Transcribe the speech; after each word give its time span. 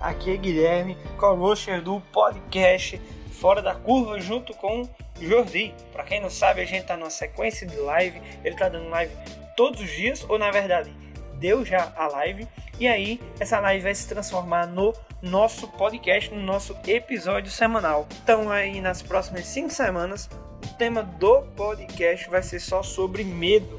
Aqui 0.00 0.32
é 0.32 0.36
Guilherme, 0.36 0.96
co-hoster 1.18 1.82
do 1.82 2.00
podcast 2.12 3.00
Fora 3.32 3.62
da 3.62 3.74
Curva, 3.74 4.20
junto 4.20 4.52
com 4.54 4.88
Jordi. 5.20 5.74
Para 5.92 6.04
quem 6.04 6.20
não 6.20 6.30
sabe, 6.30 6.60
a 6.60 6.64
gente 6.64 6.84
tá 6.84 6.96
numa 6.96 7.10
sequência 7.10 7.66
de 7.66 7.76
live, 7.76 8.20
ele 8.44 8.56
tá 8.56 8.68
dando 8.68 8.88
live 8.88 9.12
todos 9.56 9.80
os 9.80 9.90
dias, 9.90 10.24
ou 10.28 10.38
na 10.38 10.50
verdade, 10.50 10.92
deu 11.34 11.64
já 11.64 11.92
a 11.96 12.08
live, 12.08 12.46
e 12.78 12.86
aí 12.86 13.20
essa 13.38 13.60
live 13.60 13.82
vai 13.82 13.94
se 13.94 14.08
transformar 14.08 14.66
no 14.66 14.92
nosso 15.20 15.68
podcast, 15.68 16.32
no 16.32 16.42
nosso 16.42 16.76
episódio 16.86 17.50
semanal. 17.50 18.06
Então 18.22 18.50
aí 18.50 18.80
nas 18.80 19.02
próximas 19.02 19.46
5 19.46 19.70
semanas, 19.70 20.28
o 20.64 20.74
tema 20.76 21.02
do 21.02 21.42
podcast 21.56 22.28
vai 22.28 22.42
ser 22.42 22.60
só 22.60 22.82
sobre 22.82 23.24
medo, 23.24 23.76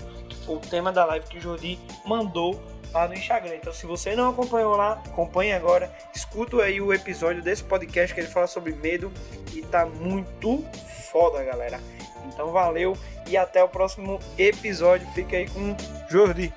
o 0.48 0.58
tema 0.58 0.92
da 0.92 1.06
live 1.06 1.28
que 1.28 1.38
o 1.38 1.42
Jordi 1.42 1.80
mandou 2.06 2.60
lá 2.94 3.08
no 3.08 3.14
Instagram. 3.14 3.56
Então, 3.56 3.74
se 3.74 3.86
você 3.86 4.16
não 4.16 4.30
acompanhou 4.30 4.76
lá, 4.76 4.94
acompanhe 5.06 5.54
agora. 5.54 5.92
Escuta 6.14 6.62
aí 6.62 6.82
o 6.82 6.94
episódio 6.94 7.42
desse 7.42 7.64
podcast 7.64 8.14
que 8.14 8.22
ele 8.22 8.28
fala 8.28 8.48
sobre 8.48 8.74
medo 8.74 9.12
e 9.54 9.62
tá 9.62 9.86
muito 9.86 10.66
foda, 11.12 11.44
galera. 11.44 11.80
Então, 12.28 12.52
valeu 12.52 12.98
e 13.28 13.38
até 13.38 13.64
o 13.64 13.70
próximo 13.70 14.20
episódio. 14.38 15.08
Fica 15.14 15.38
aí 15.38 15.50
com 15.50 15.76
Jordi. 16.10 16.54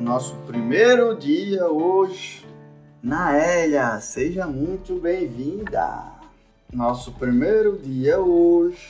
Nosso 0.00 0.36
primeiro 0.46 1.16
dia 1.16 1.66
hoje 1.66 2.44
Naélia, 3.04 4.00
seja 4.00 4.46
muito 4.46 4.98
bem-vinda. 4.98 6.04
Nosso 6.72 7.12
primeiro 7.12 7.76
dia 7.76 8.18
hoje. 8.18 8.88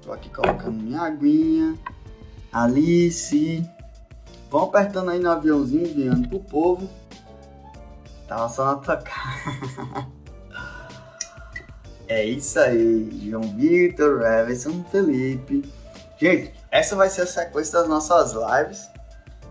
Tô 0.00 0.10
aqui 0.10 0.30
colocando 0.30 0.82
minha 0.82 1.02
aguinha. 1.02 1.76
Alice. 2.50 3.62
Vão 4.50 4.62
apertando 4.62 5.10
aí 5.10 5.18
no 5.18 5.30
aviãozinho, 5.30 5.86
enviando 5.86 6.30
pro 6.30 6.40
povo. 6.40 6.88
Tava 8.26 8.48
só 8.48 8.64
na 8.64 8.76
tua 8.76 8.96
cara. 8.96 10.08
É 12.08 12.24
isso 12.24 12.56
aí, 12.60 13.28
João 13.28 13.42
Vitor, 13.56 14.22
Everson, 14.22 14.84
Felipe. 14.92 15.68
Gente, 16.16 16.54
essa 16.70 16.94
vai 16.94 17.10
ser 17.10 17.22
a 17.22 17.26
sequência 17.26 17.80
das 17.80 17.88
nossas 17.88 18.32
lives. 18.32 18.88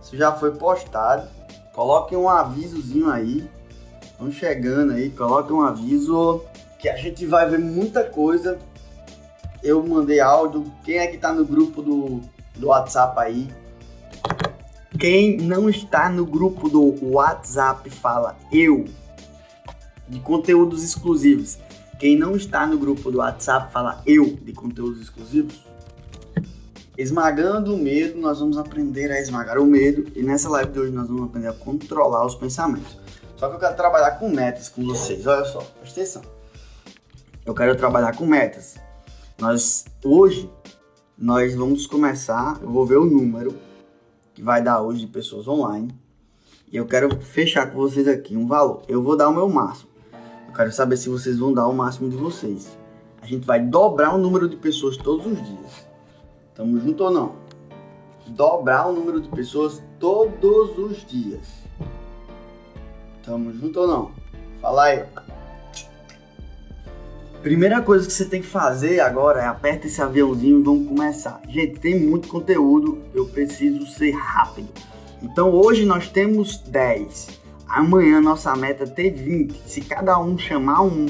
Isso 0.01 0.15
já 0.15 0.31
foi 0.31 0.55
postado. 0.55 1.34
Coloquem 1.75 2.18
um 2.18 2.30
avisozinho 2.30 3.09
aí. 3.09 3.46
Estão 4.02 4.31
chegando 4.31 4.94
aí, 4.94 5.09
coloquem 5.09 5.53
um 5.53 5.62
aviso 5.62 6.41
que 6.80 6.88
a 6.88 6.96
gente 6.96 7.25
vai 7.25 7.50
ver 7.50 7.59
muita 7.59 8.02
coisa. 8.02 8.58
Eu 9.62 9.86
mandei 9.86 10.22
áudio. 10.22 10.72
Quem 10.86 11.00
é 11.00 11.08
que 11.08 11.18
tá 11.18 11.34
no 11.34 11.44
grupo 11.44 11.81
do, 11.81 12.22
do 12.56 12.68
WhatsApp 12.68 13.19
aí? 13.19 13.50
Quem 14.97 15.36
não 15.36 15.69
está 15.69 16.08
no 16.08 16.25
grupo 16.25 16.69
do 16.69 16.96
WhatsApp 17.12 17.90
fala 17.90 18.38
eu. 18.50 18.86
De 20.07 20.22
conteúdos 20.22 20.81
exclusivos. 20.81 21.57
Quem 22.00 22.18
não 22.18 22.38
está 22.38 22.66
no 22.66 22.78
grupo 22.78 23.12
do 23.12 23.18
WhatsApp 23.18 23.74
fala 23.74 24.02
eu 24.06 24.38
de 24.38 24.53
conteúdos 24.53 25.02
exclusivos. 25.02 25.56
Esmagando 26.97 27.75
o 27.75 27.78
medo, 27.78 28.17
nós 28.17 28.39
vamos 28.39 28.57
aprender 28.57 29.11
a 29.11 29.19
esmagar 29.19 29.59
o 29.59 29.66
medo 29.66 30.06
e 30.16 30.23
nessa 30.23 30.47
live 30.50 30.72
de 30.72 30.79
hoje 30.79 30.91
nós 30.94 31.07
vamos 31.07 31.23
aprender 31.23 31.50
a 31.50 31.53
controlar 31.53 32.25
os 32.25 32.35
pensamentos. 32.35 32.97
Só 33.35 33.50
que 33.50 33.56
eu 33.56 33.59
quero 33.59 33.75
trabalhar 33.75 34.11
com 34.11 34.29
metas 34.29 34.69
com 34.69 34.81
vocês, 34.85 35.28
olha 35.28 35.44
só, 35.44 35.59
presta 35.81 36.00
atenção. 36.00 36.22
Eu 37.45 37.53
quero 37.53 37.75
trabalhar 37.75 38.16
com 38.16 38.25
metas. 38.25 38.75
Nós, 39.38 39.83
hoje, 40.06 40.50
nós 41.17 41.53
vamos 41.53 41.85
começar, 41.85 42.57
eu 42.61 42.69
vou 42.69 42.85
ver 42.85 42.97
o 42.97 43.06
número 43.06 43.53
que 44.33 44.41
vai 44.41 44.63
dar 44.63 44.81
hoje 44.81 45.01
de 45.01 45.07
pessoas 45.07 45.50
online 45.50 45.94
e 46.72 46.77
eu 46.77 46.85
quero 46.85 47.19
fechar 47.19 47.69
com 47.72 47.77
vocês 47.77 48.07
aqui 48.07 48.38
um 48.38 48.47
valor. 48.47 48.83
Eu 48.88 49.03
vou 49.03 49.17
dar 49.17 49.27
o 49.27 49.33
meu 49.33 49.50
máximo. 49.50 49.89
Eu 50.47 50.53
quero 50.53 50.72
saber 50.72 50.95
se 50.95 51.09
vocês 51.09 51.38
vão 51.38 51.53
dar 51.53 51.67
o 51.67 51.73
máximo 51.73 52.09
de 52.09 52.16
vocês. 52.16 52.77
A 53.22 53.25
gente 53.25 53.45
vai 53.45 53.59
dobrar 53.59 54.16
o 54.16 54.17
número 54.17 54.47
de 54.47 54.56
pessoas 54.56 54.95
todos 54.95 55.25
os 55.25 55.45
dias. 55.45 55.84
Tamo 56.55 56.79
junto 56.79 57.03
ou 57.03 57.11
não? 57.11 57.35
Dobrar 58.27 58.88
o 58.88 58.93
número 58.93 59.19
de 59.19 59.27
pessoas 59.27 59.83
todos 59.99 60.77
os 60.77 61.05
dias. 61.05 61.45
Tamo 63.23 63.53
junto 63.53 63.81
ou 63.81 63.88
não? 63.88 64.11
Fala 64.61 64.85
aí. 64.85 65.03
Primeira 67.41 67.81
coisa 67.81 68.07
que 68.07 68.13
você 68.13 68.25
tem 68.25 68.41
que 68.41 68.47
fazer 68.47 69.01
agora 69.01 69.41
é 69.41 69.45
aperta 69.45 69.85
esse 69.85 70.01
aviãozinho 70.01 70.61
e 70.61 70.63
vamos 70.63 70.88
começar. 70.88 71.41
Gente, 71.47 71.77
tem 71.79 71.99
muito 71.99 72.29
conteúdo, 72.29 73.03
eu 73.13 73.25
preciso 73.27 73.85
ser 73.85 74.11
rápido. 74.11 74.69
Então 75.21 75.51
hoje 75.51 75.85
nós 75.85 76.07
temos 76.07 76.57
10. 76.57 77.41
Amanhã 77.67 78.21
nossa 78.21 78.55
meta 78.55 78.85
é 78.85 78.88
ter 78.88 79.11
20. 79.11 79.69
Se 79.69 79.81
cada 79.81 80.17
um 80.19 80.38
chamar 80.38 80.83
um, 80.83 81.05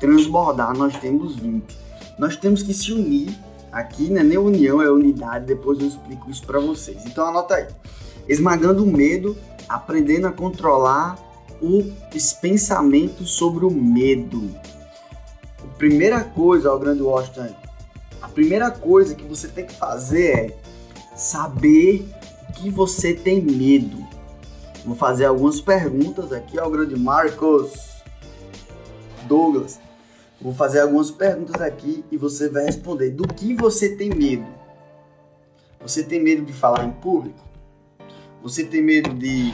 transbordar, 0.00 0.74
nós 0.76 0.96
temos 0.96 1.36
20. 1.36 1.76
Nós 2.18 2.34
temos 2.34 2.62
que 2.62 2.72
se 2.72 2.92
unir 2.92 3.36
Aqui 3.76 4.08
não 4.08 4.22
é 4.22 4.24
nem 4.24 4.38
união, 4.38 4.80
é 4.80 4.90
unidade. 4.90 5.44
Depois 5.44 5.78
eu 5.78 5.86
explico 5.86 6.30
isso 6.30 6.46
para 6.46 6.58
vocês. 6.58 7.04
Então 7.04 7.26
anota 7.26 7.56
aí. 7.56 7.66
Esmagando 8.26 8.82
o 8.82 8.86
medo, 8.86 9.36
aprendendo 9.68 10.26
a 10.26 10.32
controlar 10.32 11.18
os 11.60 12.32
pensamentos 12.32 13.32
sobre 13.32 13.66
o 13.66 13.70
medo. 13.70 14.50
A 15.62 15.76
primeira 15.76 16.24
coisa, 16.24 16.72
ó, 16.72 16.78
grande 16.78 17.02
Washington, 17.02 17.54
a 18.22 18.28
primeira 18.28 18.70
coisa 18.70 19.14
que 19.14 19.24
você 19.24 19.46
tem 19.46 19.66
que 19.66 19.74
fazer 19.74 20.24
é 20.24 20.58
saber 21.14 22.08
que 22.54 22.70
você 22.70 23.12
tem 23.12 23.42
medo. 23.42 23.98
Vou 24.86 24.96
fazer 24.96 25.26
algumas 25.26 25.60
perguntas 25.60 26.32
aqui 26.32 26.58
ao 26.58 26.70
grande 26.70 26.98
Marcos 26.98 27.74
Douglas. 29.28 29.78
Vou 30.40 30.54
fazer 30.54 30.80
algumas 30.80 31.10
perguntas 31.10 31.60
aqui 31.60 32.04
e 32.10 32.16
você 32.16 32.48
vai 32.48 32.64
responder. 32.64 33.10
Do 33.10 33.26
que 33.26 33.54
você 33.54 33.96
tem 33.96 34.10
medo? 34.10 34.46
Você 35.80 36.02
tem 36.02 36.22
medo 36.22 36.44
de 36.44 36.52
falar 36.52 36.84
em 36.84 36.90
público? 36.90 37.38
Você 38.42 38.64
tem 38.64 38.82
medo 38.82 39.14
de 39.14 39.52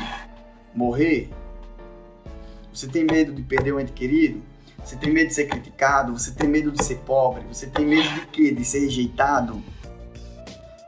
morrer? 0.75 1.31
Você 2.73 2.89
tem 2.89 3.05
medo 3.05 3.33
de 3.33 3.43
perder 3.43 3.73
um 3.73 3.81
ente 3.81 3.93
querido? 3.93 4.43
Você 4.85 4.97
tem 4.97 5.13
medo 5.13 5.29
de 5.29 5.35
ser 5.35 5.47
criticado? 5.47 6.19
Você 6.19 6.33
tem 6.33 6.49
medo 6.49 6.73
de 6.73 6.83
ser 6.85 6.97
pobre? 6.99 7.45
Você 7.51 7.67
tem 7.67 7.87
medo 7.87 8.09
de 8.15 8.27
quê? 8.27 8.51
De 8.51 8.65
ser 8.65 8.81
rejeitado? 8.81 9.63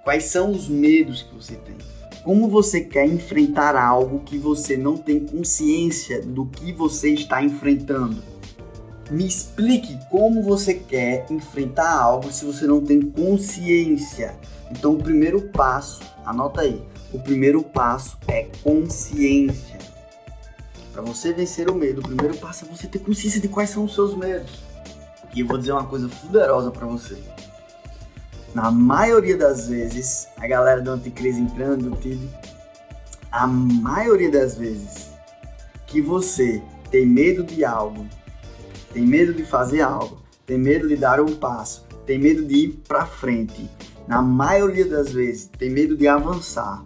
Quais 0.03 0.25
são 0.25 0.51
os 0.51 0.69
medos 0.69 1.23
que 1.23 1.35
você 1.35 1.55
tem? 1.55 1.77
Como 2.25 2.49
você 2.49 2.81
quer 2.81 3.07
enfrentar 3.07 3.77
algo 3.77 4.21
que 4.21 4.39
você 4.39 4.77
não 4.77 4.97
tem 4.97 5.21
consciência 5.21 6.21
do 6.23 6.47
que 6.47 6.73
você 6.73 7.11
está 7.11 7.43
enfrentando? 7.43 8.34
Me 9.11 9.27
explique 9.27 9.99
como 10.11 10.43
você 10.43 10.75
quer 10.75 11.27
enfrentar 11.31 11.93
algo 11.93 12.33
se 12.33 12.45
você 12.45 12.67
não 12.67 12.81
tem 12.81 13.01
consciência. 13.01 14.35
Então, 14.71 14.95
o 14.95 15.03
primeiro 15.03 15.43
passo, 15.43 16.03
anota 16.25 16.63
aí, 16.63 16.83
o 17.13 17.19
primeiro 17.19 17.63
passo 17.63 18.17
é 18.27 18.49
consciência. 18.63 19.79
Para 20.93 21.03
você 21.03 21.33
vencer 21.33 21.69
o 21.69 21.75
medo, 21.75 22.01
o 22.01 22.05
primeiro 22.05 22.37
passo 22.39 22.65
é 22.65 22.69
você 22.69 22.87
ter 22.87 23.01
consciência 23.01 23.41
de 23.41 23.49
quais 23.49 23.71
são 23.71 23.85
os 23.85 23.95
seus 23.95 24.17
medos. 24.17 24.63
E 25.35 25.41
eu 25.41 25.47
vou 25.47 25.59
dizer 25.59 25.73
uma 25.73 25.87
coisa 25.87 26.09
poderosa 26.09 26.71
para 26.71 26.87
você. 26.87 27.19
Na 28.55 28.71
maioria 28.71 29.37
das 29.37 29.69
vezes, 29.69 30.29
a 30.37 30.47
galera 30.47 30.81
do 30.81 30.93
anticrise 30.93 31.41
entrando, 31.41 31.99
a 33.33 33.47
maioria 33.47 34.31
das 34.31 34.57
vezes, 34.57 35.11
que 35.87 36.01
você 36.01 36.63
tem 36.91 37.05
medo 37.05 37.43
de 37.43 37.65
algo, 37.65 38.07
tem 38.95 39.05
medo 39.05 39.35
de 39.35 39.45
fazer 39.45 39.81
algo, 39.81 40.23
tem 40.47 40.57
medo 40.57 40.89
de 40.89 40.97
dar 40.97 41.21
um 41.21 41.35
passo, 41.35 41.85
tem 42.07 42.17
medo 42.17 42.45
de 42.45 42.55
ir 42.55 42.69
para 42.87 43.05
frente, 43.05 43.69
na 44.07 44.23
maioria 44.23 44.87
das 44.87 45.13
vezes 45.13 45.51
tem 45.59 45.69
medo 45.69 45.97
de 45.97 46.07
avançar, 46.07 46.85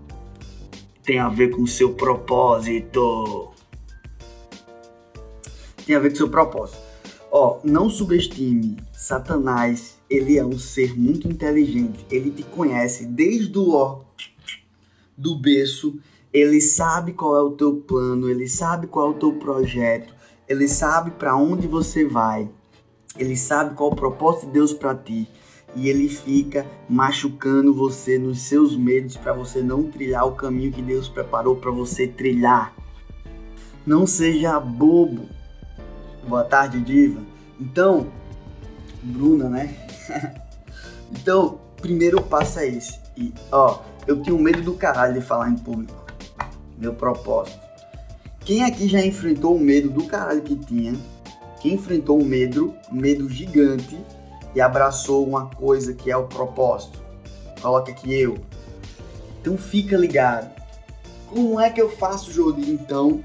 tem 1.05 1.19
a 1.19 1.28
ver 1.28 1.50
com 1.50 1.62
o 1.62 1.66
seu 1.66 1.93
propósito. 1.93 3.50
Tem 5.87 5.96
a 5.96 5.99
ver 5.99 6.10
com 6.10 6.14
o 6.14 6.19
seu 6.19 6.28
propósito. 6.28 6.78
Ó, 7.31 7.60
não 7.64 7.88
subestime 7.88 8.76
Satanás, 8.93 9.99
ele 10.08 10.38
é 10.38 10.44
um 10.44 10.58
ser 10.58 10.99
muito 10.99 11.28
inteligente. 11.28 12.05
Ele 12.10 12.31
te 12.31 12.43
conhece 12.43 13.06
desde 13.06 13.58
o 13.58 13.75
ó, 13.75 14.00
do 15.16 15.37
berço. 15.37 15.99
Ele 16.32 16.60
sabe 16.60 17.12
qual 17.12 17.37
é 17.37 17.40
o 17.40 17.52
teu 17.52 17.76
plano, 17.76 18.28
ele 18.28 18.49
sabe 18.49 18.87
qual 18.87 19.08
é 19.08 19.10
o 19.10 19.19
teu 19.19 19.32
projeto, 19.34 20.14
ele 20.48 20.66
sabe 20.66 21.10
para 21.12 21.36
onde 21.36 21.66
você 21.66 22.04
vai. 22.06 22.48
Ele 23.18 23.36
sabe 23.36 23.74
qual 23.74 23.90
o 23.90 23.96
propósito 23.96 24.46
de 24.46 24.52
Deus 24.52 24.72
para 24.72 24.94
ti 24.94 25.28
e 25.74 25.88
ele 25.88 26.08
fica 26.08 26.66
machucando 26.88 27.74
você 27.74 28.18
nos 28.18 28.40
seus 28.40 28.74
medos 28.76 29.16
para 29.16 29.32
você 29.32 29.60
não 29.60 29.84
trilhar 29.90 30.26
o 30.26 30.32
caminho 30.32 30.72
que 30.72 30.80
Deus 30.80 31.08
preparou 31.08 31.56
para 31.56 31.70
você 31.70 32.06
trilhar. 32.06 32.74
Não 33.86 34.06
seja 34.06 34.58
bobo. 34.58 35.28
Boa 36.26 36.44
tarde, 36.44 36.80
diva. 36.80 37.20
Então, 37.60 38.10
Bruna, 39.02 39.48
né? 39.48 39.76
então, 41.12 41.60
primeiro 41.80 42.22
passo 42.22 42.60
é 42.60 42.68
esse. 42.68 42.98
E, 43.16 43.32
ó, 43.50 43.80
eu 44.06 44.22
tenho 44.22 44.38
medo 44.38 44.62
do 44.62 44.74
caralho 44.74 45.14
de 45.14 45.20
falar 45.20 45.50
em 45.50 45.56
público. 45.56 46.06
Meu 46.78 46.94
propósito. 46.94 47.68
Quem 48.48 48.64
aqui 48.64 48.88
já 48.88 49.04
enfrentou 49.04 49.54
o 49.56 49.60
medo 49.60 49.90
do 49.90 50.04
caralho 50.04 50.40
que 50.40 50.56
tinha? 50.56 50.94
Quem 51.60 51.74
enfrentou 51.74 52.18
um 52.18 52.24
medo, 52.24 52.74
medo 52.90 53.28
gigante 53.28 54.02
e 54.54 54.60
abraçou 54.62 55.28
uma 55.28 55.50
coisa 55.50 55.92
que 55.92 56.10
é 56.10 56.16
o 56.16 56.26
propósito? 56.26 56.98
Coloca 57.60 57.92
aqui 57.92 58.18
eu. 58.18 58.38
Então 59.38 59.58
fica 59.58 59.98
ligado. 59.98 60.50
Como 61.28 61.60
é 61.60 61.68
que 61.68 61.78
eu 61.78 61.90
faço, 61.90 62.32
Jordi, 62.32 62.70
então? 62.70 63.22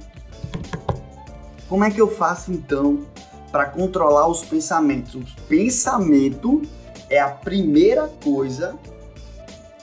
Como 1.69 1.85
é 1.85 1.89
que 1.89 2.01
eu 2.01 2.11
faço 2.11 2.51
então 2.51 3.05
para 3.49 3.67
controlar 3.67 4.27
os 4.27 4.43
pensamentos. 4.43 5.15
O 5.15 5.41
pensamento 5.47 6.63
é 7.09 7.21
a 7.21 7.29
primeira 7.29 8.09
coisa, 8.21 8.77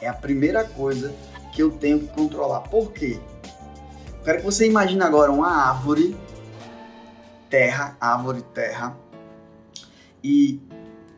é 0.03 0.07
a 0.07 0.13
primeira 0.13 0.65
coisa 0.65 1.15
que 1.55 1.63
eu 1.63 1.71
tenho 1.71 2.01
que 2.01 2.09
controlar. 2.09 2.61
Por 2.61 2.93
quê? 2.93 3.19
Quero 4.23 4.39
que 4.39 4.45
você 4.45 4.67
imagine 4.67 5.03
agora 5.03 5.33
uma 5.33 5.49
árvore, 5.49 6.15
terra, 7.49 7.97
árvore, 7.99 8.43
terra, 8.55 8.95
e 10.23 10.61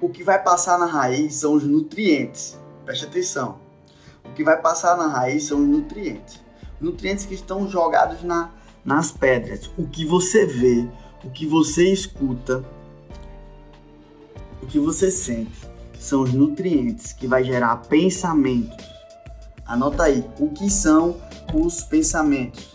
o 0.01 0.09
que 0.09 0.23
vai 0.23 0.41
passar 0.41 0.79
na 0.79 0.87
raiz 0.87 1.35
são 1.35 1.55
os 1.55 1.65
nutrientes. 1.65 2.57
Preste 2.85 3.05
atenção. 3.05 3.59
O 4.25 4.33
que 4.33 4.45
vai 4.45 4.61
passar 4.61 4.97
na 4.97 5.09
raiz 5.09 5.45
são 5.45 5.61
os 5.61 5.67
nutrientes. 5.67 6.41
Nutrientes 6.81 7.27
que 7.27 7.35
estão 7.35 7.69
jogados 7.69 8.23
na, 8.23 8.53
nas 8.85 9.11
pedras. 9.11 9.69
O 9.77 9.87
que 9.89 10.05
você 10.05 10.47
vê, 10.47 10.89
o 11.25 11.31
que 11.31 11.45
você 11.45 11.93
escuta, 11.93 12.65
o 14.63 14.67
que 14.67 14.79
você 14.79 15.11
sente, 15.11 15.69
são 15.99 16.23
os 16.23 16.33
nutrientes 16.33 17.13
que 17.13 17.27
vai 17.27 17.43
gerar 17.43 17.77
pensamentos. 17.89 18.87
Anota 19.67 20.05
aí, 20.05 20.25
o 20.39 20.51
que 20.51 20.71
são 20.71 21.17
os 21.53 21.83
pensamentos? 21.83 22.72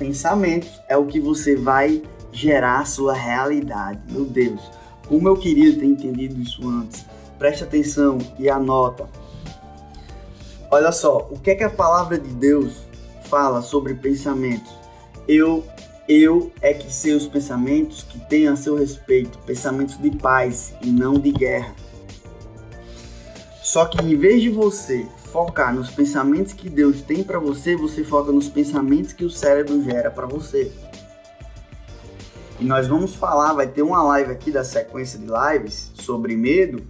Pensamentos 0.00 0.80
é 0.88 0.96
o 0.96 1.04
que 1.04 1.20
você 1.20 1.54
vai 1.54 2.02
gerar 2.32 2.80
a 2.80 2.84
sua 2.86 3.12
realidade. 3.12 4.00
Meu 4.10 4.24
Deus, 4.24 4.58
como 5.06 5.28
eu 5.28 5.36
queria 5.36 5.78
ter 5.78 5.84
entendido 5.84 6.40
isso 6.40 6.66
antes. 6.66 7.04
Preste 7.38 7.64
atenção 7.64 8.16
e 8.38 8.48
anota. 8.48 9.06
Olha 10.70 10.90
só, 10.90 11.28
o 11.30 11.38
que 11.38 11.50
é 11.50 11.54
que 11.54 11.64
a 11.64 11.68
palavra 11.68 12.18
de 12.18 12.30
Deus 12.30 12.86
fala 13.24 13.60
sobre 13.60 13.92
pensamentos? 13.92 14.72
Eu 15.28 15.62
eu 16.08 16.50
é 16.62 16.72
que 16.72 16.90
sei 16.90 17.12
os 17.12 17.26
pensamentos 17.26 18.02
que 18.02 18.18
tenho 18.20 18.50
a 18.50 18.56
seu 18.56 18.76
respeito, 18.76 19.38
pensamentos 19.40 19.98
de 19.98 20.10
paz 20.12 20.74
e 20.80 20.86
não 20.86 21.12
de 21.12 21.30
guerra. 21.30 21.74
Só 23.62 23.84
que 23.84 24.02
em 24.02 24.16
vez 24.16 24.40
de 24.40 24.48
você 24.48 25.06
focar 25.30 25.74
nos 25.74 25.90
pensamentos 25.90 26.52
que 26.52 26.68
Deus 26.68 27.02
tem 27.02 27.22
para 27.22 27.38
você, 27.38 27.76
você 27.76 28.04
foca 28.04 28.32
nos 28.32 28.48
pensamentos 28.48 29.12
que 29.12 29.24
o 29.24 29.30
cérebro 29.30 29.82
gera 29.82 30.10
para 30.10 30.26
você. 30.26 30.72
E 32.58 32.64
nós 32.64 32.86
vamos 32.86 33.14
falar, 33.14 33.54
vai 33.54 33.66
ter 33.66 33.82
uma 33.82 34.02
live 34.02 34.32
aqui 34.32 34.50
da 34.50 34.62
sequência 34.62 35.18
de 35.18 35.26
lives 35.26 35.92
sobre 35.94 36.36
medo. 36.36 36.86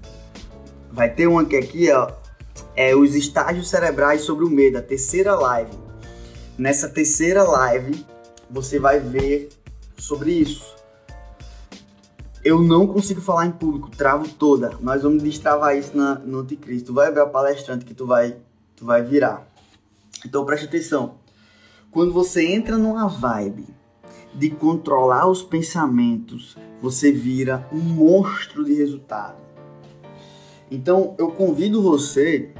Vai 0.90 1.08
ter 1.08 1.28
uma 1.28 1.44
que 1.44 1.56
aqui, 1.56 1.90
ó, 1.92 2.10
é 2.74 2.94
os 2.94 3.14
estágios 3.14 3.70
cerebrais 3.70 4.22
sobre 4.22 4.44
o 4.44 4.50
medo, 4.50 4.78
a 4.78 4.82
terceira 4.82 5.34
live. 5.36 5.70
Nessa 6.58 6.88
terceira 6.88 7.44
live, 7.44 8.04
você 8.50 8.80
vai 8.80 8.98
ver 8.98 9.50
sobre 9.96 10.32
isso. 10.32 10.79
Eu 12.42 12.62
não 12.62 12.86
consigo 12.86 13.20
falar 13.20 13.46
em 13.46 13.52
público, 13.52 13.90
travo 13.90 14.26
toda. 14.28 14.70
Nós 14.80 15.02
vamos 15.02 15.22
destravar 15.22 15.76
isso 15.76 15.96
na, 15.96 16.14
no 16.14 16.40
Anticristo. 16.40 16.86
Tu 16.86 16.94
vai 16.94 17.12
ver 17.12 17.20
a 17.20 17.26
palestrante 17.26 17.84
que 17.84 17.92
tu 17.92 18.06
vai, 18.06 18.36
tu 18.74 18.84
vai 18.84 19.02
virar. 19.02 19.46
Então 20.24 20.44
preste 20.44 20.66
atenção. 20.66 21.16
Quando 21.90 22.12
você 22.12 22.46
entra 22.46 22.78
numa 22.78 23.06
vibe 23.08 23.66
de 24.34 24.48
controlar 24.50 25.26
os 25.26 25.42
pensamentos, 25.42 26.56
você 26.80 27.12
vira 27.12 27.68
um 27.72 27.78
monstro 27.78 28.64
de 28.64 28.74
resultado. 28.74 29.36
Então 30.70 31.14
eu 31.18 31.32
convido 31.32 31.82
você 31.82 32.52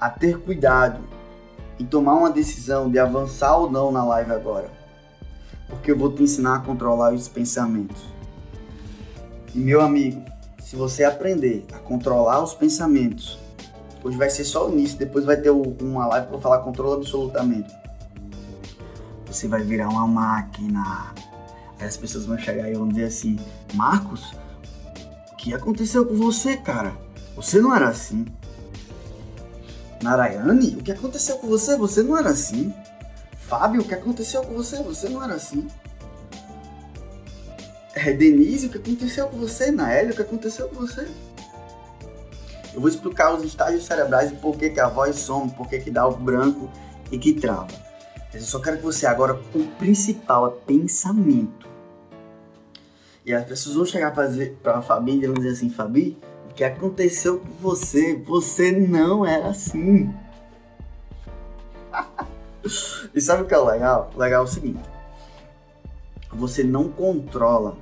a 0.00 0.10
ter 0.10 0.38
cuidado 0.40 1.00
e 1.78 1.84
tomar 1.84 2.14
uma 2.14 2.30
decisão 2.30 2.90
de 2.90 2.98
avançar 2.98 3.56
ou 3.56 3.70
não 3.70 3.92
na 3.92 4.04
live 4.04 4.32
agora 4.32 4.80
porque 5.70 5.92
eu 5.92 5.96
vou 5.96 6.12
te 6.12 6.22
ensinar 6.22 6.56
a 6.56 6.60
controlar 6.60 7.14
os 7.14 7.28
pensamentos. 7.28 8.02
E 9.54 9.58
meu 9.58 9.80
amigo, 9.80 10.22
se 10.62 10.76
você 10.76 11.02
aprender 11.02 11.66
a 11.72 11.78
controlar 11.78 12.42
os 12.42 12.54
pensamentos, 12.54 13.38
hoje 14.04 14.16
vai 14.16 14.30
ser 14.30 14.44
só 14.44 14.68
o 14.68 14.72
início, 14.72 14.96
depois 14.96 15.24
vai 15.24 15.36
ter 15.36 15.50
uma 15.50 16.06
live 16.06 16.28
para 16.28 16.40
falar 16.40 16.58
controle 16.58 17.00
absolutamente. 17.00 17.74
Você 19.26 19.48
vai 19.48 19.62
virar 19.62 19.88
uma 19.88 20.06
máquina. 20.06 21.12
Aí 21.78 21.86
as 21.86 21.96
pessoas 21.96 22.26
vão 22.26 22.38
chegar 22.38 22.70
e 22.70 22.74
vão 22.74 22.88
dizer 22.88 23.04
assim: 23.04 23.38
Marcos, 23.74 24.32
o 25.32 25.36
que 25.36 25.54
aconteceu 25.54 26.06
com 26.06 26.14
você, 26.14 26.56
cara? 26.56 26.92
Você 27.34 27.60
não 27.60 27.74
era 27.74 27.88
assim. 27.88 28.26
Narayane, 30.02 30.76
o 30.76 30.82
que 30.82 30.92
aconteceu 30.92 31.38
com 31.38 31.46
você? 31.46 31.76
Você 31.76 32.02
não 32.02 32.16
era 32.16 32.30
assim. 32.30 32.72
Fábio, 33.38 33.82
o 33.82 33.84
que 33.84 33.94
aconteceu 33.94 34.42
com 34.42 34.54
você? 34.54 34.82
Você 34.82 35.08
não 35.08 35.22
era 35.22 35.34
assim. 35.34 35.66
É, 37.94 38.12
Denise, 38.12 38.66
o 38.66 38.70
que 38.70 38.78
aconteceu 38.78 39.28
com 39.28 39.38
você? 39.38 39.70
Naélia, 39.70 40.12
o 40.12 40.16
que 40.16 40.22
aconteceu 40.22 40.68
com 40.68 40.76
você? 40.76 41.08
Eu 42.72 42.80
vou 42.80 42.88
explicar 42.88 43.34
os 43.34 43.42
estágios 43.44 43.84
cerebrais 43.84 44.30
e 44.30 44.34
por 44.36 44.56
que, 44.56 44.70
que 44.70 44.78
a 44.78 44.88
voz 44.88 45.16
some, 45.16 45.50
por 45.50 45.68
que, 45.68 45.80
que 45.80 45.90
dá 45.90 46.06
o 46.06 46.16
branco 46.16 46.70
e 47.10 47.18
que 47.18 47.32
trava. 47.34 47.66
Mas 48.32 48.42
eu 48.42 48.48
só 48.48 48.60
quero 48.60 48.76
que 48.76 48.84
você 48.84 49.06
agora, 49.06 49.34
o 49.54 49.66
principal 49.78 50.46
é 50.46 50.50
pensamento. 50.64 51.68
E 53.26 53.34
as 53.34 53.44
pessoas 53.44 53.74
vão 53.74 53.84
chegar 53.84 54.12
para 54.12 54.78
a 54.78 54.82
Fabi 54.82 55.16
e 55.16 55.26
vão 55.26 55.34
dizer 55.34 55.50
assim, 55.50 55.68
Fabi, 55.68 56.16
o 56.48 56.54
que 56.54 56.62
aconteceu 56.62 57.40
com 57.40 57.50
você? 57.60 58.16
Você 58.16 58.70
não 58.70 59.26
era 59.26 59.48
assim. 59.48 60.14
E 63.12 63.20
sabe 63.20 63.42
o 63.42 63.46
que 63.46 63.54
é 63.54 63.58
legal? 63.58 64.10
O 64.14 64.18
legal 64.18 64.42
é 64.42 64.44
o 64.44 64.46
seguinte: 64.46 64.78
você 66.32 66.62
não 66.62 66.88
controla, 66.88 67.76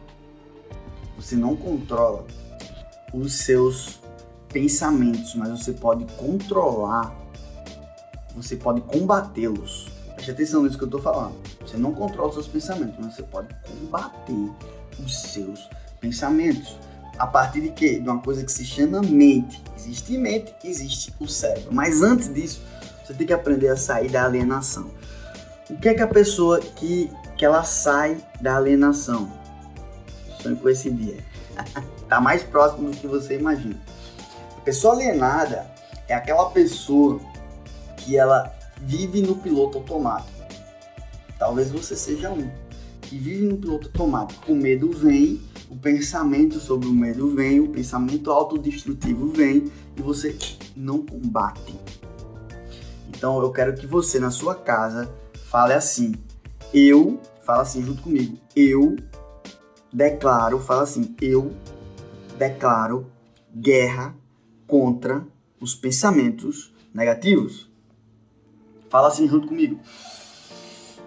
você 1.16 1.36
não 1.36 1.56
controla 1.56 2.26
os 3.12 3.34
seus 3.40 4.00
pensamentos, 4.52 5.34
mas 5.34 5.50
você 5.50 5.72
pode 5.72 6.04
controlar, 6.14 7.14
você 8.34 8.56
pode 8.56 8.80
combatê-los. 8.82 9.88
Preste 10.14 10.30
atenção 10.30 10.62
nisso 10.62 10.76
que 10.76 10.84
eu 10.84 10.88
estou 10.88 11.00
falando. 11.00 11.36
Você 11.60 11.76
não 11.76 11.94
controla 11.94 12.28
os 12.28 12.34
seus 12.34 12.48
pensamentos, 12.48 12.96
mas 12.98 13.14
você 13.14 13.22
pode 13.22 13.54
combater 13.66 14.50
os 15.04 15.16
seus 15.16 15.68
pensamentos. 16.00 16.76
A 17.18 17.26
partir 17.26 17.60
de 17.60 17.70
quê? 17.70 17.98
De 17.98 18.08
uma 18.08 18.20
coisa 18.20 18.44
que 18.44 18.50
se 18.50 18.64
chama 18.64 19.00
mente. 19.02 19.62
Existe 19.76 20.16
mente, 20.16 20.54
existe 20.64 21.12
o 21.20 21.26
cérebro. 21.26 21.72
Mas 21.72 22.02
antes 22.02 22.32
disso, 22.32 22.60
você 23.04 23.14
tem 23.14 23.26
que 23.26 23.32
aprender 23.32 23.68
a 23.68 23.76
sair 23.76 24.08
da 24.08 24.24
alienação. 24.24 24.90
O 25.68 25.76
que 25.76 25.88
é 25.88 25.94
que 25.94 26.02
a 26.02 26.06
pessoa 26.06 26.60
que, 26.60 27.10
que 27.38 27.44
ela 27.44 27.62
sai 27.62 28.18
da 28.40 28.56
alienação? 28.56 29.32
Sonho 30.42 30.56
com 30.56 30.68
esse 30.68 30.90
dia. 30.90 31.24
tá 32.08 32.20
mais 32.20 32.42
próximo 32.42 32.90
do 32.90 32.96
que 32.96 33.06
você 33.06 33.38
imagina. 33.38 33.80
A 34.56 34.60
pessoa 34.60 34.94
alienada 34.94 35.70
é 36.08 36.14
aquela 36.14 36.50
pessoa 36.50 37.20
que 37.96 38.16
ela 38.16 38.52
vive 38.82 39.22
no 39.22 39.36
piloto 39.36 39.78
automático. 39.78 40.36
Talvez 41.38 41.70
você 41.70 41.94
seja 41.94 42.28
um. 42.30 42.50
que 43.02 43.16
vive 43.16 43.46
no 43.46 43.56
piloto 43.56 43.86
automático, 43.86 44.52
o 44.52 44.56
medo 44.56 44.90
vem, 44.90 45.40
o 45.70 45.76
pensamento 45.76 46.58
sobre 46.58 46.88
o 46.88 46.92
medo 46.92 47.34
vem, 47.34 47.60
o 47.60 47.68
pensamento 47.68 48.30
autodestrutivo 48.30 49.28
vem 49.28 49.70
e 49.96 50.02
você 50.02 50.36
não 50.76 51.06
combate. 51.06 51.78
Então 53.08 53.40
eu 53.40 53.50
quero 53.52 53.74
que 53.74 53.86
você 53.86 54.18
na 54.18 54.30
sua 54.30 54.54
casa 54.54 55.10
fale 55.48 55.72
assim: 55.72 56.14
eu, 56.72 57.20
fala 57.42 57.62
assim 57.62 57.82
junto 57.82 58.02
comigo, 58.02 58.38
eu 58.54 58.96
declaro, 59.92 60.58
fala 60.58 60.82
assim, 60.82 61.14
eu 61.20 61.52
declaro 62.36 63.10
guerra 63.54 64.14
contra 64.66 65.26
os 65.60 65.74
pensamentos 65.74 66.72
negativos. 66.92 67.70
Fala 68.88 69.08
assim 69.08 69.28
junto 69.28 69.48
comigo. 69.48 69.80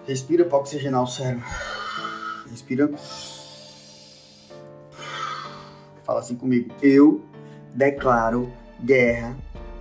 Respira 0.06 0.44
para 0.44 0.58
oxigenar 0.58 1.02
o 1.02 1.06
cérebro. 1.06 1.44
Respira. 2.50 2.90
Fala 6.04 6.20
assim 6.20 6.34
comigo. 6.34 6.74
Eu 6.82 7.22
declaro 7.74 8.52
guerra 8.82 9.36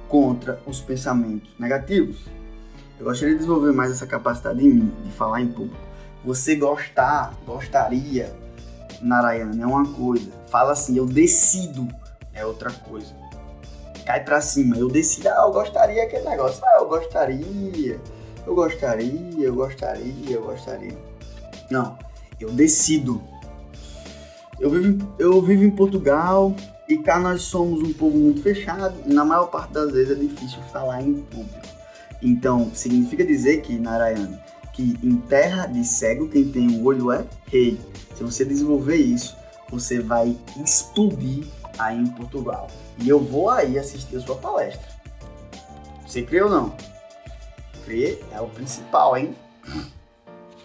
contra 0.08 0.62
os 0.66 0.80
pensamentos 0.80 1.50
negativos. 1.60 2.26
Eu 3.02 3.06
gostaria 3.06 3.34
de 3.34 3.40
desenvolver 3.40 3.72
mais 3.72 3.90
essa 3.90 4.06
capacidade 4.06 4.64
em 4.64 4.70
mim, 4.70 4.94
de 5.04 5.12
falar 5.14 5.42
em 5.42 5.48
público. 5.48 5.76
Você 6.24 6.56
gostar, 6.56 7.34
gostaria, 7.48 8.32
Narayana, 9.02 9.64
é 9.64 9.66
uma 9.66 9.92
coisa. 9.92 10.30
Fala 10.52 10.74
assim, 10.74 10.98
eu 10.98 11.08
decido, 11.08 11.88
é 12.32 12.46
outra 12.46 12.70
coisa. 12.70 13.12
Cai 14.06 14.24
pra 14.24 14.40
cima, 14.40 14.78
eu 14.78 14.88
decido, 14.88 15.30
ah, 15.30 15.46
eu 15.48 15.52
gostaria 15.52 16.04
aquele 16.04 16.30
negócio. 16.30 16.64
Ah, 16.64 16.78
eu 16.78 16.88
gostaria, 16.88 18.00
eu 18.46 18.54
gostaria, 18.54 19.46
eu 19.46 19.56
gostaria, 19.56 20.36
eu 20.36 20.44
gostaria. 20.44 20.98
Não, 21.72 21.98
eu 22.40 22.52
decido. 22.52 23.20
Eu 24.60 24.70
vivo, 24.70 25.16
eu 25.18 25.42
vivo 25.42 25.64
em 25.64 25.72
Portugal 25.72 26.54
e 26.88 27.00
cá 27.00 27.20
nós 27.20 27.42
somos 27.42 27.82
um 27.82 27.94
povo 27.94 28.16
muito 28.16 28.44
fechado 28.44 28.94
e 29.08 29.12
na 29.12 29.26
maior 29.26 29.48
parte 29.48 29.74
das 29.74 29.92
vezes 29.92 30.16
é 30.16 30.20
difícil 30.20 30.60
falar 30.72 31.02
em 31.02 31.16
público. 31.16 31.81
Então, 32.22 32.72
significa 32.74 33.26
dizer 33.26 33.62
que, 33.62 33.78
Narayana, 33.78 34.44
que 34.74 34.98
em 35.04 35.18
terra 35.18 35.66
de 35.66 35.84
cego 35.86 36.28
quem 36.28 36.50
tem 36.50 36.70
um 36.70 36.86
olho 36.86 37.12
é 37.12 37.26
rei. 37.48 37.80
Se 38.16 38.24
você 38.24 38.46
desenvolver 38.46 38.98
isso, 38.98 39.36
você 39.70 40.00
vai 40.00 40.38
explodir 40.64 41.46
aí 41.78 41.98
em 41.98 42.08
Portugal. 42.08 42.68
E 43.00 43.10
eu 43.10 43.20
vou 43.20 43.50
aí 43.50 43.80
assistir 43.80 44.18
a 44.18 44.22
sua 44.22 44.36
palestra. 44.36 44.88
Você 46.06 46.22
crê 46.22 46.42
ou 46.42 46.50
não? 46.50 46.76
Crer 47.86 48.24
é 48.32 48.40
o 48.40 48.48
principal, 48.48 49.18
hein? 49.18 49.36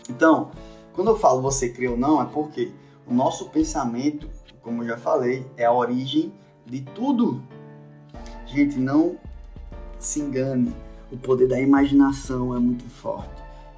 Então, 0.08 0.50
quando 0.92 1.08
eu 1.08 1.18
falo 1.18 1.40
você 1.40 1.68
crê 1.68 1.88
ou 1.88 1.96
não, 1.96 2.20
é 2.20 2.26
porque 2.26 2.72
o 3.06 3.14
nosso 3.14 3.48
pensamento, 3.50 4.28
como 4.62 4.82
eu 4.82 4.88
já 4.88 4.98
falei, 4.98 5.46
é 5.56 5.64
a 5.64 5.72
origem 5.72 6.32
de 6.66 6.80
tudo. 6.80 7.42
Gente, 8.46 8.78
não 8.78 9.16
se 9.98 10.20
engane. 10.20 10.74
O 11.10 11.16
poder 11.16 11.48
da 11.48 11.60
imaginação 11.60 12.54
é 12.54 12.58
muito 12.58 12.84
forte. 12.88 13.30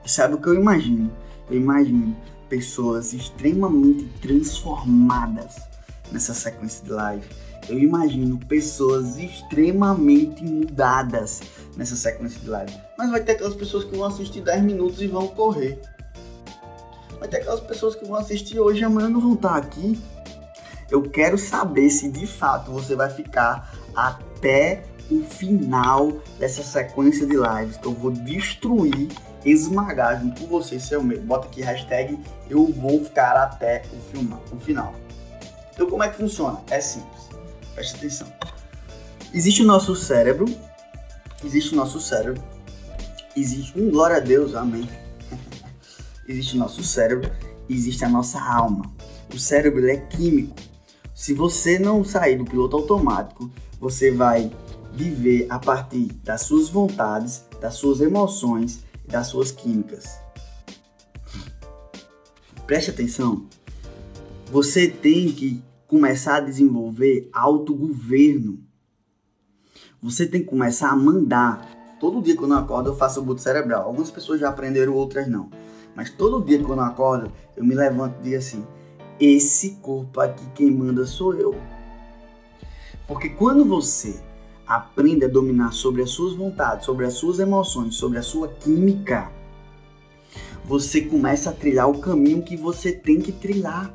E 0.05 0.11
sabe 0.11 0.35
o 0.35 0.39
que 0.39 0.49
eu 0.49 0.55
imagino? 0.55 1.11
Eu 1.51 1.57
imagino 1.57 2.17
pessoas 2.49 3.13
extremamente 3.13 4.05
transformadas 4.23 5.57
nessa 6.11 6.33
sequência 6.33 6.85
de 6.85 6.91
live. 6.91 7.27
Eu 7.69 7.79
imagino 7.79 8.39
pessoas 8.47 9.19
extremamente 9.19 10.43
mudadas 10.43 11.43
nessa 11.77 11.97
sequência 11.97 12.41
de 12.41 12.49
live. 12.49 12.75
Mas 12.97 13.11
vai 13.11 13.23
ter 13.23 13.33
aquelas 13.33 13.55
pessoas 13.55 13.85
que 13.85 13.95
vão 13.95 14.07
assistir 14.07 14.41
10 14.41 14.63
minutos 14.63 15.03
e 15.03 15.07
vão 15.07 15.29
correr. 15.29 15.79
Vai 17.19 17.29
ter 17.29 17.39
aquelas 17.39 17.61
pessoas 17.61 17.95
que 17.95 18.07
vão 18.07 18.17
assistir 18.17 18.59
hoje 18.59 18.81
e 18.81 18.85
amanhã 18.85 19.09
não 19.09 19.21
vão 19.21 19.35
estar 19.35 19.57
aqui. 19.57 20.01
Eu 20.91 21.03
quero 21.03 21.37
saber 21.37 21.91
se 21.91 22.09
de 22.09 22.27
fato 22.27 22.73
você 22.73 22.97
vai 22.97 23.11
ficar 23.11 23.75
até 23.95 24.85
o 25.11 25.23
final 25.23 26.13
dessa 26.39 26.63
sequência 26.63 27.27
de 27.27 27.35
lives 27.35 27.77
que 27.77 27.87
eu 27.87 27.95
vou 27.95 28.11
destruir 28.11 29.09
esmagar 29.45 30.21
junto 30.21 30.43
com 30.43 30.47
você 30.47 30.79
seu 30.79 31.03
medo. 31.03 31.23
Bota 31.23 31.47
aqui 31.47 31.63
hashtag 31.63 32.19
eu 32.49 32.67
vou 32.73 33.05
ficar 33.05 33.37
até 33.37 33.83
o, 34.15 34.57
o 34.57 34.61
final. 34.61 34.95
Então 35.73 35.89
como 35.89 36.03
é 36.03 36.09
que 36.09 36.17
funciona? 36.17 36.61
É 36.71 36.81
simples. 36.81 37.29
Preste 37.75 37.97
atenção. 37.97 38.29
Existe 39.33 39.63
o 39.63 39.67
nosso 39.67 39.95
cérebro. 39.95 40.47
Existe 41.45 41.73
o 41.73 41.77
nosso 41.77 42.01
cérebro. 42.01 42.43
Existe 43.37 43.79
um 43.81 43.91
glória 43.91 44.17
a 44.17 44.21
Deus, 44.21 44.55
amém. 44.55 44.89
existe 46.27 46.57
o 46.57 46.59
nosso 46.59 46.83
cérebro. 46.83 47.31
Existe 47.69 48.05
a 48.05 48.09
nossa 48.09 48.41
alma. 48.41 48.91
O 49.33 49.39
cérebro 49.39 49.89
é 49.89 49.97
químico. 49.97 50.57
Se 51.15 51.35
você 51.35 51.79
não 51.79 52.05
sair 52.05 52.39
do 52.39 52.45
piloto 52.45 52.77
automático, 52.77 53.51
você 53.79 54.11
vai 54.11 54.51
viver 54.99 55.47
a 55.49 55.59
partir 55.59 56.07
das 56.25 56.43
suas 56.43 56.69
vontades, 56.69 57.45
das 57.61 57.75
suas 57.75 58.01
emoções 58.01 58.87
das 59.09 59.27
suas 59.29 59.51
químicas. 59.51 60.21
Preste 62.67 62.91
atenção. 62.91 63.47
Você 64.53 64.89
tem 64.89 65.33
que 65.33 65.63
começar 65.87 66.37
a 66.37 66.41
desenvolver 66.41 67.29
autogoverno. 67.33 68.63
Você 70.03 70.27
tem 70.27 70.43
que 70.43 70.49
começar 70.49 70.91
a 70.91 70.97
mandar. 70.97 71.97
Todo 71.99 72.23
dia 72.23 72.37
quando 72.37 72.53
eu 72.53 72.59
acordo 72.59 72.91
eu 72.91 72.97
faço 72.97 73.21
o 73.21 73.25
boot 73.25 73.41
cerebral. 73.41 73.85
Algumas 73.85 74.11
pessoas 74.11 74.41
já 74.41 74.51
aprenderam, 74.51 74.95
outras 74.95 75.27
não. 75.27 75.51
Mas 75.97 76.11
todo 76.11 76.45
dia 76.45 76.63
quando 76.63 76.81
eu 76.81 76.85
acordo 76.85 77.33
eu 77.57 77.65
me 77.65 77.75
levanto 77.75 78.19
e 78.21 78.25
digo 78.25 78.37
assim: 78.37 78.65
esse 79.19 79.77
corpo 79.77 80.21
aqui 80.21 80.45
quem 80.55 80.71
manda 80.71 81.07
sou 81.07 81.35
eu. 81.35 81.55
Porque 83.07 83.31
quando 83.31 83.65
você 83.65 84.23
aprende 84.69 85.25
a 85.25 85.29
dominar 85.29 85.73
sobre 85.73 86.03
as 86.03 86.11
suas 86.11 86.35
vontades, 86.35 86.85
sobre 86.85 87.07
as 87.07 87.15
suas 87.15 87.39
emoções, 87.39 87.95
sobre 87.95 88.19
a 88.19 88.23
sua 88.23 88.49
química, 88.49 89.31
você 90.69 91.01
começa 91.01 91.49
a 91.49 91.53
trilhar 91.55 91.89
o 91.89 91.99
caminho 91.99 92.43
que 92.43 92.55
você 92.55 92.93
tem 92.93 93.23
que 93.23 93.33
trilhar. 93.33 93.91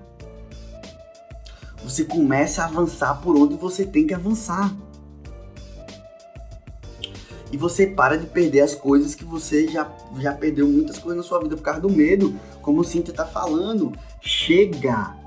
Você 1.83 2.03
começa 2.03 2.63
a 2.63 2.65
avançar 2.65 3.21
por 3.21 3.37
onde 3.37 3.55
você 3.55 3.85
tem 3.85 4.07
que 4.07 4.13
avançar. 4.15 4.75
E 7.51 7.57
você 7.57 7.85
para 7.85 8.17
de 8.17 8.25
perder 8.25 8.61
as 8.61 8.73
coisas 8.73 9.13
que 9.13 9.23
você 9.23 9.67
já, 9.67 9.87
já 10.17 10.33
perdeu 10.33 10.67
muitas 10.67 10.97
coisas 10.97 11.17
na 11.17 11.23
sua 11.23 11.39
vida 11.39 11.55
por 11.55 11.61
causa 11.61 11.81
do 11.81 11.91
medo. 11.91 12.33
Como 12.63 12.81
o 12.81 12.83
Cíntia 12.83 13.13
tá 13.13 13.25
falando. 13.25 13.93
Chega! 14.19 15.22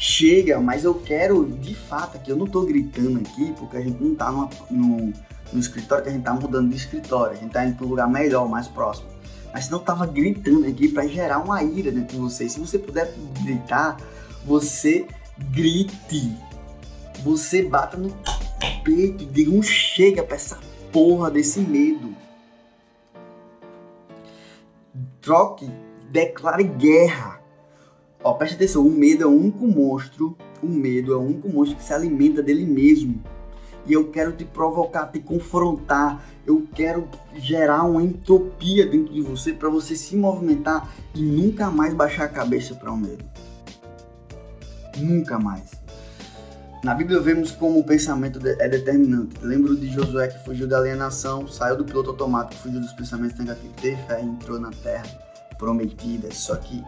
Chega, 0.00 0.58
mas 0.58 0.82
eu 0.82 0.94
quero 0.94 1.44
de 1.44 1.74
fato 1.74 2.16
aqui, 2.16 2.30
eu 2.30 2.36
não 2.36 2.46
tô 2.46 2.62
gritando 2.62 3.18
aqui 3.18 3.52
porque 3.58 3.76
a 3.76 3.82
gente 3.82 4.02
não 4.02 4.14
tá 4.14 4.32
no 4.70 5.12
escritório, 5.52 6.04
que 6.04 6.08
a 6.08 6.12
gente 6.12 6.22
tá 6.22 6.32
mudando 6.32 6.70
de 6.70 6.76
escritório, 6.76 7.36
a 7.36 7.38
gente 7.38 7.52
tá 7.52 7.66
indo 7.66 7.76
para 7.76 7.84
um 7.84 7.90
lugar 7.90 8.08
melhor, 8.08 8.48
mais 8.48 8.66
próximo. 8.66 9.10
Mas 9.52 9.70
eu 9.70 9.78
tava 9.78 10.06
gritando 10.06 10.66
aqui 10.66 10.88
para 10.88 11.06
gerar 11.06 11.38
uma 11.40 11.62
ira 11.62 11.92
dentro 11.92 12.16
de 12.16 12.22
você. 12.22 12.48
Se 12.48 12.58
você 12.58 12.78
puder 12.78 13.12
gritar, 13.42 13.98
você 14.46 15.06
grite. 15.50 16.34
Você 17.22 17.62
bata 17.62 17.98
no 17.98 18.10
peito 18.82 19.24
e 19.24 19.26
diga 19.26 19.50
um 19.50 19.62
chega 19.62 20.22
pra 20.22 20.36
essa 20.36 20.58
porra 20.90 21.30
desse 21.30 21.60
medo. 21.60 22.14
Troque, 25.20 25.68
declare 26.10 26.64
guerra 26.64 27.39
Ó, 28.22 28.34
preste 28.34 28.54
atenção, 28.54 28.86
o 28.86 28.90
medo 28.90 29.24
é 29.24 29.26
o 29.26 29.30
único 29.30 29.66
monstro, 29.66 30.36
o 30.62 30.66
medo 30.66 31.12
é 31.14 31.16
o 31.16 31.20
único 31.20 31.48
monstro 31.48 31.78
que 31.78 31.84
se 31.84 31.92
alimenta 31.92 32.42
dele 32.42 32.66
mesmo. 32.66 33.22
E 33.86 33.94
eu 33.94 34.10
quero 34.10 34.32
te 34.32 34.44
provocar, 34.44 35.06
te 35.06 35.20
confrontar, 35.20 36.22
eu 36.46 36.66
quero 36.74 37.08
gerar 37.36 37.84
uma 37.84 38.02
entropia 38.02 38.86
dentro 38.86 39.12
de 39.12 39.22
você 39.22 39.54
para 39.54 39.70
você 39.70 39.96
se 39.96 40.16
movimentar 40.16 40.92
e 41.14 41.22
nunca 41.22 41.70
mais 41.70 41.94
baixar 41.94 42.24
a 42.24 42.28
cabeça 42.28 42.74
para 42.74 42.92
o 42.92 42.96
medo. 42.96 43.24
Nunca 44.98 45.38
mais. 45.38 45.70
Na 46.84 46.94
Bíblia 46.94 47.20
vemos 47.20 47.52
como 47.52 47.78
o 47.78 47.84
pensamento 47.84 48.38
é 48.46 48.68
determinante. 48.68 49.36
Lembro 49.42 49.76
de 49.76 49.88
Josué 49.88 50.28
que 50.28 50.44
fugiu 50.44 50.66
da 50.66 50.78
alienação, 50.78 51.48
saiu 51.48 51.76
do 51.76 51.84
piloto 51.84 52.10
automático, 52.10 52.62
fugiu 52.62 52.80
dos 52.80 52.92
pensamentos 52.92 53.38
negativos, 53.38 53.76
teve 53.80 53.96
fé 54.04 54.22
e 54.22 54.26
entrou 54.26 54.58
na 54.58 54.70
terra 54.70 55.04
prometida. 55.58 56.30
Só 56.32 56.56
que 56.56 56.82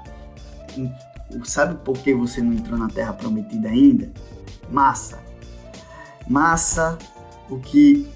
Sabe 1.44 1.76
por 1.84 1.98
que 1.98 2.14
você 2.14 2.40
não 2.40 2.52
entrou 2.52 2.78
na 2.78 2.88
Terra 2.88 3.12
Prometida 3.12 3.68
ainda? 3.68 4.10
Massa. 4.70 5.18
Massa, 6.28 6.98
o 7.50 7.58
que 7.58 8.06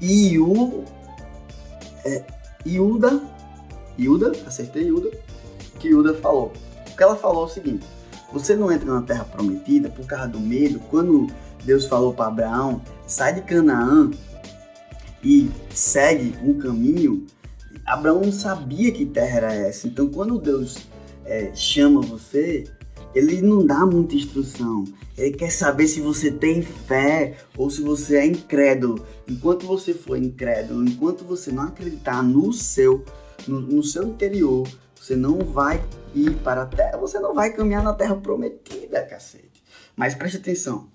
Iu, 0.00 0.84
é, 2.04 2.24
Iuda, 2.66 3.22
Iuda, 3.98 4.32
acertei 4.46 4.88
Iuda, 4.88 5.10
que 5.78 5.88
Iuda 5.88 6.14
falou. 6.14 6.52
O 6.90 6.96
que 6.96 7.02
ela 7.02 7.16
falou 7.16 7.44
é 7.44 7.46
o 7.46 7.48
seguinte: 7.48 7.86
você 8.32 8.54
não 8.54 8.70
entra 8.70 8.92
na 8.92 9.02
Terra 9.02 9.24
Prometida 9.24 9.88
por 9.88 10.06
causa 10.06 10.28
do 10.28 10.40
medo. 10.40 10.80
Quando 10.90 11.28
Deus 11.64 11.86
falou 11.86 12.12
para 12.12 12.26
Abraão, 12.26 12.82
sai 13.06 13.34
de 13.34 13.40
Canaã 13.42 14.10
e 15.22 15.50
segue 15.70 16.36
um 16.42 16.58
caminho, 16.58 17.26
Abraão 17.86 18.20
não 18.20 18.32
sabia 18.32 18.92
que 18.92 19.06
terra 19.06 19.36
era 19.38 19.54
essa. 19.54 19.86
Então, 19.86 20.08
quando 20.08 20.38
Deus 20.38 20.78
é, 21.24 21.54
chama 21.54 22.00
você, 22.00 22.64
ele 23.14 23.40
não 23.40 23.64
dá 23.64 23.86
muita 23.86 24.16
instrução. 24.16 24.84
Ele 25.16 25.36
quer 25.36 25.50
saber 25.50 25.86
se 25.86 26.00
você 26.00 26.30
tem 26.30 26.60
fé 26.62 27.36
ou 27.56 27.70
se 27.70 27.82
você 27.82 28.16
é 28.16 28.26
incrédulo. 28.26 29.06
Enquanto 29.28 29.66
você 29.66 29.94
for 29.94 30.16
incrédulo, 30.16 30.86
enquanto 30.86 31.24
você 31.24 31.52
não 31.52 31.64
acreditar 31.64 32.22
no 32.22 32.52
seu, 32.52 33.04
no, 33.46 33.60
no 33.60 33.82
seu 33.82 34.04
interior, 34.04 34.66
você 34.96 35.14
não 35.14 35.38
vai 35.38 35.82
ir 36.14 36.34
para 36.38 36.62
a 36.62 36.66
terra, 36.66 36.96
você 36.96 37.20
não 37.20 37.34
vai 37.34 37.52
caminhar 37.52 37.82
na 37.82 37.92
terra 37.92 38.16
prometida, 38.16 39.04
cacete. 39.04 39.62
Mas 39.94 40.14
preste 40.14 40.38
atenção. 40.38 40.88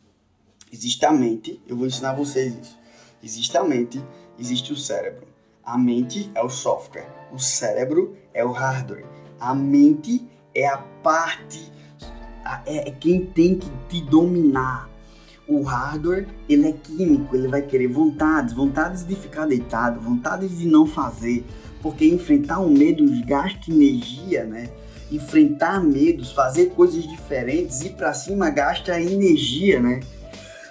Existe 0.71 1.05
a 1.05 1.11
mente, 1.11 1.61
eu 1.67 1.77
vou 1.77 1.87
ensinar 1.87 2.13
vocês 2.13 2.53
isso. 2.53 2.77
Existe 3.23 3.57
a 3.57 3.63
mente, 3.63 4.03
existe 4.37 4.73
o 4.73 4.75
cérebro. 4.75 5.27
A 5.63 5.77
mente 5.77 6.29
é 6.35 6.41
o 6.41 6.49
software, 6.49 7.07
o 7.31 7.39
cérebro 7.39 8.17
é 8.33 8.43
o 8.43 8.51
hardware. 8.51 9.18
A 9.39 9.55
mente 9.55 10.27
é 10.53 10.67
a 10.67 10.77
parte 10.77 11.71
é, 12.65 12.89
é 12.89 12.91
quem 12.91 13.25
tem 13.25 13.55
que 13.55 13.69
te 13.87 14.01
dominar. 14.01 14.89
O 15.47 15.63
hardware, 15.63 16.27
ele 16.47 16.67
é 16.67 16.71
químico, 16.71 17.35
ele 17.35 17.47
vai 17.47 17.63
querer 17.63 17.87
vontades, 17.87 18.53
vontades 18.53 19.05
de 19.05 19.15
ficar 19.15 19.47
deitado, 19.47 19.99
vontades 19.99 20.59
de 20.59 20.67
não 20.67 20.85
fazer, 20.85 21.43
porque 21.81 22.05
enfrentar 22.05 22.59
um 22.59 22.69
medo 22.69 23.03
gasta 23.25 23.71
energia, 23.71 24.43
né? 24.43 24.69
Enfrentar 25.11 25.83
medos, 25.83 26.31
fazer 26.31 26.67
coisas 26.67 27.01
diferentes, 27.07 27.81
ir 27.81 27.93
para 27.93 28.13
cima 28.13 28.51
gasta 28.51 29.01
energia, 29.01 29.79
né? 29.79 30.01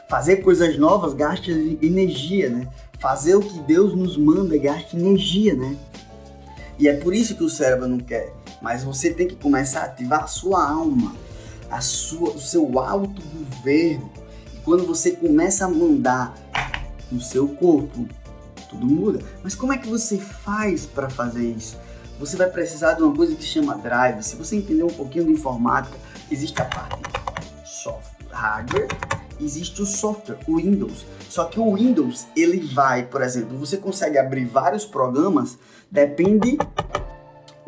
Fazer 0.09 0.37
coisas 0.37 0.79
novas 0.79 1.13
gasta 1.13 1.51
energia, 1.51 2.49
né? 2.49 2.69
Fazer 3.01 3.35
o 3.35 3.41
que 3.41 3.59
Deus 3.61 3.97
nos 3.97 4.17
manda 4.17 4.57
gasta 4.57 4.97
energia, 4.97 5.55
né? 5.57 5.77
E 6.79 6.87
é 6.87 6.95
por 6.95 7.13
isso 7.13 7.35
que 7.35 7.43
o 7.43 7.51
cérebro 7.51 7.89
não 7.89 7.99
quer. 7.99 8.33
Mas 8.61 8.85
você 8.85 9.12
tem 9.12 9.29
que 9.29 9.37
começar 9.37 9.81
a 9.81 9.85
ativar 9.85 10.25
a 10.25 10.27
sua 10.27 10.69
alma 10.69 11.15
a 11.71 11.81
sua, 11.81 12.31
o 12.31 12.41
seu 12.41 12.79
autogoverno. 12.79 14.11
E 14.55 14.59
quando 14.65 14.87
você 14.87 15.12
começa 15.12 15.65
a 15.65 15.69
mandar 15.69 16.35
no 17.11 17.21
seu 17.21 17.49
corpo, 17.49 18.07
tudo 18.69 18.87
muda. 18.87 19.21
Mas 19.43 19.55
como 19.55 19.73
é 19.73 19.79
que 19.79 19.88
você 19.88 20.19
faz 20.19 20.87
para 20.87 21.09
fazer 21.09 21.45
isso? 21.45 21.79
Você 22.19 22.37
vai 22.37 22.49
precisar 22.49 22.95
de 22.95 23.03
uma 23.03 23.15
coisa 23.15 23.35
que 23.35 23.45
chama 23.45 23.77
drive. 23.77 24.23
Se 24.23 24.37
você 24.37 24.57
entender 24.57 24.83
um 24.83 24.88
pouquinho 24.88 25.27
de 25.27 25.33
informática, 25.33 25.97
existe 26.31 26.61
a 26.61 26.65
parte 26.65 26.99
software, 27.65 28.27
hardware, 28.33 28.88
existe 29.41 29.81
o 29.81 29.87
software, 29.87 30.38
o 30.47 30.57
Windows. 30.57 31.07
Só 31.29 31.45
que 31.45 31.61
o 31.61 31.75
Windows, 31.75 32.27
ele 32.35 32.61
vai, 32.75 33.05
por 33.05 33.23
exemplo, 33.23 33.57
você 33.57 33.77
consegue 33.77 34.19
abrir 34.19 34.47
vários 34.47 34.85
programas, 34.85 35.57
depende 35.91 36.59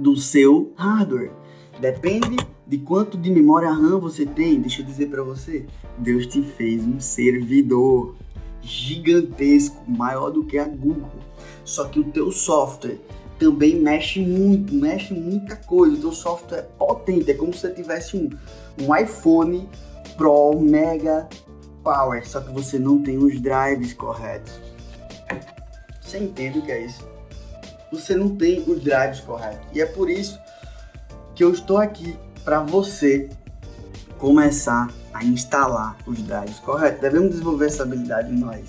do 0.01 0.17
seu 0.17 0.73
hardware. 0.77 1.31
Depende 1.79 2.37
de 2.67 2.79
quanto 2.79 3.19
de 3.19 3.31
memória 3.31 3.71
RAM 3.71 3.99
você 3.99 4.25
tem. 4.25 4.61
Deixa 4.61 4.83
eu 4.83 4.87
dizer 4.87 5.09
para 5.09 5.23
você, 5.23 5.67
Deus 5.99 6.27
te 6.27 6.43
fez 6.43 6.85
um 6.85 6.99
servidor 7.01 8.17
gigantesco, 8.63 9.83
maior 9.91 10.31
do 10.31 10.45
que 10.45 10.59
a 10.59 10.65
Google. 10.65 11.11
Só 11.65 11.85
que 11.85 12.01
o 12.01 12.05
teu 12.05 12.31
software 12.31 12.99
também 13.39 13.77
mexe 13.77 14.21
muito, 14.21 14.75
mexe 14.75 15.15
muita 15.15 15.57
coisa. 15.57 15.97
O 15.97 16.01
teu 16.01 16.13
software 16.13 16.59
é 16.59 16.63
potente, 16.63 17.31
é 17.31 17.35
como 17.35 17.53
se 17.53 17.61
você 17.61 17.71
tivesse 17.71 18.17
um, 18.17 18.31
um 18.83 18.95
iPhone 18.95 19.69
Pro 20.17 20.61
Mega 20.61 21.29
Power, 21.83 22.29
só 22.29 22.41
que 22.41 22.53
você 22.53 22.79
não 22.79 23.03
tem 23.03 23.17
os 23.17 23.41
drives 23.41 23.95
corretos. 23.95 24.61
Você 26.01 26.19
entende 26.19 26.59
o 26.59 26.63
que 26.63 26.73
é 26.73 26.85
isso? 26.85 27.10
Você 27.93 28.15
não 28.15 28.37
tem 28.37 28.61
os 28.67 28.83
drives 28.83 29.21
corretos. 29.21 29.67
E 29.73 29.81
é 29.81 29.87
por 29.87 30.09
isso 30.09 30.39
que 31.35 31.43
eu 31.43 31.53
estou 31.53 31.79
aqui 31.79 32.17
para 32.45 32.61
você 32.61 33.29
começar 34.19 34.89
a 35.13 35.25
instalar 35.25 35.97
os 36.07 36.23
drives 36.23 36.59
corretos. 36.61 37.01
Devemos 37.01 37.31
desenvolver 37.31 37.67
essa 37.67 37.83
habilidade 37.83 38.33
nós. 38.33 38.65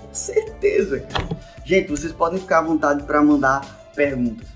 Com 0.00 0.14
certeza, 0.14 1.00
cara. 1.00 1.28
Gente, 1.64 1.90
vocês 1.90 2.12
podem 2.12 2.40
ficar 2.40 2.58
à 2.58 2.62
vontade 2.62 3.02
para 3.04 3.22
mandar 3.22 3.62
perguntas. 3.94 4.48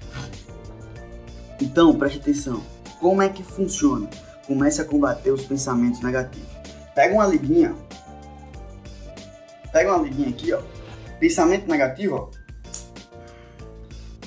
Então, 1.60 1.96
preste 1.96 2.18
atenção. 2.18 2.62
Como 3.00 3.22
é 3.22 3.28
que 3.28 3.42
funciona? 3.42 4.08
Comece 4.46 4.80
a 4.80 4.84
combater 4.84 5.30
os 5.30 5.44
pensamentos 5.44 6.00
negativos. 6.00 6.48
Pega 6.94 7.14
uma 7.14 7.26
liguinha. 7.26 7.74
Pega 9.72 9.94
uma 9.94 10.02
liguinha 10.02 10.30
aqui, 10.30 10.52
ó. 10.52 10.60
Pensamento 11.20 11.68
negativo, 11.68 12.16
ó. 12.16 12.37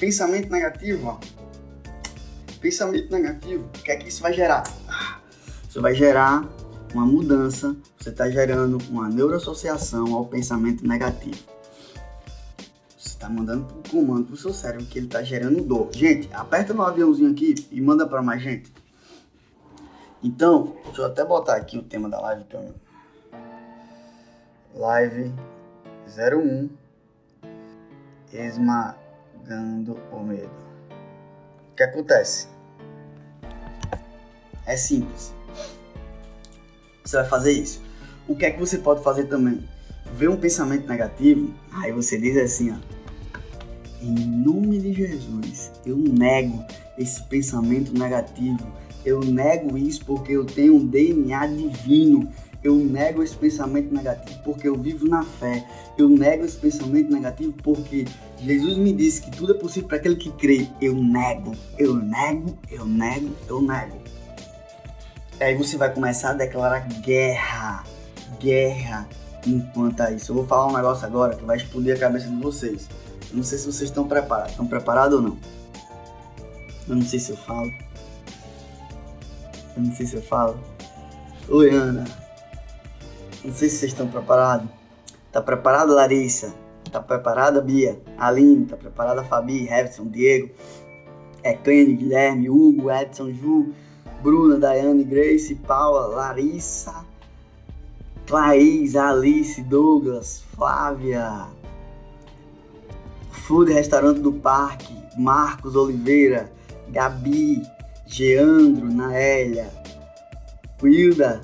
Pensamento 0.02 0.52
negativo, 0.52 1.08
ó 1.08 1.42
pensamento 2.62 3.12
negativo, 3.12 3.66
o 3.66 3.84
que 3.84 3.92
é 3.92 3.98
que 3.98 4.08
isso 4.08 4.22
vai 4.22 4.32
gerar? 4.32 4.64
Isso 5.68 5.82
vai 5.82 5.96
gerar 5.96 6.48
uma 6.94 7.06
mudança, 7.06 7.76
você 7.98 8.10
está 8.10 8.30
gerando 8.30 8.78
uma 8.90 9.10
neuroassociação 9.10 10.14
ao 10.14 10.26
pensamento 10.26 10.88
negativo. 10.88 11.40
Você 12.98 13.10
está 13.10 13.28
mandando 13.28 13.66
um 13.74 13.82
comando 13.90 14.28
pro 14.28 14.38
seu 14.38 14.54
cérebro 14.54 14.86
que 14.86 15.00
ele 15.00 15.08
está 15.08 15.24
gerando 15.24 15.64
dor. 15.64 15.90
Gente, 15.92 16.30
aperta 16.34 16.74
no 16.74 16.84
aviãozinho 16.84 17.32
aqui 17.32 17.56
e 17.72 17.82
manda 17.82 18.06
para 18.06 18.22
mais 18.22 18.42
gente. 18.42 18.72
Então, 20.24 20.76
deixa 20.86 21.02
eu 21.02 21.06
até 21.06 21.26
botar 21.26 21.56
aqui 21.56 21.78
o 21.78 21.84
tema 21.84 22.08
da 22.08 22.22
live 22.22 22.46
eu... 22.52 22.76
Live 24.76 25.34
01 26.08 26.70
Esmagando 29.42 29.98
o 30.12 30.24
medo. 30.24 30.50
O 31.72 31.76
que 31.76 31.84
acontece? 31.84 32.48
É 34.66 34.78
simples. 34.78 35.34
Você 37.04 37.18
vai 37.18 37.28
fazer 37.28 37.52
isso. 37.52 37.82
O 38.28 38.36
que 38.36 38.46
é 38.46 38.52
que 38.52 38.60
você 38.60 38.78
pode 38.78 39.04
fazer 39.04 39.26
também? 39.26 39.68
Ver 40.14 40.30
um 40.30 40.38
pensamento 40.38 40.88
negativo, 40.88 41.54
aí 41.72 41.92
você 41.92 42.18
diz 42.20 42.38
assim, 42.38 42.72
ó. 42.72 42.76
Em 44.02 44.14
nome 44.14 44.80
de 44.80 44.94
Jesus, 44.94 45.72
eu 45.86 45.98
nego 45.98 46.64
esse 46.98 47.24
pensamento 47.24 47.98
negativo. 47.98 48.66
Eu 49.04 49.22
nego 49.22 49.78
isso 49.78 50.06
porque 50.06 50.34
eu 50.34 50.46
tenho 50.46 50.76
um 50.76 50.86
DNA 50.86 51.48
divino. 51.48 52.32
Eu 52.64 52.76
nego 52.76 53.24
esse 53.24 53.36
pensamento 53.36 53.94
negativo 53.94 54.40
porque 54.44 54.68
eu 54.68 54.76
vivo 54.76 55.08
na 55.08 55.24
fé. 55.24 55.66
Eu 55.98 56.08
nego 56.08 56.46
esse 56.46 56.58
pensamento 56.58 57.12
negativo 57.12 57.54
porque 57.64 58.06
Jesus 58.40 58.78
me 58.78 58.94
disse 58.94 59.22
que 59.22 59.32
tudo 59.32 59.54
é 59.54 59.58
possível 59.58 59.88
para 59.88 59.98
aquele 59.98 60.16
que 60.16 60.32
crê. 60.34 60.68
Eu 60.80 60.96
nego, 60.96 61.54
eu 61.78 61.96
nego, 61.96 62.58
eu 62.70 62.86
nego, 62.86 63.36
eu 63.48 63.62
nego. 63.62 63.98
Aí 65.40 65.56
você 65.56 65.76
vai 65.76 65.92
começar 65.92 66.32
a 66.32 66.34
declarar 66.34 66.88
guerra, 67.02 67.84
guerra 68.40 69.10
enquanto 69.48 70.02
a 70.02 70.12
isso. 70.12 70.32
Eu 70.32 70.36
vou 70.36 70.46
falar 70.46 70.68
um 70.68 70.76
negócio 70.76 71.04
agora 71.06 71.36
que 71.36 71.44
vai 71.44 71.58
explodir 71.58 71.96
a 71.96 72.00
cabeça 72.00 72.28
de 72.28 72.36
vocês. 72.36 72.88
Eu 73.32 73.38
não 73.38 73.44
sei 73.44 73.58
se 73.58 73.66
vocês 73.66 73.90
estão 73.90 74.08
preparados. 74.08 74.52
Estão 74.52 74.68
preparados 74.68 75.18
ou 75.18 75.24
não? 75.24 75.38
Eu 76.88 76.96
não 76.96 77.02
sei 77.02 77.20
se 77.20 77.32
eu 77.32 77.38
falo. 77.38 77.72
Eu 79.76 79.84
não 79.84 79.96
sei 79.96 80.06
se 80.06 80.16
eu 80.16 80.22
falo. 80.22 80.60
Oi, 81.50 81.72
Ana. 81.72 82.21
Não 83.44 83.54
sei 83.54 83.70
se 83.70 83.78
vocês 83.78 83.92
estão 83.92 84.08
preparados. 84.08 84.70
Tá 85.32 85.42
preparado, 85.42 85.94
Larissa? 85.94 86.54
Tá 86.92 87.02
preparada, 87.02 87.62
Bia? 87.62 88.00
Aline? 88.18 88.66
Tá 88.66 88.78
preparada, 88.78 89.24
Fabi? 89.24 89.68
Everson? 89.68 90.06
Diego? 90.06 90.50
É 91.44 91.54
Guilherme, 91.56 92.50
Hugo, 92.50 92.92
Edson, 92.92 93.32
Ju, 93.32 93.74
Bruna, 94.22 94.58
Daiane, 94.58 95.04
Grace, 95.04 95.56
Paula, 95.56 96.06
Larissa, 96.08 97.04
Claís, 98.28 98.96
Alice, 98.96 99.60
Douglas, 99.64 100.44
Flávia, 100.56 101.48
Food 103.32 103.74
Restaurante 103.74 104.20
do 104.20 104.34
Parque, 104.34 104.96
Marcos 105.18 105.76
Oliveira, 105.76 106.52
Gabi, 106.90 107.64
Geandro, 108.06 108.86
Naélia, 108.86 109.72
Wilda, 110.82 111.42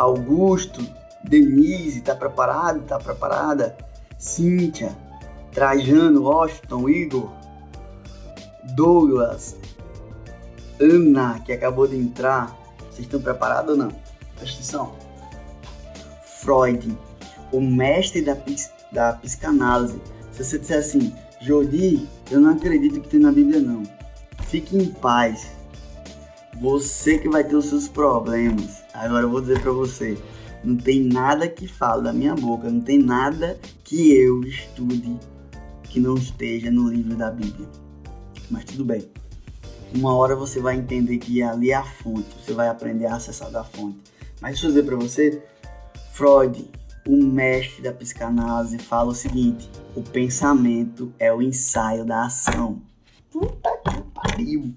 Augusto, 0.00 0.80
Denise, 1.22 2.00
tá 2.00 2.14
preparado? 2.14 2.80
Tá 2.86 2.98
preparada? 2.98 3.76
Cíntia, 4.18 4.96
Trajano, 5.52 6.22
Washington, 6.22 6.88
Igor, 6.88 7.30
Douglas, 8.74 9.56
Ana, 10.80 11.40
que 11.40 11.52
acabou 11.52 11.86
de 11.86 11.96
entrar. 11.96 12.56
Vocês 12.78 13.00
estão 13.00 13.20
preparados 13.20 13.72
ou 13.72 13.76
não? 13.76 13.90
Presta 14.36 14.56
atenção. 14.56 14.94
Freud, 16.24 16.98
o 17.52 17.60
mestre 17.60 18.22
da, 18.22 18.36
da 18.90 19.12
psicanálise. 19.14 20.00
Se 20.32 20.42
você 20.42 20.58
disser 20.58 20.78
assim, 20.78 21.14
Jordi, 21.42 22.08
eu 22.30 22.40
não 22.40 22.52
acredito 22.52 23.02
que 23.02 23.08
tem 23.10 23.20
na 23.20 23.30
Bíblia 23.30 23.60
não. 23.60 23.82
Fique 24.46 24.78
em 24.78 24.86
paz. 24.86 25.50
Você 26.58 27.18
que 27.18 27.28
vai 27.28 27.44
ter 27.44 27.56
os 27.56 27.66
seus 27.66 27.86
problemas. 27.86 28.82
Agora 29.00 29.24
eu 29.24 29.30
vou 29.30 29.40
dizer 29.40 29.62
para 29.62 29.72
você, 29.72 30.18
não 30.62 30.76
tem 30.76 31.00
nada 31.00 31.48
que 31.48 31.66
fale 31.66 32.02
da 32.02 32.12
minha 32.12 32.34
boca, 32.34 32.68
não 32.68 32.82
tem 32.82 32.98
nada 32.98 33.58
que 33.82 34.12
eu 34.12 34.42
estude 34.44 35.18
que 35.84 35.98
não 35.98 36.14
esteja 36.16 36.70
no 36.70 36.88
livro 36.88 37.16
da 37.16 37.30
Bíblia. 37.30 37.66
Mas 38.50 38.64
tudo 38.64 38.84
bem. 38.84 39.10
uma 39.94 40.14
hora 40.14 40.36
você 40.36 40.60
vai 40.60 40.76
entender 40.76 41.16
que 41.16 41.42
ali 41.42 41.70
é 41.70 41.74
a 41.74 41.82
fonte, 41.82 42.28
você 42.38 42.52
vai 42.52 42.68
aprender 42.68 43.06
a 43.06 43.16
acessar 43.16 43.50
da 43.50 43.64
fonte. 43.64 43.98
Mas 44.40 44.52
deixa 44.52 44.66
eu 44.66 44.70
dizer 44.70 44.84
para 44.84 44.96
você, 44.96 45.42
Freud, 46.12 46.70
o 47.08 47.16
mestre 47.24 47.82
da 47.82 47.92
psicanálise, 47.92 48.78
fala 48.78 49.10
o 49.10 49.14
seguinte: 49.14 49.68
o 49.96 50.02
pensamento 50.02 51.10
é 51.18 51.32
o 51.32 51.40
ensaio 51.40 52.04
da 52.04 52.26
ação. 52.26 52.82
Puta 53.30 53.70
que 53.78 54.02
pariu! 54.14 54.74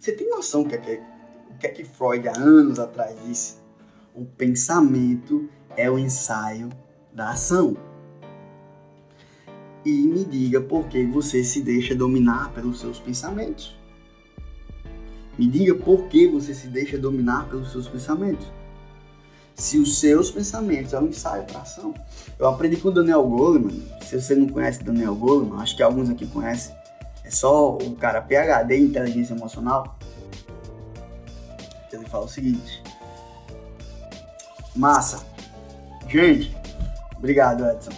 Você 0.00 0.12
tem 0.12 0.28
noção 0.30 0.62
do 0.62 0.68
que, 0.70 0.74
é 0.74 0.78
que, 0.78 1.13
o 1.54 1.58
que 1.58 1.66
é 1.66 1.70
que 1.70 1.84
Freud 1.84 2.26
há 2.28 2.36
anos 2.36 2.78
atrás 2.78 3.16
disse? 3.24 3.56
O 4.14 4.24
pensamento 4.24 5.48
é 5.76 5.90
o 5.90 5.98
ensaio 5.98 6.68
da 7.12 7.30
ação. 7.30 7.76
E 9.84 9.90
me 10.06 10.24
diga 10.24 10.60
por 10.60 10.88
que 10.88 11.04
você 11.04 11.44
se 11.44 11.60
deixa 11.60 11.94
dominar 11.94 12.52
pelos 12.52 12.80
seus 12.80 12.98
pensamentos. 12.98 13.76
Me 15.38 15.46
diga 15.46 15.74
por 15.74 16.08
que 16.08 16.26
você 16.26 16.54
se 16.54 16.68
deixa 16.68 16.98
dominar 16.98 17.48
pelos 17.48 17.70
seus 17.70 17.88
pensamentos. 17.88 18.46
Se 19.54 19.78
os 19.78 19.98
seus 20.00 20.30
pensamentos 20.30 20.92
é 20.92 20.98
um 20.98 21.06
ensaio 21.06 21.44
para 21.44 21.60
ação. 21.60 21.94
Eu 22.38 22.48
aprendi 22.48 22.76
com 22.76 22.88
o 22.88 22.92
Daniel 22.92 23.22
Goleman. 23.22 23.80
Se 24.02 24.20
você 24.20 24.34
não 24.34 24.48
conhece 24.48 24.82
Daniel 24.82 25.14
Goleman, 25.14 25.60
acho 25.60 25.76
que 25.76 25.82
alguns 25.82 26.10
aqui 26.10 26.26
conhecem. 26.26 26.74
É 27.24 27.30
só 27.30 27.76
o 27.76 27.94
cara 27.94 28.20
PhD 28.20 28.76
em 28.76 28.84
inteligência 28.84 29.34
emocional. 29.34 29.96
Ele 31.94 32.06
fala 32.06 32.24
o 32.24 32.28
seguinte: 32.28 32.82
Massa. 34.74 35.24
Gente, 36.08 36.56
obrigado, 37.16 37.64
Edson. 37.64 37.90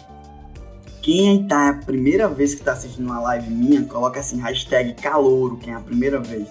Quem 1.02 1.46
tá 1.46 1.68
a 1.68 1.74
primeira 1.74 2.28
vez 2.28 2.54
que 2.54 2.64
tá 2.64 2.72
assistindo 2.72 3.06
uma 3.06 3.20
live 3.20 3.48
minha, 3.48 3.84
coloca 3.84 4.18
assim, 4.18 4.40
hashtag 4.40 4.94
calouro, 4.94 5.56
quem 5.56 5.72
é 5.72 5.76
a 5.76 5.80
primeira 5.80 6.18
vez. 6.18 6.48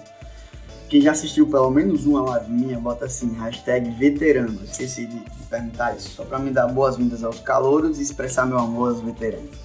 Quem 0.88 1.02
já 1.02 1.12
assistiu 1.12 1.46
pelo 1.48 1.70
menos 1.70 2.06
uma 2.06 2.22
live 2.22 2.50
minha, 2.50 2.78
bota 2.78 3.04
assim, 3.04 3.34
hashtag 3.34 3.90
veterano. 3.90 4.58
Esqueci 4.64 5.06
de 5.06 5.20
perguntar 5.50 5.96
isso, 5.96 6.10
só 6.10 6.24
pra 6.24 6.38
me 6.38 6.50
dar 6.50 6.68
boas-vindas 6.68 7.22
aos 7.22 7.40
calouros 7.40 7.98
e 7.98 8.02
expressar 8.02 8.46
meu 8.46 8.58
amor 8.58 8.90
aos 8.90 9.00
veteranos. 9.00 9.56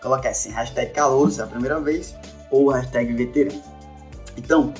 Coloca 0.00 0.28
assim, 0.28 0.50
hashtag 0.50 0.92
calouro, 0.92 1.30
se 1.30 1.40
é 1.40 1.44
a 1.44 1.46
primeira 1.46 1.78
vez, 1.78 2.16
ou 2.50 2.70
hashtag 2.70 3.12
veterano. 3.12 3.62
Então, 4.36 4.74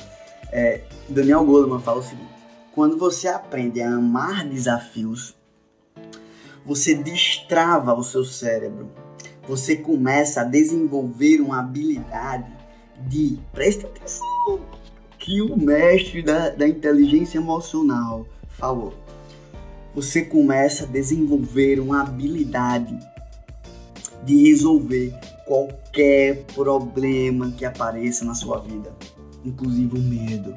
é, 0.51 0.81
Daniel 1.09 1.45
Goleman 1.45 1.79
fala 1.81 2.01
o 2.01 2.03
seguinte, 2.03 2.32
quando 2.75 2.97
você 2.97 3.29
aprende 3.29 3.83
a 3.83 3.95
amar 3.95 4.49
desafios, 4.49 5.37
você 6.65 6.95
destrava 6.95 7.95
o 7.95 8.03
seu 8.03 8.25
cérebro. 8.25 8.89
Você 9.47 9.77
começa 9.77 10.41
a 10.41 10.45
desenvolver 10.45 11.41
uma 11.41 11.61
habilidade 11.61 12.51
de, 13.09 13.39
presta 13.53 13.87
atenção, 13.87 14.61
que 15.19 15.43
o 15.43 15.57
mestre 15.57 16.23
da, 16.23 16.49
da 16.51 16.67
inteligência 16.67 17.39
emocional 17.39 18.27
falou. 18.49 18.95
Você 19.95 20.23
começa 20.23 20.85
a 20.85 20.87
desenvolver 20.87 21.79
uma 21.79 22.01
habilidade 22.01 22.99
de 24.25 24.49
resolver 24.49 25.15
qualquer 25.47 26.45
problema 26.55 27.51
que 27.53 27.65
apareça 27.65 28.25
na 28.25 28.35
sua 28.35 28.59
vida, 28.61 28.95
inclusive 29.45 29.99
o 29.99 30.01
medo 30.01 30.55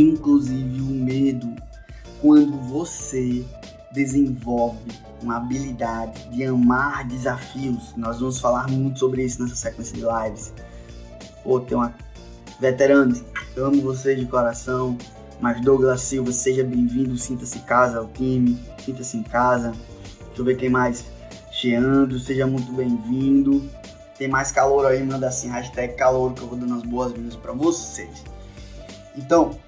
inclusive 0.00 0.80
o 0.80 0.84
medo, 0.84 1.54
quando 2.20 2.58
você 2.68 3.44
desenvolve 3.92 4.90
uma 5.22 5.36
habilidade 5.36 6.28
de 6.30 6.44
amar 6.44 7.06
desafios. 7.06 7.94
Nós 7.96 8.20
vamos 8.20 8.40
falar 8.40 8.68
muito 8.68 8.98
sobre 8.98 9.24
isso 9.24 9.42
nessa 9.42 9.54
sequência 9.54 9.94
de 9.94 10.02
lives. 10.02 10.52
Pô, 11.44 11.60
tem 11.60 11.76
uma 11.76 11.94
veteranos, 12.60 13.22
amo 13.56 13.82
vocês 13.82 14.18
de 14.18 14.26
coração. 14.26 14.96
Mas 15.40 15.60
Douglas 15.60 16.02
Silva, 16.02 16.30
seja 16.30 16.62
bem-vindo, 16.62 17.18
sinta-se 17.18 17.58
em 17.58 17.62
casa 17.62 17.98
ao 17.98 18.06
time, 18.06 18.56
sinta-se 18.84 19.16
em 19.16 19.24
casa. 19.24 19.72
Deixa 20.26 20.40
eu 20.40 20.44
ver 20.44 20.56
quem 20.56 20.70
mais. 20.70 21.04
Cheando, 21.50 22.18
seja 22.20 22.46
muito 22.46 22.72
bem-vindo. 22.72 23.68
Tem 24.16 24.28
mais 24.28 24.52
calor 24.52 24.86
aí, 24.86 25.04
manda 25.04 25.26
assim, 25.26 25.48
hashtag 25.48 25.94
calor, 25.94 26.32
que 26.32 26.42
eu 26.42 26.46
vou 26.46 26.56
dando 26.56 26.74
as 26.74 26.82
boas-vindas 26.82 27.34
para 27.34 27.52
vocês. 27.52 28.22
Então, 29.16 29.58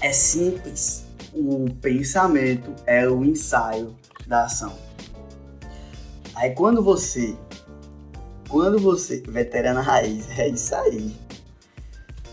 é 0.00 0.12
simples. 0.12 1.04
O 1.32 1.66
pensamento 1.80 2.74
é 2.86 3.08
o 3.08 3.24
ensaio 3.24 3.96
da 4.26 4.44
ação. 4.44 4.76
Aí 6.34 6.54
quando 6.54 6.82
você, 6.82 7.36
quando 8.48 8.78
você, 8.78 9.20
veterana 9.20 9.80
raiz, 9.80 10.26
é 10.38 10.48
isso 10.48 10.74
aí. 10.74 11.14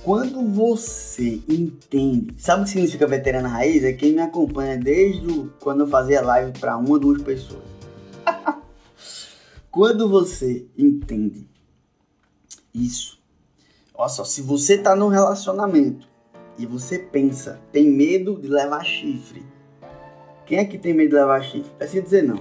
Quando 0.04 0.42
você 0.42 1.42
entende, 1.50 2.34
sabe 2.42 2.62
o 2.62 2.64
que 2.64 2.72
significa 2.72 3.06
veterana 3.06 3.50
raiz? 3.50 3.84
É 3.84 3.92
quem 3.92 4.14
me 4.14 4.22
acompanha 4.22 4.78
desde 4.78 5.50
quando 5.60 5.82
eu 5.82 5.88
fazia 5.88 6.22
live 6.22 6.58
para 6.58 6.78
uma 6.78 6.92
ou 6.92 7.00
duas 7.00 7.22
pessoas. 7.22 7.64
quando 9.70 10.08
você 10.08 10.66
entende 10.78 11.50
isso, 12.74 13.20
olha 13.94 14.08
só, 14.08 14.24
se 14.24 14.42
você 14.42 14.78
tá 14.78 14.96
num 14.96 15.10
relacionamento 15.10 16.08
e 16.58 16.66
você 16.66 16.98
pensa, 16.98 17.60
tem 17.72 17.90
medo 17.90 18.36
de 18.36 18.48
levar 18.48 18.84
chifre. 18.84 19.46
Quem 20.46 20.58
é 20.60 20.66
que 20.66 20.78
tem 20.78 20.94
medo 20.94 21.10
de 21.10 21.16
levar 21.16 21.42
chifre? 21.44 21.72
Precisa 21.78 22.02
dizer 22.02 22.24
não. 22.24 22.40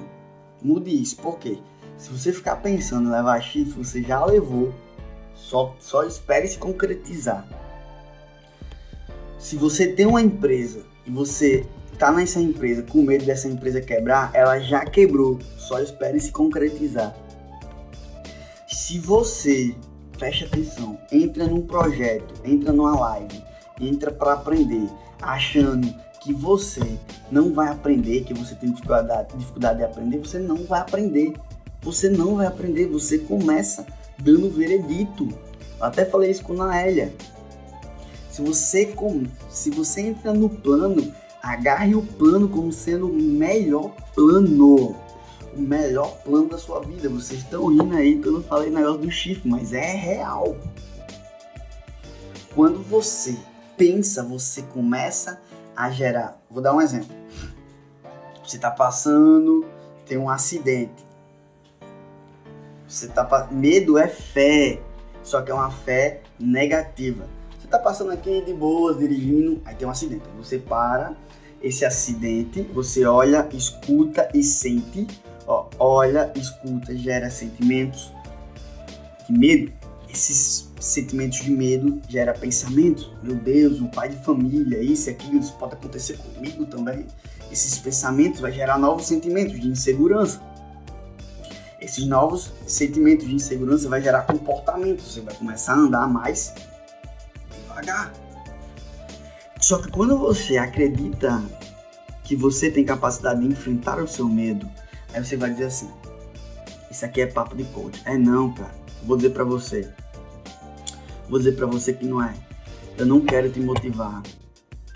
Mude 0.62 0.90
isso, 0.90 1.16
por 1.16 1.38
quê? 1.38 1.59
Se 1.98 2.11
você 2.11 2.33
ficar 2.33 2.57
pensando 2.57 3.09
em 3.09 3.12
levar 3.12 3.40
chifre, 3.42 3.85
você 3.85 4.02
já 4.02 4.24
levou. 4.24 4.72
Só, 5.35 5.76
só 5.79 6.02
espere 6.05 6.48
se 6.48 6.57
concretizar. 6.57 7.46
Se 9.38 9.57
você 9.57 9.88
tem 9.88 10.07
uma 10.07 10.22
empresa 10.22 10.85
e 11.05 11.11
você 11.11 11.66
tá 11.98 12.11
nessa 12.11 12.40
empresa 12.40 12.83
com 12.83 13.02
medo 13.02 13.24
dessa 13.24 13.48
empresa 13.48 13.81
quebrar, 13.81 14.31
ela 14.35 14.59
já 14.59 14.85
quebrou. 14.85 15.38
Só 15.59 15.81
espere 15.81 16.18
se 16.20 16.33
concretizar. 16.33 17.14
Se 18.66 18.98
você, 18.98 19.74
preste 20.16 20.44
atenção, 20.44 20.98
entra 21.12 21.46
num 21.46 21.66
projeto, 21.66 22.35
entra 22.44 22.72
numa 22.72 22.98
live 22.98 23.46
entra 23.81 24.11
para 24.11 24.35
aprender, 24.35 24.89
achando 25.21 25.93
que 26.21 26.33
você 26.33 26.99
não 27.31 27.53
vai 27.53 27.69
aprender, 27.69 28.25
que 28.25 28.35
você 28.35 28.55
tem 28.55 28.71
dificuldade, 28.71 29.37
dificuldade 29.37 29.79
de 29.79 29.85
aprender, 29.85 30.19
você 30.19 30.39
não 30.39 30.57
vai 30.65 30.81
aprender. 30.81 31.35
Você 31.87 32.09
não 32.09 32.35
vai 32.35 32.49
aprender, 32.49 32.89
você 32.89 33.17
começa 33.17 33.87
dando 34.19 34.51
veredito. 34.51 35.29
Eu 35.79 35.87
até 35.87 36.05
falei 36.05 36.33
isso 36.33 36.43
com 36.43 36.61
a 36.61 36.67
Naélia. 36.67 37.15
Se 38.29 38.43
você, 38.43 38.93
se 39.49 39.71
você 39.71 40.01
entra 40.01 40.33
no 40.35 40.51
plano, 40.51 41.15
agarre 41.41 41.95
o 41.95 42.03
plano 42.03 42.49
como 42.49 42.73
sendo 42.73 43.07
o 43.09 43.12
melhor 43.15 43.95
plano. 44.17 44.97
O 45.57 45.61
melhor 45.61 46.19
plano 46.25 46.49
da 46.49 46.59
sua 46.59 46.81
vida. 46.81 47.09
Vocês 47.09 47.41
estão 47.41 47.69
rindo 47.69 47.95
aí 47.95 48.19
que 48.19 48.27
eu 48.27 48.33
não 48.33 48.43
falei 48.43 48.69
negócio 48.69 49.03
do 49.03 49.11
chifre, 49.11 49.49
mas 49.49 49.73
é 49.73 49.93
real. 49.93 50.57
Quando 52.53 52.83
você 52.83 53.39
pensa, 53.77 54.23
você 54.23 54.62
começa 54.62 55.41
a 55.77 55.91
gerar. 55.91 56.41
Vou 56.51 56.62
dar 56.62 56.75
um 56.75 56.81
exemplo. 56.81 57.15
Você 58.45 58.57
está 58.57 58.71
passando, 58.71 59.67
tem 60.07 60.17
um 60.17 60.31
acidente. 60.31 61.05
Você 62.89 63.09
tá 63.09 63.49
medo 63.51 63.99
é 63.99 64.07
fé, 64.07 64.81
só 65.23 65.43
que 65.43 65.51
é 65.51 65.55
uma 65.55 65.71
fé 65.71 66.23
negativa. 66.39 67.27
Você 67.59 67.67
está 67.67 67.79
passando 67.79 68.12
aqui 68.12 68.41
de 68.43 68.55
boas, 68.55 68.99
dirigindo, 68.99 69.61
aí 69.65 69.75
tem 69.75 69.87
um 69.87 69.91
acidente. 69.91 70.23
Você 70.39 70.59
para 70.59 71.15
esse 71.61 71.85
acidente, 71.85 72.62
você 72.62 73.05
olha, 73.05 73.49
escuta 73.53 74.29
e 74.33 74.43
sente. 74.43 75.07
Ó, 75.47 75.69
olha, 75.79 76.33
escuta, 76.37 76.97
gera 76.97 77.29
sentimentos 77.29 78.12
de 79.29 79.37
medo. 79.37 79.73
Esses 80.09 80.65
sentimentos 80.81 81.41
de 81.41 81.51
medo 81.51 82.01
gera 82.09 82.35
pensamentos. 82.35 83.11
Meu 83.23 83.37
Deus, 83.37 83.81
um 83.81 83.89
pai 83.89 84.09
de 84.09 84.17
família, 84.25 84.81
isso 84.81 85.09
aquilo, 85.11 85.39
isso 85.39 85.55
pode 85.55 85.75
acontecer 85.75 86.19
comigo 86.19 86.67
também. 86.67 87.07
Esses 87.51 87.79
pensamentos 87.79 88.41
vai 88.41 88.53
gerar 88.53 88.79
novos 88.79 89.07
sentimentos 89.07 89.59
de 89.59 89.69
insegurança. 89.69 90.41
Esses 91.81 92.07
novos 92.07 92.53
sentimentos 92.67 93.27
de 93.27 93.35
insegurança 93.35 93.89
vai 93.89 94.03
gerar 94.03 94.23
comportamentos. 94.23 95.15
Você 95.15 95.21
vai 95.21 95.35
começar 95.35 95.75
a 95.75 95.77
andar 95.77 96.09
mais 96.09 96.55
devagar. 97.51 98.12
Só 99.61 99.79
que 99.79 99.91
quando 99.91 100.19
você 100.19 100.59
acredita 100.59 101.43
que 102.25 102.35
você 102.35 102.71
tem 102.71 102.85
capacidade 102.85 103.41
de 103.41 103.47
enfrentar 103.47 104.03
o 104.03 104.09
seu 104.09 104.29
medo, 104.29 104.69
aí 105.15 105.25
você 105.25 105.37
vai 105.37 105.51
dizer 105.51 105.67
assim: 105.67 105.91
Isso 106.91 107.05
aqui 107.05 107.21
é 107.21 107.27
papo 107.27 107.57
de 107.57 107.65
coach. 107.65 108.03
É 108.05 108.19
não, 108.19 108.53
cara. 108.53 108.75
Vou 109.05 109.17
dizer 109.17 109.31
para 109.31 109.45
você 109.45 109.89
Vou 111.29 111.39
dizer 111.39 111.53
para 111.53 111.67
você 111.67 111.93
que 111.93 112.07
não 112.07 112.23
é. 112.23 112.35
Eu 112.97 113.05
não 113.05 113.21
quero 113.21 113.51
te 113.51 113.61
motivar. 113.61 114.23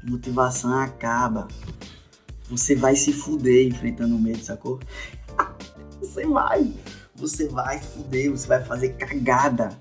Motivação 0.03 0.79
acaba. 0.79 1.49
Você 2.49 2.75
vai 2.75 2.97
se 2.97 3.13
fuder 3.13 3.67
enfrentando 3.67 4.17
o 4.17 4.19
medo, 4.19 4.43
sacou? 4.43 4.81
Você 6.01 6.27
vai. 6.27 6.73
Você 7.15 7.49
vai 7.49 7.79
se 7.79 7.87
fuder, 7.89 8.31
você 8.31 8.49
vai 8.49 8.65
fazer 8.65 8.95
cagada. 8.95 9.79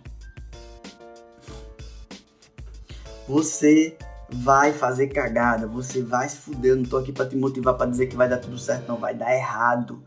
Você 3.26 3.98
vai 4.30 4.74
fazer 4.74 5.08
cagada, 5.08 5.66
você 5.66 6.02
vai 6.02 6.28
se 6.28 6.36
fuder. 6.36 6.72
Eu 6.72 6.76
não 6.76 6.84
tô 6.84 6.98
aqui 6.98 7.14
pra 7.14 7.26
te 7.26 7.38
motivar 7.38 7.76
para 7.76 7.90
dizer 7.90 8.08
que 8.08 8.16
vai 8.18 8.28
dar 8.28 8.40
tudo 8.40 8.58
certo, 8.60 8.90
não. 8.90 8.98
Vai 8.98 9.16
dar 9.16 9.34
errado. 9.34 10.04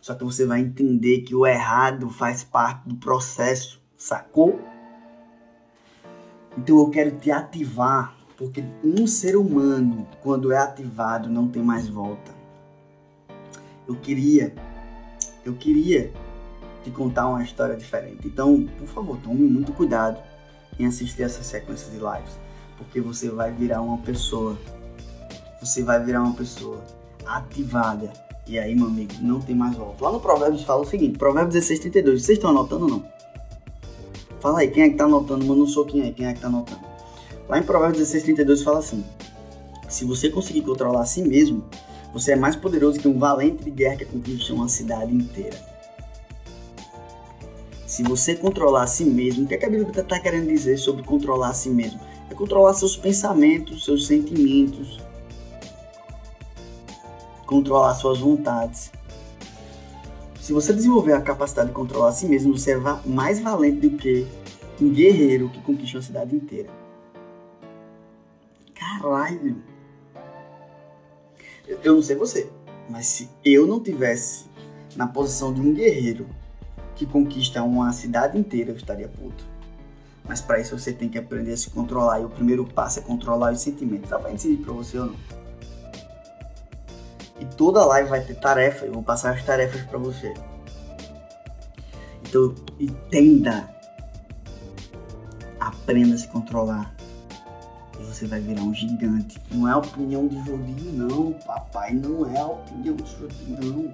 Só 0.00 0.14
que 0.14 0.24
você 0.24 0.46
vai 0.46 0.60
entender 0.60 1.20
que 1.20 1.34
o 1.34 1.46
errado 1.46 2.08
faz 2.08 2.42
parte 2.42 2.88
do 2.88 2.96
processo, 2.96 3.82
sacou? 3.94 4.58
Então 6.56 6.78
eu 6.78 6.90
quero 6.90 7.16
te 7.16 7.30
ativar, 7.30 8.14
porque 8.36 8.64
um 8.82 9.06
ser 9.06 9.36
humano, 9.36 10.06
quando 10.22 10.52
é 10.52 10.58
ativado, 10.58 11.28
não 11.28 11.48
tem 11.48 11.62
mais 11.62 11.88
volta. 11.88 12.32
Eu 13.86 13.96
queria, 13.96 14.54
eu 15.44 15.54
queria 15.54 16.12
te 16.84 16.90
contar 16.90 17.28
uma 17.28 17.42
história 17.42 17.76
diferente. 17.76 18.26
Então, 18.26 18.66
por 18.78 18.88
favor, 18.88 19.18
tome 19.18 19.42
muito 19.42 19.72
cuidado 19.72 20.18
em 20.78 20.86
assistir 20.86 21.22
essa 21.22 21.42
sequência 21.42 21.90
de 21.90 21.98
lives 21.98 22.48
porque 22.78 23.00
você 23.00 23.28
vai 23.28 23.50
virar 23.50 23.82
uma 23.82 23.98
pessoa. 23.98 24.56
Você 25.60 25.82
vai 25.82 26.02
virar 26.02 26.22
uma 26.22 26.34
pessoa 26.34 26.82
ativada. 27.26 28.10
E 28.46 28.58
aí, 28.58 28.74
meu 28.74 28.86
amigo, 28.86 29.12
não 29.20 29.40
tem 29.40 29.54
mais 29.54 29.76
volta. 29.76 30.04
Lá 30.04 30.12
no 30.12 30.20
Provérbios 30.20 30.62
fala 30.62 30.82
o 30.82 30.86
seguinte: 30.86 31.18
Provérbios 31.18 31.54
16, 31.54 31.80
32. 31.80 32.22
Vocês 32.22 32.38
estão 32.38 32.50
anotando 32.50 32.84
ou 32.84 32.90
não? 32.90 33.17
Fala 34.40 34.60
aí, 34.60 34.70
quem 34.70 34.84
é 34.84 34.88
que 34.90 34.96
tá 34.96 35.04
anotando? 35.04 35.44
Manda 35.44 35.62
um 35.62 35.66
soquinho 35.66 36.04
aí, 36.04 36.12
quem 36.12 36.26
é 36.26 36.32
que 36.32 36.40
tá 36.40 36.46
anotando? 36.46 36.80
Lá 37.48 37.58
em 37.58 37.62
Provérbios 37.62 37.98
16, 37.98 38.24
32 38.24 38.62
fala 38.62 38.78
assim: 38.78 39.04
Se 39.88 40.04
você 40.04 40.30
conseguir 40.30 40.62
controlar 40.62 41.02
a 41.02 41.06
si 41.06 41.22
mesmo, 41.22 41.64
você 42.12 42.32
é 42.32 42.36
mais 42.36 42.56
poderoso 42.56 42.98
que 42.98 43.08
um 43.08 43.18
valente 43.18 43.64
de 43.64 43.70
guerra 43.70 43.96
que 43.96 44.04
conquista 44.04 44.52
uma 44.52 44.68
cidade 44.68 45.14
inteira. 45.14 45.56
Se 47.86 48.02
você 48.02 48.34
controlar 48.34 48.82
a 48.82 48.86
si 48.86 49.04
mesmo, 49.04 49.44
o 49.44 49.48
que, 49.48 49.54
é 49.54 49.56
que 49.56 49.64
a 49.64 49.70
Bíblia 49.70 49.90
está 49.90 50.20
querendo 50.20 50.46
dizer 50.46 50.76
sobre 50.76 51.02
controlar 51.02 51.48
a 51.48 51.54
si 51.54 51.70
mesmo? 51.70 51.98
é 52.30 52.34
controlar 52.34 52.74
seus 52.74 52.96
pensamentos, 52.96 53.84
seus 53.84 54.06
sentimentos, 54.06 55.00
controlar 57.46 57.94
suas 57.94 58.18
vontades. 58.18 58.92
Se 60.48 60.54
você 60.54 60.72
desenvolver 60.72 61.12
a 61.12 61.20
capacidade 61.20 61.68
de 61.68 61.74
controlar 61.74 62.08
a 62.08 62.12
si 62.12 62.24
mesmo, 62.24 62.56
você 62.56 62.72
é 62.72 62.78
mais 63.04 63.38
valente 63.38 63.86
do 63.86 63.98
que 63.98 64.26
um 64.80 64.88
guerreiro 64.88 65.50
que 65.50 65.60
conquista 65.60 65.98
uma 65.98 66.02
cidade 66.02 66.34
inteira. 66.34 66.70
Caralho! 68.74 69.62
Eu 71.84 71.96
não 71.96 72.00
sei 72.00 72.16
você, 72.16 72.50
mas 72.88 73.04
se 73.04 73.28
eu 73.44 73.66
não 73.66 73.78
tivesse 73.78 74.46
na 74.96 75.06
posição 75.06 75.52
de 75.52 75.60
um 75.60 75.74
guerreiro 75.74 76.26
que 76.96 77.04
conquista 77.04 77.62
uma 77.62 77.92
cidade 77.92 78.38
inteira, 78.38 78.70
eu 78.70 78.76
estaria 78.76 79.06
puto. 79.06 79.44
Mas 80.24 80.40
para 80.40 80.60
isso 80.60 80.78
você 80.78 80.94
tem 80.94 81.10
que 81.10 81.18
aprender 81.18 81.52
a 81.52 81.56
se 81.58 81.68
controlar. 81.68 82.20
E 82.20 82.24
o 82.24 82.30
primeiro 82.30 82.64
passo 82.64 83.00
é 83.00 83.02
controlar 83.02 83.52
os 83.52 83.60
sentimentos. 83.60 84.08
Tá? 84.08 84.16
Vai 84.16 84.32
ensinar 84.32 84.64
para 84.64 84.72
você 84.72 84.96
ou 84.98 85.08
não? 85.08 85.16
E 87.40 87.44
toda 87.44 87.84
live 87.84 88.08
vai 88.08 88.20
ter 88.20 88.34
tarefa. 88.34 88.84
Eu 88.84 88.92
vou 88.92 89.02
passar 89.02 89.34
as 89.34 89.44
tarefas 89.44 89.82
para 89.82 89.98
você. 89.98 90.34
Então, 92.22 92.54
entenda. 92.78 93.68
Aprenda 95.60 96.14
a 96.14 96.18
se 96.18 96.28
controlar. 96.28 96.94
E 97.98 98.04
você 98.04 98.26
vai 98.26 98.40
virar 98.40 98.62
um 98.62 98.74
gigante. 98.74 99.40
Não 99.50 99.68
é 99.68 99.72
a 99.72 99.78
opinião 99.78 100.26
de 100.26 100.36
Jodinho, 100.44 100.92
não, 100.92 101.32
papai. 101.32 101.92
Não 101.92 102.28
é 102.34 102.38
a 102.38 102.46
opinião 102.46 102.96
de 102.96 103.10
Jodinho, 103.10 103.58
não. 103.60 103.90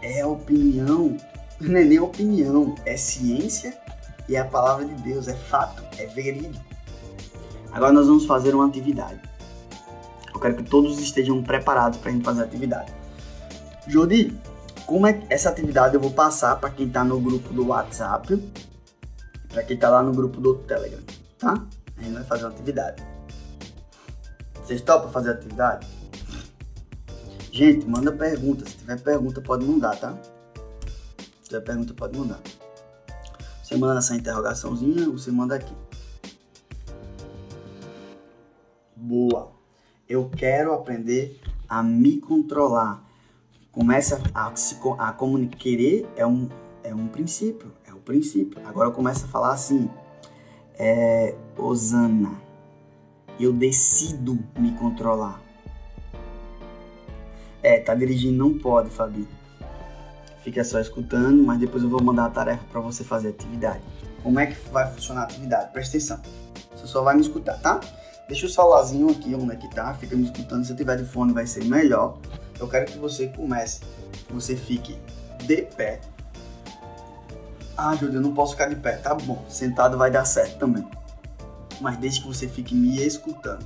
É 0.00 0.24
opinião 0.24 1.16
não 1.60 1.76
é 1.76 1.84
nem 1.84 1.98
opinião, 1.98 2.74
é 2.86 2.96
ciência 2.96 3.76
e 4.28 4.36
é 4.36 4.38
a 4.38 4.44
palavra 4.44 4.84
de 4.84 4.94
Deus, 5.02 5.26
é 5.26 5.34
fato, 5.34 5.82
é 5.98 6.06
verídico. 6.06 6.64
Agora 7.72 7.92
nós 7.92 8.06
vamos 8.06 8.24
fazer 8.26 8.54
uma 8.54 8.66
atividade. 8.66 9.20
Eu 10.38 10.40
quero 10.40 10.54
que 10.54 10.62
todos 10.62 11.00
estejam 11.00 11.42
preparados 11.42 11.98
para 11.98 12.10
a 12.10 12.12
gente 12.12 12.24
fazer 12.24 12.42
a 12.42 12.44
atividade. 12.44 12.94
Jodi, 13.88 14.38
como 14.86 15.04
é 15.04 15.20
essa 15.28 15.48
atividade 15.48 15.96
eu 15.96 16.00
vou 16.00 16.12
passar 16.12 16.54
para 16.60 16.70
quem 16.70 16.86
está 16.86 17.02
no 17.02 17.20
grupo 17.20 17.52
do 17.52 17.66
WhatsApp, 17.66 18.36
para 19.48 19.64
quem 19.64 19.74
está 19.74 19.90
lá 19.90 20.00
no 20.00 20.12
grupo 20.12 20.40
do 20.40 20.54
Telegram, 20.58 21.02
tá? 21.40 21.60
A 21.96 22.02
gente 22.02 22.14
vai 22.14 22.22
fazer 22.22 22.44
uma 22.44 22.52
atividade. 22.52 23.02
Vocês 24.62 24.80
topam 24.80 25.10
fazer 25.10 25.30
a 25.30 25.32
atividade? 25.32 25.88
Gente, 27.50 27.84
manda 27.88 28.12
pergunta. 28.12 28.64
Se 28.64 28.76
tiver 28.76 29.00
pergunta, 29.00 29.40
pode 29.40 29.64
mandar, 29.64 29.96
tá? 29.96 30.16
Se 31.42 31.48
tiver 31.48 31.62
pergunta, 31.62 31.92
pode 31.94 32.16
mandar. 32.16 32.38
Você 33.60 33.76
manda 33.76 33.98
essa 33.98 34.14
interrogaçãozinha, 34.14 35.10
você 35.10 35.32
manda 35.32 35.56
aqui. 35.56 35.74
Boa. 38.94 39.57
Eu 40.08 40.30
quero 40.34 40.72
aprender 40.72 41.40
a 41.68 41.82
me 41.82 42.18
controlar. 42.18 43.04
Começa 43.70 44.20
a, 44.34 44.54
se 44.56 44.78
a. 44.98 45.14
Querer 45.56 46.08
é 46.16 46.26
um, 46.26 46.48
é 46.82 46.94
um 46.94 47.08
princípio. 47.08 47.70
É 47.86 47.92
o 47.92 47.98
princípio. 47.98 48.60
Agora 48.66 48.90
começa 48.90 49.26
a 49.26 49.28
falar 49.28 49.52
assim. 49.52 49.90
É, 50.78 51.34
Osana, 51.56 52.40
eu 53.38 53.52
decido 53.52 54.38
me 54.58 54.72
controlar. 54.72 55.42
É, 57.62 57.80
tá 57.80 57.94
dirigindo, 57.94 58.38
não 58.38 58.56
pode, 58.56 58.88
Fabi 58.90 59.26
fica 60.48 60.64
só 60.64 60.80
escutando, 60.80 61.42
mas 61.44 61.58
depois 61.58 61.82
eu 61.82 61.90
vou 61.90 62.02
mandar 62.02 62.24
a 62.24 62.30
tarefa 62.30 62.64
para 62.72 62.80
você 62.80 63.04
fazer 63.04 63.28
a 63.28 63.30
atividade. 63.30 63.80
Como 64.22 64.40
é 64.40 64.46
que 64.46 64.56
vai 64.70 64.90
funcionar 64.90 65.22
a 65.22 65.24
atividade? 65.24 65.72
Presta 65.72 65.96
atenção. 65.96 66.20
Você 66.74 66.86
só 66.86 67.02
vai 67.02 67.14
me 67.14 67.20
escutar, 67.20 67.58
tá? 67.58 67.80
Deixa 68.28 68.44
o 68.44 68.48
celularzinho 68.48 69.10
aqui 69.10 69.34
onde 69.34 69.52
é 69.52 69.56
que 69.56 69.68
tá, 69.74 69.94
fica 69.94 70.14
me 70.14 70.24
escutando. 70.24 70.62
Se 70.62 70.72
eu 70.72 70.76
tiver 70.76 70.96
de 70.96 71.04
fone 71.04 71.32
vai 71.32 71.46
ser 71.46 71.64
melhor. 71.64 72.18
Eu 72.60 72.68
quero 72.68 72.84
que 72.84 72.98
você 72.98 73.28
comece, 73.28 73.80
que 74.26 74.32
você 74.32 74.54
fique 74.54 74.98
de 75.44 75.62
pé. 75.62 76.00
Ah, 77.76 77.94
Júlio, 77.94 78.16
eu 78.16 78.20
não 78.20 78.34
posso 78.34 78.52
ficar 78.52 78.68
de 78.68 78.76
pé. 78.76 78.96
Tá 78.96 79.14
bom, 79.14 79.42
sentado 79.48 79.96
vai 79.96 80.10
dar 80.10 80.24
certo 80.24 80.58
também. 80.58 80.86
Mas 81.80 81.96
desde 81.96 82.20
que 82.20 82.26
você 82.26 82.46
fique 82.46 82.74
me 82.74 83.00
escutando. 83.02 83.64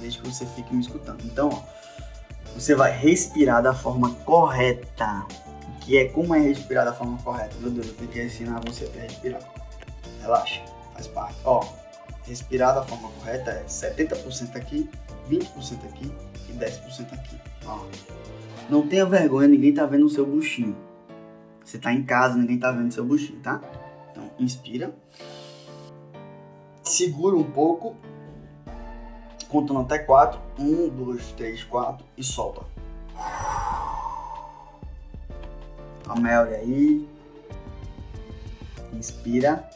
Desde 0.00 0.20
que 0.20 0.28
você 0.28 0.46
fique 0.46 0.74
me 0.74 0.80
escutando. 0.80 1.22
Então, 1.24 1.50
ó, 1.52 1.62
você 2.54 2.74
vai 2.74 2.96
respirar 2.96 3.62
da 3.62 3.74
forma 3.74 4.14
correta. 4.24 5.26
Que 5.80 5.98
é 5.98 6.08
como 6.08 6.34
é 6.34 6.40
respirar 6.40 6.84
da 6.84 6.92
forma 6.92 7.18
correta. 7.18 7.54
Meu 7.60 7.70
Deus, 7.70 7.88
eu 7.88 7.94
tenho 7.94 8.10
que 8.10 8.22
ensinar 8.22 8.60
você 8.64 8.90
a 8.96 9.02
respirar. 9.02 9.42
Relaxa, 10.22 10.62
faz 10.96 11.06
parte. 11.06 11.36
Ó, 11.44 11.64
respirar 12.24 12.74
da 12.74 12.82
forma 12.82 13.08
correta 13.10 13.50
é 13.50 13.64
70% 13.64 14.56
aqui, 14.56 14.88
20% 15.30 15.84
aqui 15.84 16.10
e 16.48 16.52
10% 16.52 17.12
aqui. 17.12 17.38
Ó. 17.66 17.84
Não 18.68 18.86
tenha 18.86 19.06
vergonha, 19.06 19.46
ninguém 19.46 19.72
tá 19.72 19.86
vendo 19.86 20.06
o 20.06 20.10
seu 20.10 20.26
buchinho. 20.26 20.76
Você 21.64 21.78
tá 21.78 21.92
em 21.92 22.02
casa, 22.02 22.36
ninguém 22.36 22.58
tá 22.58 22.72
vendo 22.72 22.88
o 22.88 22.92
seu 22.92 23.04
buchinho, 23.04 23.40
tá? 23.40 23.60
Então, 24.10 24.30
inspira. 24.38 24.94
Segura 26.82 27.36
um 27.36 27.44
pouco 27.44 27.96
contando 29.48 29.80
até 29.80 29.98
4. 29.98 30.40
1, 30.58 30.88
2, 30.88 31.32
3, 31.32 31.64
4 31.64 32.06
e 32.16 32.24
solta. 32.24 32.62
A 36.08 36.18
Melry 36.18 36.54
aí. 36.54 37.08
Inspira. 38.92 39.68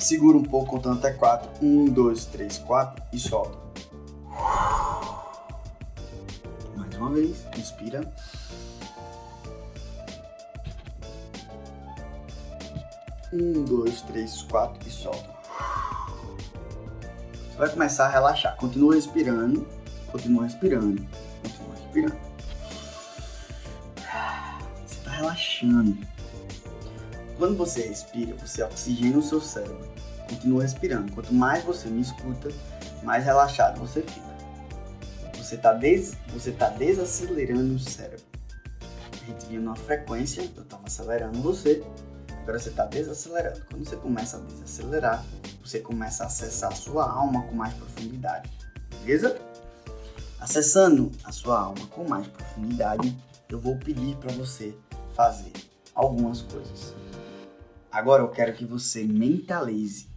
Segura 0.00 0.36
um 0.36 0.42
pouco 0.42 0.70
contando 0.70 0.98
até 0.98 1.12
4. 1.12 1.64
1, 1.64 1.84
2, 1.86 2.24
3, 2.26 2.58
4 2.58 3.04
e 3.12 3.18
solta. 3.18 3.58
Mais 6.76 6.96
uma 6.96 7.10
vez. 7.10 7.44
Inspira. 7.56 8.12
Um, 13.32 13.64
dois, 13.64 14.02
três, 14.02 14.42
quatro 14.42 14.88
e 14.88 14.90
solta 14.90 15.40
vai 17.60 17.68
começar 17.68 18.06
a 18.06 18.08
relaxar. 18.08 18.56
Continua 18.56 18.94
respirando, 18.94 19.68
continua 20.10 20.44
respirando, 20.44 21.06
continua 21.42 21.74
respirando. 21.76 22.16
Você 24.86 24.94
está 24.94 25.10
relaxando. 25.10 25.98
Quando 27.40 27.56
você 27.56 27.88
respira, 27.88 28.36
você 28.36 28.62
oxigena 28.62 29.16
o 29.16 29.22
seu 29.22 29.40
cérebro. 29.40 29.88
Continua 30.28 30.60
respirando. 30.60 31.10
Quanto 31.12 31.32
mais 31.32 31.64
você 31.64 31.88
me 31.88 32.02
escuta, 32.02 32.50
mais 33.02 33.24
relaxado 33.24 33.80
você 33.80 34.02
fica. 34.02 34.28
Você 35.38 35.54
está 35.54 35.72
des... 35.72 36.18
você 36.34 36.52
tá 36.52 36.68
desacelerando 36.68 37.76
o 37.76 37.78
cérebro. 37.78 38.26
A 39.10 39.24
gente 39.24 39.46
vinha 39.46 39.58
numa 39.58 39.74
frequência, 39.74 40.42
eu 40.54 40.62
estava 40.62 40.86
acelerando 40.86 41.40
você, 41.40 41.82
agora 42.42 42.58
você 42.58 42.68
está 42.68 42.84
desacelerando. 42.84 43.64
Quando 43.70 43.86
você 43.86 43.96
começa 43.96 44.36
a 44.36 44.40
desacelerar, 44.40 45.24
você 45.64 45.78
começa 45.78 46.24
a 46.24 46.26
acessar 46.26 46.70
a 46.70 46.76
sua 46.76 47.10
alma 47.10 47.44
com 47.44 47.54
mais 47.54 47.72
profundidade, 47.72 48.50
beleza? 49.00 49.40
Acessando 50.38 51.10
a 51.24 51.32
sua 51.32 51.58
alma 51.58 51.86
com 51.86 52.06
mais 52.06 52.26
profundidade, 52.26 53.16
eu 53.48 53.58
vou 53.58 53.78
pedir 53.78 54.14
para 54.16 54.30
você 54.34 54.76
fazer 55.14 55.52
algumas 55.94 56.42
coisas. 56.42 56.94
Agora 57.92 58.22
eu 58.22 58.28
quero 58.28 58.52
que 58.52 58.64
você 58.64 59.02
mentalize 59.02 60.08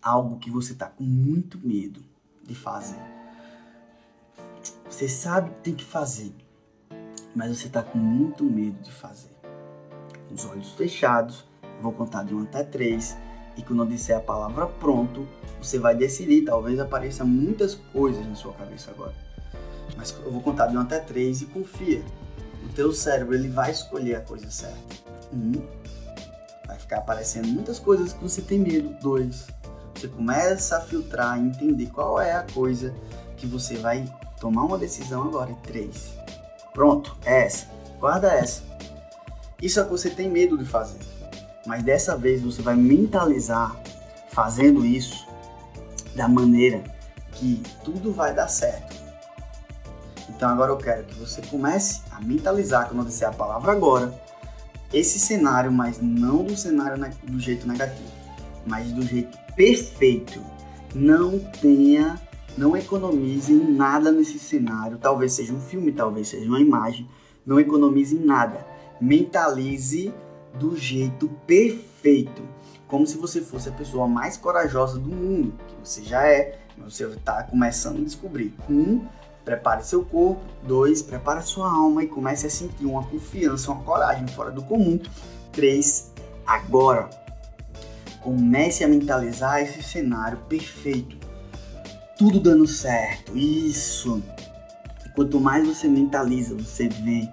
algo 0.00 0.38
que 0.38 0.50
você 0.50 0.72
está 0.72 0.86
com 0.86 1.02
muito 1.02 1.58
medo 1.58 2.00
de 2.42 2.54
fazer. 2.54 3.00
Você 4.88 5.08
sabe 5.08 5.50
que 5.50 5.60
tem 5.62 5.74
que 5.74 5.84
fazer, 5.84 6.32
mas 7.34 7.56
você 7.56 7.66
está 7.66 7.82
com 7.82 7.98
muito 7.98 8.44
medo 8.44 8.80
de 8.80 8.92
fazer. 8.92 9.36
Com 10.28 10.34
os 10.34 10.44
olhos 10.44 10.72
fechados, 10.74 11.44
vou 11.82 11.92
contar 11.92 12.22
de 12.22 12.32
1 12.32 12.42
até 12.42 12.62
3 12.62 13.16
e 13.56 13.62
quando 13.62 13.82
eu 13.82 13.86
disser 13.86 14.16
a 14.16 14.20
palavra 14.20 14.66
pronto, 14.66 15.26
você 15.60 15.80
vai 15.80 15.96
decidir. 15.96 16.44
Talvez 16.44 16.78
apareçam 16.78 17.26
muitas 17.26 17.74
coisas 17.74 18.24
na 18.24 18.36
sua 18.36 18.52
cabeça 18.52 18.92
agora. 18.92 19.14
Mas 19.96 20.12
eu 20.24 20.30
vou 20.30 20.40
contar 20.40 20.68
de 20.68 20.76
1 20.76 20.80
até 20.80 21.00
3 21.00 21.42
e 21.42 21.46
confia. 21.46 22.04
O 22.64 22.68
teu 22.72 22.92
cérebro 22.92 23.34
ele 23.34 23.48
vai 23.48 23.72
escolher 23.72 24.14
a 24.14 24.20
coisa 24.20 24.48
certa. 24.48 24.94
Um, 25.32 25.60
vai 26.66 26.78
ficar 26.78 26.98
aparecendo 26.98 27.48
muitas 27.48 27.78
coisas 27.78 28.12
que 28.12 28.22
você 28.22 28.42
tem 28.42 28.58
medo. 28.58 28.96
Dois, 29.00 29.46
você 29.94 30.08
começa 30.08 30.78
a 30.78 30.80
filtrar 30.80 31.38
entender 31.38 31.86
qual 31.86 32.20
é 32.20 32.32
a 32.32 32.42
coisa 32.42 32.94
que 33.36 33.46
você 33.46 33.76
vai 33.76 34.04
tomar 34.40 34.64
uma 34.64 34.78
decisão 34.78 35.22
agora. 35.22 35.50
E 35.50 35.66
três, 35.66 36.14
pronto, 36.72 37.16
é 37.24 37.46
essa. 37.46 37.66
Guarda 37.98 38.32
essa. 38.32 38.62
Isso 39.60 39.80
é 39.80 39.84
que 39.84 39.90
você 39.90 40.10
tem 40.10 40.28
medo 40.28 40.58
de 40.58 40.64
fazer. 40.64 40.98
Mas 41.66 41.82
dessa 41.82 42.16
vez 42.16 42.42
você 42.42 42.60
vai 42.60 42.74
mentalizar 42.74 43.74
fazendo 44.28 44.84
isso 44.84 45.26
da 46.14 46.28
maneira 46.28 46.82
que 47.32 47.62
tudo 47.82 48.12
vai 48.12 48.34
dar 48.34 48.48
certo. 48.48 48.94
Então 50.28 50.48
agora 50.48 50.72
eu 50.72 50.76
quero 50.76 51.04
que 51.04 51.14
você 51.14 51.40
comece 51.42 52.02
a 52.10 52.20
mentalizar, 52.20 52.88
quando 52.88 53.00
eu 53.00 53.06
disser 53.06 53.28
a 53.28 53.32
palavra 53.32 53.72
agora, 53.72 54.12
esse 54.94 55.18
cenário, 55.18 55.72
mas 55.72 56.00
não 56.00 56.44
do 56.44 56.56
cenário 56.56 57.04
do 57.24 57.40
jeito 57.40 57.66
negativo, 57.66 58.10
mas 58.66 58.92
do 58.92 59.02
jeito 59.02 59.36
perfeito. 59.56 60.40
Não 60.94 61.38
tenha, 61.38 62.20
não 62.56 62.76
economize 62.76 63.52
em 63.52 63.72
nada 63.72 64.12
nesse 64.12 64.38
cenário. 64.38 64.98
Talvez 64.98 65.32
seja 65.32 65.52
um 65.52 65.60
filme, 65.60 65.90
talvez 65.90 66.28
seja 66.28 66.46
uma 66.46 66.60
imagem. 66.60 67.08
Não 67.44 67.58
economize 67.58 68.16
em 68.16 68.24
nada. 68.24 68.64
Mentalize 69.00 70.14
do 70.58 70.76
jeito 70.76 71.28
perfeito. 71.46 72.42
Como 72.86 73.06
se 73.06 73.18
você 73.18 73.40
fosse 73.40 73.68
a 73.68 73.72
pessoa 73.72 74.06
mais 74.06 74.36
corajosa 74.36 74.98
do 74.98 75.10
mundo, 75.10 75.54
que 75.66 75.74
você 75.82 76.02
já 76.04 76.26
é, 76.28 76.60
mas 76.78 76.94
você 76.94 77.04
está 77.06 77.42
começando 77.42 77.98
a 78.00 78.04
descobrir. 78.04 78.54
Um, 78.70 79.04
prepare 79.44 79.84
seu 79.84 80.04
corpo. 80.04 80.40
Dois, 80.62 81.02
prepare 81.02 81.42
sua 81.42 81.70
alma 81.70 82.02
e 82.02 82.08
comece 82.08 82.46
a 82.46 82.50
sentir 82.50 82.86
uma 82.86 83.04
confiança, 83.04 83.70
uma 83.70 83.82
coragem 83.82 84.26
fora 84.28 84.50
do 84.50 84.62
comum. 84.62 84.98
Três, 85.52 86.12
agora. 86.46 87.10
Comece 88.20 88.82
a 88.82 88.88
mentalizar 88.88 89.60
esse 89.60 89.82
cenário 89.82 90.38
perfeito. 90.48 91.16
Tudo 92.16 92.40
dando 92.40 92.66
certo. 92.66 93.36
Isso. 93.36 94.22
E 95.04 95.08
quanto 95.10 95.38
mais 95.38 95.66
você 95.66 95.86
mentaliza, 95.86 96.54
você 96.54 96.88
vê 96.88 97.28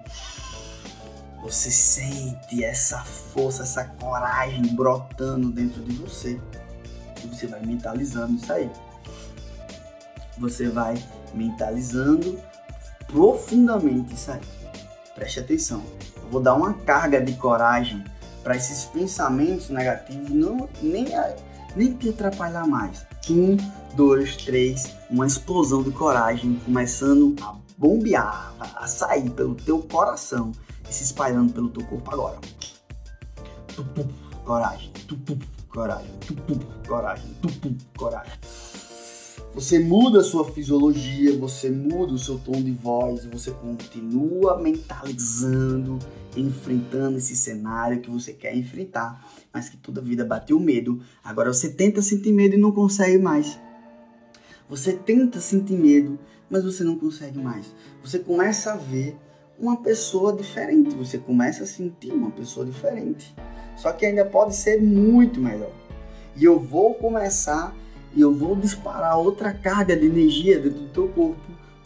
você 1.42 1.72
sente 1.72 2.62
essa 2.62 3.02
força, 3.02 3.64
essa 3.64 3.84
coragem 3.84 4.62
brotando 4.76 5.50
dentro 5.50 5.82
de 5.82 5.96
você. 5.96 6.40
E 7.22 7.26
você 7.26 7.48
vai 7.48 7.60
mentalizando 7.66 8.34
isso 8.34 8.52
aí. 8.52 8.70
Você 10.38 10.68
vai 10.68 11.02
mentalizando 11.34 12.38
profundamente 13.06 14.14
isso 14.14 14.32
aí. 14.32 14.40
Preste 15.14 15.40
atenção. 15.40 15.82
Eu 16.16 16.28
vou 16.30 16.40
dar 16.40 16.54
uma 16.54 16.74
carga 16.74 17.20
de 17.20 17.34
coragem 17.34 18.02
para 18.42 18.56
esses 18.56 18.84
pensamentos 18.86 19.68
negativos 19.68 20.30
não 20.30 20.68
nem, 20.82 21.06
nem 21.76 21.92
te 21.94 22.08
atrapalhar 22.08 22.66
mais. 22.66 23.06
Um, 23.30 23.56
dois, 23.94 24.36
três, 24.36 24.96
uma 25.10 25.26
explosão 25.26 25.82
de 25.82 25.90
coragem 25.92 26.60
começando 26.64 27.36
a 27.42 27.54
bombear, 27.78 28.54
a 28.76 28.86
sair 28.86 29.30
pelo 29.30 29.54
teu 29.54 29.80
coração 29.82 30.52
e 30.88 30.92
se 30.92 31.04
espalhando 31.04 31.52
pelo 31.52 31.68
teu 31.68 31.84
corpo 31.86 32.12
agora. 32.12 32.38
coragem, 34.44 34.92
coragem, 35.68 36.10
coragem, 36.86 37.36
coragem. 37.96 38.32
Você 39.54 39.78
muda 39.78 40.20
a 40.20 40.24
sua 40.24 40.50
fisiologia, 40.50 41.38
você 41.38 41.68
muda 41.68 42.14
o 42.14 42.18
seu 42.18 42.38
tom 42.38 42.52
de 42.62 42.72
voz, 42.72 43.26
você 43.26 43.50
continua 43.50 44.58
mentalizando, 44.58 45.98
enfrentando 46.34 47.18
esse 47.18 47.36
cenário 47.36 48.00
que 48.00 48.10
você 48.10 48.32
quer 48.32 48.56
enfrentar, 48.56 49.22
mas 49.52 49.68
que 49.68 49.76
toda 49.76 50.00
vida 50.00 50.24
bateu 50.24 50.58
medo. 50.58 51.02
Agora 51.22 51.52
você 51.52 51.68
tenta 51.68 52.00
sentir 52.00 52.32
medo 52.32 52.54
e 52.54 52.58
não 52.58 52.72
consegue 52.72 53.18
mais. 53.18 53.60
Você 54.70 54.94
tenta 54.94 55.38
sentir 55.38 55.74
medo, 55.74 56.18
mas 56.48 56.64
você 56.64 56.82
não 56.82 56.98
consegue 56.98 57.38
mais. 57.38 57.74
Você 58.02 58.18
começa 58.18 58.72
a 58.72 58.76
ver 58.76 59.14
uma 59.58 59.82
pessoa 59.82 60.34
diferente, 60.34 60.96
você 60.96 61.18
começa 61.18 61.64
a 61.64 61.66
sentir 61.66 62.10
uma 62.10 62.30
pessoa 62.30 62.64
diferente. 62.64 63.34
Só 63.76 63.92
que 63.92 64.06
ainda 64.06 64.24
pode 64.24 64.56
ser 64.56 64.80
muito 64.80 65.38
melhor. 65.38 65.72
E 66.34 66.42
eu 66.42 66.58
vou 66.58 66.94
começar 66.94 67.76
e 68.14 68.20
eu 68.20 68.34
vou 68.34 68.54
disparar 68.56 69.18
outra 69.18 69.52
carga 69.52 69.96
de 69.96 70.06
energia 70.06 70.58
dentro 70.60 70.80
do 70.80 70.88
teu 70.88 71.08
corpo. 71.08 71.40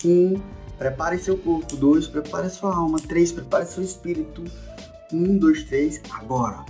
Um, 0.05 0.41
prepare 0.79 1.19
seu 1.19 1.37
corpo. 1.39 1.77
Dois, 1.77 2.07
prepare 2.07 2.51
sua 2.51 2.75
alma. 2.75 2.99
Três, 2.99 3.33
prepare 3.33 3.67
seu 3.67 3.83
espírito. 3.83 4.45
Um, 5.13 5.39
dois, 5.39 5.63
três, 5.65 6.01
agora. 6.11 6.65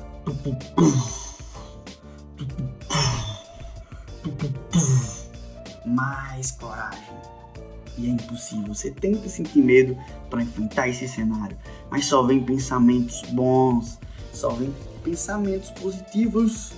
Mais 5.87 6.51
coragem 6.53 7.17
e 7.99 8.07
é 8.07 8.11
impossível. 8.11 8.75
Você 8.75 8.91
tenta 8.91 9.29
sentir 9.29 9.61
medo 9.61 9.97
para 10.31 10.43
enfrentar 10.43 10.89
esse 10.89 11.09
cenário, 11.09 11.57
mas 11.91 12.07
só 12.07 12.23
vem 12.23 12.43
pensamentos 12.43 13.23
bons, 13.31 13.99
só 14.33 14.51
vem 14.51 14.75
pensamentos 15.03 15.71
positivos 15.71 16.73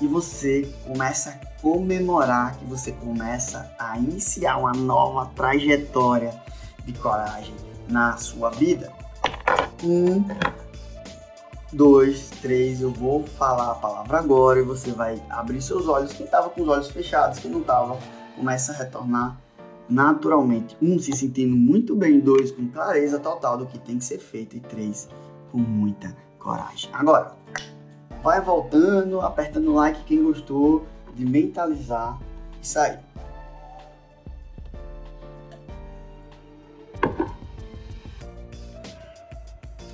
e 0.00 0.06
você 0.06 0.68
começa 0.86 1.30
a 1.30 1.51
comemorar 1.62 2.58
que 2.58 2.64
você 2.64 2.90
começa 2.90 3.72
a 3.78 3.96
iniciar 3.96 4.58
uma 4.58 4.72
nova 4.72 5.30
trajetória 5.36 6.34
de 6.84 6.92
coragem 6.94 7.54
na 7.88 8.16
sua 8.16 8.50
vida. 8.50 8.92
Um, 9.84 10.24
dois, 11.72 12.30
três, 12.42 12.82
eu 12.82 12.90
vou 12.90 13.24
falar 13.24 13.70
a 13.70 13.74
palavra 13.76 14.18
agora 14.18 14.58
e 14.58 14.64
você 14.64 14.90
vai 14.90 15.22
abrir 15.30 15.62
seus 15.62 15.86
olhos. 15.86 16.12
Quem 16.12 16.26
estava 16.26 16.50
com 16.50 16.62
os 16.62 16.68
olhos 16.68 16.90
fechados, 16.90 17.38
quem 17.38 17.50
não 17.50 17.60
estava, 17.60 17.96
começa 18.36 18.72
a 18.72 18.74
retornar 18.74 19.38
naturalmente. 19.88 20.76
Um, 20.82 20.98
se 20.98 21.12
sentindo 21.12 21.54
muito 21.54 21.94
bem. 21.94 22.18
Dois, 22.18 22.50
com 22.50 22.66
clareza 22.68 23.20
total 23.20 23.56
do 23.56 23.66
que 23.66 23.78
tem 23.78 23.98
que 23.98 24.04
ser 24.04 24.18
feito. 24.18 24.56
E 24.56 24.60
três, 24.60 25.08
com 25.52 25.58
muita 25.58 26.16
coragem. 26.40 26.90
Agora, 26.92 27.36
vai 28.20 28.40
voltando, 28.40 29.20
apertando 29.20 29.72
like 29.72 30.02
quem 30.04 30.24
gostou 30.24 30.84
de 31.14 31.24
mentalizar 31.24 32.18
e 32.60 32.66
sair. 32.66 32.98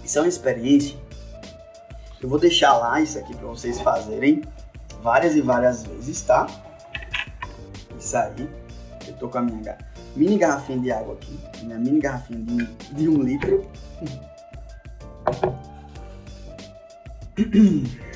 Isso 0.05 0.19
é 0.19 0.23
uma 0.23 0.29
experiência. 0.29 0.97
Eu 2.21 2.29
vou 2.29 2.39
deixar 2.39 2.77
lá 2.79 3.01
isso 3.01 3.19
aqui 3.19 3.37
para 3.37 3.47
vocês 3.47 3.81
fazerem 3.81 4.43
várias 5.03 5.37
e 5.37 5.43
várias 5.43 5.85
vezes, 5.85 6.23
tá? 6.23 6.47
Isso 7.99 8.17
aí. 8.17 8.49
Eu 9.07 9.15
tô 9.15 9.29
com 9.29 9.39
a 9.39 9.43
minha 9.43 9.77
mini 10.17 10.39
garrafinha 10.39 10.79
de 10.79 10.91
água 10.91 11.15
aqui. 11.15 11.39
Minha 11.63 11.79
mini 11.79 12.01
garrafinha 12.01 12.41
de, 12.41 12.67
de 12.95 13.09
um 13.09 13.23
litro. 13.23 13.71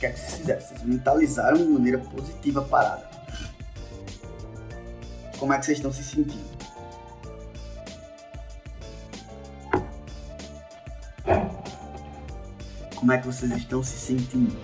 O 0.00 0.02
que 0.02 0.06
é 0.06 0.12
que 0.12 0.18
vocês 0.18 0.34
fizeram? 0.36 0.60
Vocês 0.62 0.82
mentalizaram 0.82 1.56
de 1.58 1.64
maneira 1.64 1.98
positiva 1.98 2.60
a 2.60 2.64
parada. 2.64 3.06
Como 5.38 5.52
é 5.52 5.58
que 5.58 5.66
vocês 5.66 5.76
estão 5.76 5.92
se 5.92 6.02
sentindo? 6.02 6.50
Como 12.96 13.12
é 13.12 13.18
que 13.18 13.26
vocês 13.26 13.52
estão 13.52 13.82
se 13.82 13.98
sentindo? 13.98 14.58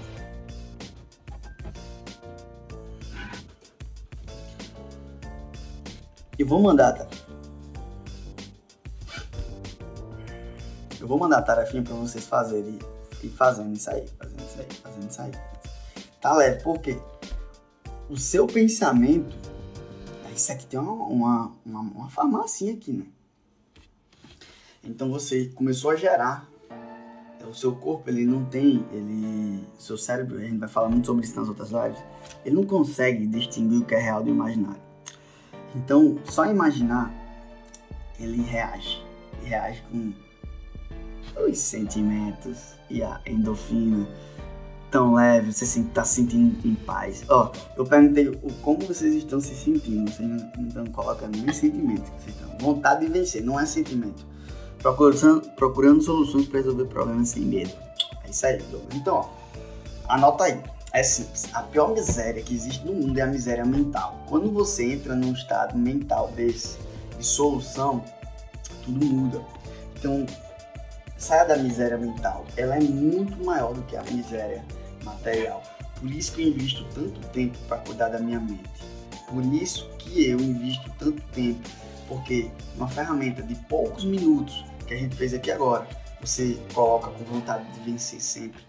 Eu 6.39 6.47
vou 6.47 6.63
mandar, 6.63 6.95
tá? 6.95 7.07
Eu 10.99 11.07
vou 11.07 11.19
mandar 11.19 11.41
a 11.41 11.43
tarefinha 11.43 11.83
pra 11.83 11.93
vocês 11.93 12.25
fazerem 12.25 12.79
e 13.23 13.29
fazendo 13.29 13.75
isso 13.75 13.91
aí, 13.91 14.07
fazendo 14.19 14.41
isso 14.41 14.61
aí, 14.61 14.69
fazendo 14.83 15.11
isso 15.11 15.23
aí. 15.23 15.33
Tá 16.21 16.35
leve, 16.35 16.63
porque 16.63 16.99
o 18.09 18.17
seu 18.17 18.47
pensamento. 18.47 19.35
Isso 20.35 20.53
aqui 20.53 20.67
tem 20.67 20.79
uma, 20.79 20.93
uma, 20.93 21.53
uma, 21.65 21.81
uma 21.81 22.11
farmácia 22.11 22.71
aqui, 22.73 22.93
né? 22.93 23.07
Então 24.85 25.11
você 25.11 25.47
começou 25.55 25.91
a 25.91 25.97
gerar. 25.97 26.47
O 27.49 27.55
seu 27.55 27.77
corpo, 27.77 28.11
ele 28.11 28.27
não 28.27 28.45
tem, 28.45 28.85
ele, 28.91 29.65
seu 29.79 29.97
cérebro, 29.97 30.37
a 30.37 30.41
gente 30.41 30.59
vai 30.59 30.69
falar 30.69 30.89
muito 30.89 31.07
sobre 31.07 31.25
isso 31.25 31.39
nas 31.39 31.49
outras 31.49 31.71
lives, 31.71 32.03
ele 32.45 32.57
não 32.57 32.65
consegue 32.65 33.25
distinguir 33.25 33.83
o 33.83 33.85
que 33.85 33.95
é 33.95 34.01
real 34.01 34.21
do 34.21 34.31
imaginário. 34.31 34.81
Então, 35.77 36.19
só 36.25 36.45
imaginar, 36.47 37.15
ele 38.19 38.43
reage. 38.43 39.01
Reage 39.45 39.81
com 39.83 40.13
os 41.37 41.59
sentimentos 41.59 42.75
e 42.89 43.03
a 43.03 43.21
endorfina 43.27 44.07
tão 44.91 45.15
leve, 45.15 45.53
você 45.53 45.65
está 45.65 46.05
se 46.05 46.15
sentindo 46.15 46.67
em 46.67 46.75
paz. 46.75 47.25
Ó, 47.29 47.51
oh, 47.51 47.81
eu 47.81 47.85
perguntei 47.85 48.31
como 48.63 48.79
vocês 48.81 49.15
estão 49.15 49.41
se 49.41 49.55
sentindo, 49.55 50.11
vocês 50.11 50.29
não, 50.29 50.67
estão 50.67 50.87
colocando 50.87 51.37
nem 51.37 51.53
sentimento 51.53 52.11
que 52.11 52.23
vocês 52.23 52.37
estão. 52.37 52.59
Vontade 52.59 53.07
de 53.07 53.13
vencer, 53.13 53.43
não 53.45 53.59
é 53.59 53.67
sentimento. 53.67 54.25
Procurando, 54.79 55.43
procurando 55.57 56.03
soluções 56.03 56.47
para 56.47 56.61
resolver 56.61 56.85
problemas 56.87 57.29
sem 57.31 57.43
medo. 57.43 57.73
É 58.25 58.31
isso 58.31 58.47
aí, 58.47 58.59
Douglas. 58.59 58.95
Então, 58.95 59.17
ó, 59.17 59.29
anota 60.09 60.45
aí. 60.45 60.61
É 60.93 61.03
simples. 61.03 61.47
A 61.53 61.63
pior 61.63 61.93
miséria 61.93 62.43
que 62.43 62.55
existe 62.55 62.87
no 62.87 62.95
mundo 62.95 63.19
é 63.19 63.23
a 63.23 63.27
miséria 63.27 63.67
mental. 63.67 64.17
Quando 64.29 64.51
você 64.51 64.93
entra 64.93 65.15
num 65.15 65.33
estado 65.33 65.77
mental 65.77 66.33
desse, 66.35 66.79
de 67.19 67.27
solução, 67.27 68.03
tudo 68.83 69.05
muda. 69.05 69.43
Então, 69.99 70.25
saia 71.17 71.45
da 71.45 71.57
miséria 71.57 71.97
mental. 71.97 72.45
Ela 72.57 72.77
é 72.77 72.81
muito 72.81 73.45
maior 73.45 73.75
do 73.75 73.83
que 73.83 73.97
a 73.97 74.03
miséria 74.05 74.65
material. 75.05 75.63
Por 75.99 76.11
isso 76.11 76.33
que 76.33 76.43
eu 76.43 76.49
invisto 76.49 76.85
tanto 76.95 77.21
tempo 77.29 77.57
para 77.69 77.79
cuidar 77.79 78.09
da 78.09 78.19
minha 78.19 78.41
mente. 78.41 78.71
Por 79.29 79.45
isso 79.45 79.89
que 79.99 80.29
eu 80.29 80.39
invisto 80.39 80.91
tanto 80.99 81.21
tempo, 81.33 81.69
porque 82.07 82.51
uma 82.77 82.87
ferramenta 82.87 83.43
de 83.43 83.55
poucos 83.55 84.05
minutos 84.05 84.65
que 84.87 84.95
a 84.95 84.97
gente 84.97 85.17
fez 85.17 85.35
aqui 85.35 85.51
agora, 85.51 85.89
você 86.21 86.59
coloca 86.73 87.11
com 87.11 87.25
vontade 87.25 87.65
de 87.73 87.81
vencer 87.81 88.21
sempre. 88.21 88.63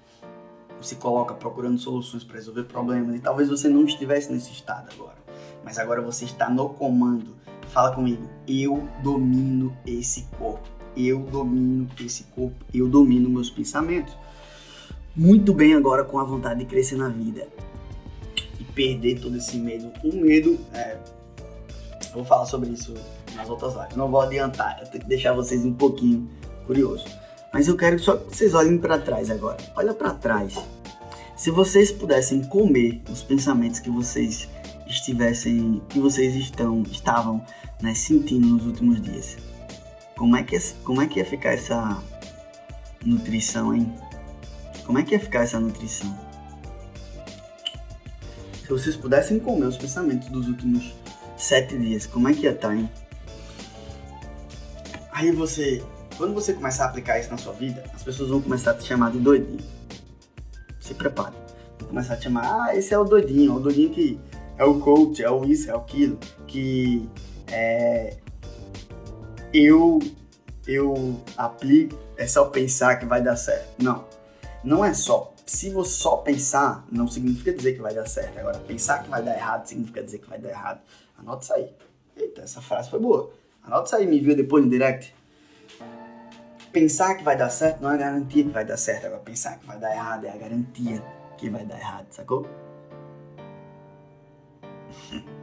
Você 0.81 0.95
coloca 0.95 1.33
procurando 1.33 1.77
soluções 1.77 2.23
para 2.23 2.35
resolver 2.35 2.63
problemas 2.63 3.15
e 3.15 3.19
talvez 3.19 3.49
você 3.49 3.67
não 3.67 3.83
estivesse 3.83 4.31
nesse 4.31 4.51
estado 4.51 4.89
agora, 4.93 5.17
mas 5.63 5.77
agora 5.77 6.01
você 6.01 6.25
está 6.25 6.49
no 6.49 6.69
comando. 6.69 7.35
Fala 7.69 7.93
comigo, 7.93 8.27
eu 8.47 8.87
domino 9.03 9.75
esse 9.85 10.23
corpo 10.37 10.76
eu 10.97 11.19
domino 11.19 11.87
esse 11.99 12.23
corpo, 12.25 12.55
eu 12.73 12.87
domino 12.87 13.29
meus 13.29 13.49
pensamentos. 13.49 14.15
Muito 15.15 15.53
bem 15.53 15.73
agora 15.73 16.03
com 16.03 16.19
a 16.19 16.23
vontade 16.23 16.59
de 16.59 16.65
crescer 16.65 16.95
na 16.95 17.09
vida 17.09 17.47
e 18.59 18.63
perder 18.63 19.19
todo 19.19 19.37
esse 19.37 19.57
medo. 19.57 19.91
O 20.03 20.15
medo, 20.15 20.57
é, 20.73 20.97
eu 22.05 22.13
vou 22.13 22.25
falar 22.25 22.45
sobre 22.45 22.69
isso 22.69 22.93
nas 23.35 23.49
outras 23.49 23.73
lives, 23.75 23.95
não 23.95 24.09
vou 24.09 24.21
adiantar, 24.21 24.79
eu 24.81 24.87
tenho 24.87 25.03
que 25.03 25.09
deixar 25.09 25.33
vocês 25.33 25.63
um 25.65 25.73
pouquinho 25.73 26.29
curiosos. 26.65 27.05
Mas 27.53 27.67
eu 27.67 27.75
quero 27.75 27.97
só 27.97 28.17
que 28.17 28.35
vocês 28.35 28.53
olhem 28.53 28.77
para 28.77 28.99
trás 28.99 29.31
agora. 29.31 29.57
Olha 29.75 29.93
para 29.93 30.13
trás. 30.13 30.55
Se 31.35 31.51
vocês 31.51 31.91
pudessem 31.91 32.43
comer 32.43 33.01
os 33.09 33.23
pensamentos 33.23 33.79
que 33.79 33.89
vocês 33.89 34.47
estivessem, 34.87 35.81
que 35.89 35.99
vocês 35.99 36.35
estão, 36.35 36.81
estavam 36.83 37.43
né, 37.81 37.93
sentindo 37.93 38.47
nos 38.47 38.65
últimos 38.65 39.01
dias, 39.01 39.37
como 40.17 40.35
é 40.35 40.43
que, 40.43 40.59
como 40.83 41.01
é 41.01 41.07
que 41.07 41.19
ia 41.19 41.25
ficar 41.25 41.53
essa 41.53 42.03
nutrição, 43.05 43.73
hein? 43.73 43.93
Como 44.85 44.97
é 44.97 45.03
que 45.03 45.13
ia 45.13 45.19
ficar 45.19 45.43
essa 45.43 45.59
nutrição? 45.59 46.17
Se 48.61 48.67
vocês 48.69 48.95
pudessem 48.97 49.39
comer 49.39 49.67
os 49.67 49.77
pensamentos 49.77 50.27
dos 50.27 50.47
últimos 50.47 50.93
sete 51.37 51.77
dias, 51.77 52.05
como 52.05 52.27
é 52.27 52.33
que 52.33 52.41
ia 52.41 52.51
estar, 52.51 52.75
hein? 52.75 52.89
Aí 55.11 55.31
você, 55.31 55.83
quando 56.17 56.33
você 56.33 56.53
começar 56.53 56.85
a 56.85 56.87
aplicar 56.89 57.19
isso 57.19 57.29
na 57.29 57.37
sua 57.37 57.53
vida, 57.53 57.83
as 57.93 58.03
pessoas 58.03 58.29
vão 58.29 58.41
começar 58.41 58.71
a 58.71 58.73
te 58.73 58.85
chamar 58.85 59.11
de 59.11 59.19
doidinho. 59.19 59.63
Se 60.79 60.93
prepare. 60.93 61.35
Vão 61.79 61.89
começar 61.89 62.15
a 62.15 62.17
te 62.17 62.23
chamar, 62.23 62.43
ah, 62.43 62.75
esse 62.75 62.93
é 62.93 62.97
o 62.97 63.03
doidinho, 63.03 63.53
é 63.53 63.55
o 63.55 63.59
doidinho 63.59 63.89
que 63.91 64.19
é 64.57 64.65
o 64.65 64.79
coach, 64.79 65.23
é 65.23 65.29
o 65.29 65.45
isso, 65.45 65.69
é 65.69 65.73
o 65.75 65.77
aquilo, 65.77 66.17
que 66.47 67.07
é, 67.51 68.17
eu 69.57 69.99
eu 70.67 71.21
aplico, 71.37 71.97
é 72.17 72.27
só 72.27 72.45
pensar 72.45 72.97
que 72.97 73.05
vai 73.05 73.21
dar 73.21 73.37
certo. 73.37 73.81
Não. 73.81 74.05
Não 74.63 74.83
é 74.83 74.93
só. 74.93 75.33
Se 75.45 75.69
você 75.69 75.91
só 75.91 76.17
pensar, 76.17 76.85
não 76.91 77.07
significa 77.07 77.53
dizer 77.53 77.73
que 77.73 77.81
vai 77.81 77.93
dar 77.93 78.05
certo. 78.05 78.37
Agora, 78.37 78.59
pensar 78.59 79.01
que 79.01 79.09
vai 79.09 79.23
dar 79.23 79.33
errado 79.33 79.65
significa 79.65 80.03
dizer 80.03 80.19
que 80.19 80.29
vai 80.29 80.37
dar 80.37 80.49
errado. 80.49 80.81
Anota 81.17 81.43
isso 81.43 81.53
aí. 81.53 81.73
Eita, 82.17 82.41
essa 82.41 82.61
frase 82.61 82.89
foi 82.89 82.99
boa. 82.99 83.31
Anota 83.63 83.85
isso 83.85 83.95
aí, 83.95 84.05
me 84.05 84.19
envia 84.19 84.35
depois 84.35 84.63
no 84.65 84.69
direct. 84.69 85.15
Pensar 86.73 87.15
que 87.15 87.23
vai 87.23 87.37
dar 87.37 87.49
certo 87.49 87.81
não 87.81 87.91
é 87.91 87.97
garantia 87.97 88.43
que 88.43 88.49
vai 88.49 88.65
dar 88.65 88.75
certo. 88.75 89.05
Agora, 89.05 89.21
pensar 89.21 89.57
que 89.57 89.65
vai 89.65 89.79
dar 89.79 89.95
errado 89.95 90.25
é 90.25 90.31
a 90.31 90.37
garantia 90.37 91.01
que 91.37 91.49
vai 91.49 91.65
dar 91.65 91.79
errado, 91.79 92.07
sacou? 92.11 92.45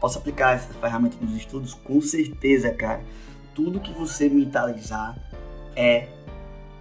Posso 0.00 0.18
aplicar 0.18 0.54
essa 0.54 0.72
ferramenta 0.74 1.16
nos 1.20 1.34
estudos? 1.34 1.74
Com 1.74 2.00
certeza, 2.00 2.70
cara. 2.72 3.02
Tudo 3.54 3.80
que 3.80 3.92
você 3.92 4.28
mentalizar 4.28 5.16
é, 5.74 6.08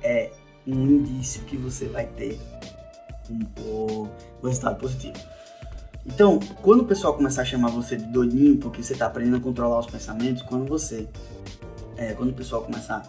é 0.03 0.31
um 0.67 0.85
indício 0.85 1.43
que 1.43 1.55
você 1.55 1.87
vai 1.87 2.05
ter 2.05 2.39
um, 3.29 4.09
um 4.43 4.47
resultado 4.47 4.79
positivo. 4.79 5.17
Então, 6.05 6.39
quando 6.61 6.81
o 6.81 6.85
pessoal 6.85 7.15
começar 7.15 7.41
a 7.41 7.45
chamar 7.45 7.69
você 7.69 7.95
de 7.95 8.05
doidinho 8.05 8.57
porque 8.57 8.83
você 8.83 8.93
está 8.93 9.07
aprendendo 9.07 9.37
a 9.37 9.39
controlar 9.39 9.79
os 9.79 9.87
pensamentos, 9.87 10.43
quando 10.43 10.65
você, 10.67 11.07
é, 11.97 12.13
quando 12.13 12.29
o 12.29 12.33
pessoal 12.33 12.61
começar 12.61 13.01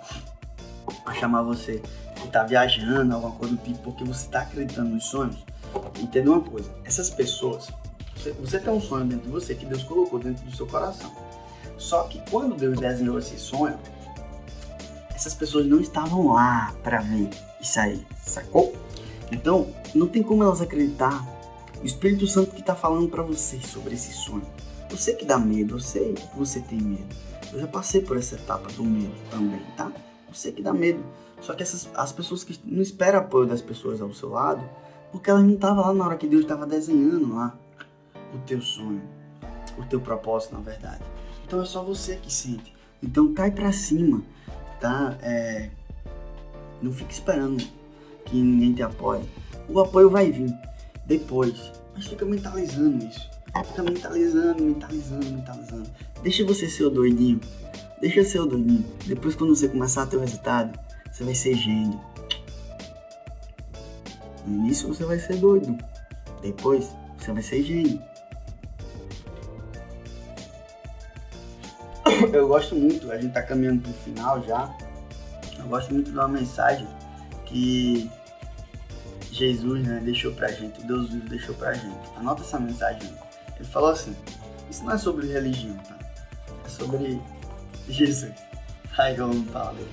a 1.04 1.14
chamar 1.14 1.42
você 1.42 1.82
que 2.16 2.26
está 2.26 2.42
viajando, 2.42 3.14
alguma 3.14 3.32
coisa 3.32 3.54
do 3.54 3.62
tipo, 3.62 3.78
porque 3.80 4.02
você 4.02 4.24
está 4.24 4.40
acreditando 4.40 4.90
nos 4.90 5.04
sonhos, 5.04 5.36
entenda 6.00 6.30
uma 6.30 6.40
coisa: 6.40 6.70
essas 6.84 7.10
pessoas 7.10 7.68
você, 8.26 8.32
você 8.32 8.58
tem 8.58 8.72
um 8.72 8.80
sonho 8.80 9.04
dentro 9.04 9.26
de 9.26 9.30
você 9.30 9.54
que 9.54 9.66
Deus 9.66 9.84
colocou 9.84 10.18
dentro 10.18 10.44
do 10.44 10.54
seu 10.54 10.66
coração. 10.66 11.12
Só 11.76 12.04
que 12.04 12.20
quando 12.30 12.56
Deus 12.56 12.78
desenhou 12.78 13.18
esse 13.18 13.38
sonho, 13.38 13.78
essas 15.14 15.34
pessoas 15.34 15.66
não 15.66 15.80
estavam 15.80 16.32
lá 16.32 16.74
para 16.82 17.00
ver 17.00 17.28
isso 17.60 17.78
aí, 17.78 18.04
sacou? 18.24 18.74
Então, 19.30 19.68
não 19.94 20.06
tem 20.06 20.22
como 20.22 20.42
elas 20.42 20.60
acreditar. 20.60 21.24
O 21.82 21.86
Espírito 21.86 22.26
Santo 22.26 22.52
que 22.52 22.60
está 22.60 22.74
falando 22.74 23.08
para 23.08 23.22
você 23.22 23.60
sobre 23.60 23.94
esse 23.94 24.12
sonho. 24.12 24.46
Sei 24.96 25.14
que 25.14 25.26
dá 25.26 25.38
medo, 25.38 25.74
eu 25.74 25.80
sei 25.80 26.14
que 26.14 26.38
você 26.38 26.60
tem 26.60 26.80
medo. 26.80 27.14
Eu 27.52 27.60
já 27.60 27.66
passei 27.66 28.00
por 28.00 28.16
essa 28.16 28.34
etapa 28.34 28.72
do 28.72 28.82
medo 28.82 29.12
também, 29.30 29.60
tá? 29.76 29.92
Eu 30.26 30.32
sei 30.32 30.52
que 30.52 30.62
dá 30.62 30.72
medo. 30.72 31.04
Só 31.40 31.52
que 31.52 31.62
essas, 31.62 31.88
as 31.94 32.12
pessoas 32.12 32.42
que 32.42 32.58
não 32.64 32.80
esperam 32.80 33.18
apoio 33.18 33.46
das 33.46 33.60
pessoas 33.60 34.00
ao 34.00 34.12
seu 34.14 34.30
lado, 34.30 34.66
porque 35.12 35.28
elas 35.28 35.42
não 35.42 35.52
estavam 35.52 35.84
lá 35.84 35.92
na 35.92 36.06
hora 36.06 36.16
que 36.16 36.26
Deus 36.26 36.42
estava 36.42 36.66
desenhando 36.66 37.34
lá 37.34 37.58
o 38.34 38.38
teu 38.46 38.60
sonho, 38.60 39.02
o 39.78 39.84
teu 39.84 40.00
propósito, 40.00 40.54
na 40.54 40.60
verdade. 40.60 41.02
Então 41.44 41.62
é 41.62 41.64
só 41.64 41.82
você 41.82 42.16
que 42.16 42.32
sente. 42.32 42.74
Então 43.02 43.32
cai 43.34 43.50
pra 43.50 43.72
cima, 43.72 44.22
tá? 44.80 45.16
É... 45.22 45.70
Não 46.82 46.92
fique 46.92 47.12
esperando 47.12 47.64
que 48.24 48.36
ninguém 48.36 48.74
te 48.74 48.82
apoie. 48.82 49.22
O 49.68 49.80
apoio 49.80 50.10
vai 50.10 50.30
vir 50.30 50.52
depois, 51.06 51.72
mas 51.94 52.06
fica 52.06 52.24
mentalizando 52.24 53.04
isso. 53.04 53.30
Fica 53.64 53.82
mentalizando, 53.82 54.62
mentalizando, 54.62 55.26
mentalizando. 55.26 55.90
Deixa 56.22 56.44
você 56.44 56.68
ser 56.68 56.84
o 56.84 56.90
doidinho. 56.90 57.40
Deixa 58.00 58.22
ser 58.24 58.40
o 58.40 58.46
doidinho. 58.46 58.84
Depois 59.06 59.34
quando 59.34 59.54
você 59.54 59.68
começar 59.68 60.02
a 60.02 60.06
ter 60.06 60.16
o 60.16 60.20
resultado, 60.20 60.78
você 61.10 61.24
vai 61.24 61.34
ser 61.34 61.54
gênio. 61.54 61.98
No 64.46 64.56
início 64.56 64.88
você 64.88 65.04
vai 65.04 65.18
ser 65.18 65.36
doido. 65.36 65.76
Depois 66.42 66.90
você 67.18 67.32
vai 67.32 67.42
ser 67.42 67.62
gênio. 67.62 68.00
Eu 72.32 72.48
gosto 72.48 72.74
muito, 72.74 73.10
a 73.10 73.18
gente 73.18 73.32
tá 73.32 73.42
caminhando 73.42 73.82
pro 73.82 73.92
final 73.92 74.42
já. 74.42 74.74
Eu 75.58 75.66
gosto 75.66 75.92
muito 75.92 76.10
de 76.10 76.16
uma 76.16 76.28
mensagem 76.28 76.86
que 77.44 78.10
Jesus 79.30 79.86
né, 79.86 80.00
deixou 80.02 80.32
pra 80.32 80.48
gente, 80.48 80.82
Deus 80.86 81.10
vivo 81.10 81.28
deixou 81.28 81.54
pra 81.54 81.74
gente. 81.74 82.08
Anota 82.16 82.42
essa 82.42 82.58
mensagem. 82.58 83.12
Ele 83.56 83.68
falou 83.68 83.90
assim: 83.90 84.14
Isso 84.70 84.84
não 84.84 84.92
é 84.92 84.98
sobre 84.98 85.26
religião, 85.26 85.76
tá? 85.76 85.98
É 86.64 86.68
sobre 86.68 87.20
Jesus. 87.88 88.32
Aí 88.96 89.16
eu 89.16 89.28
não 89.28 89.44
falo 89.46 89.76
dele. 89.76 89.90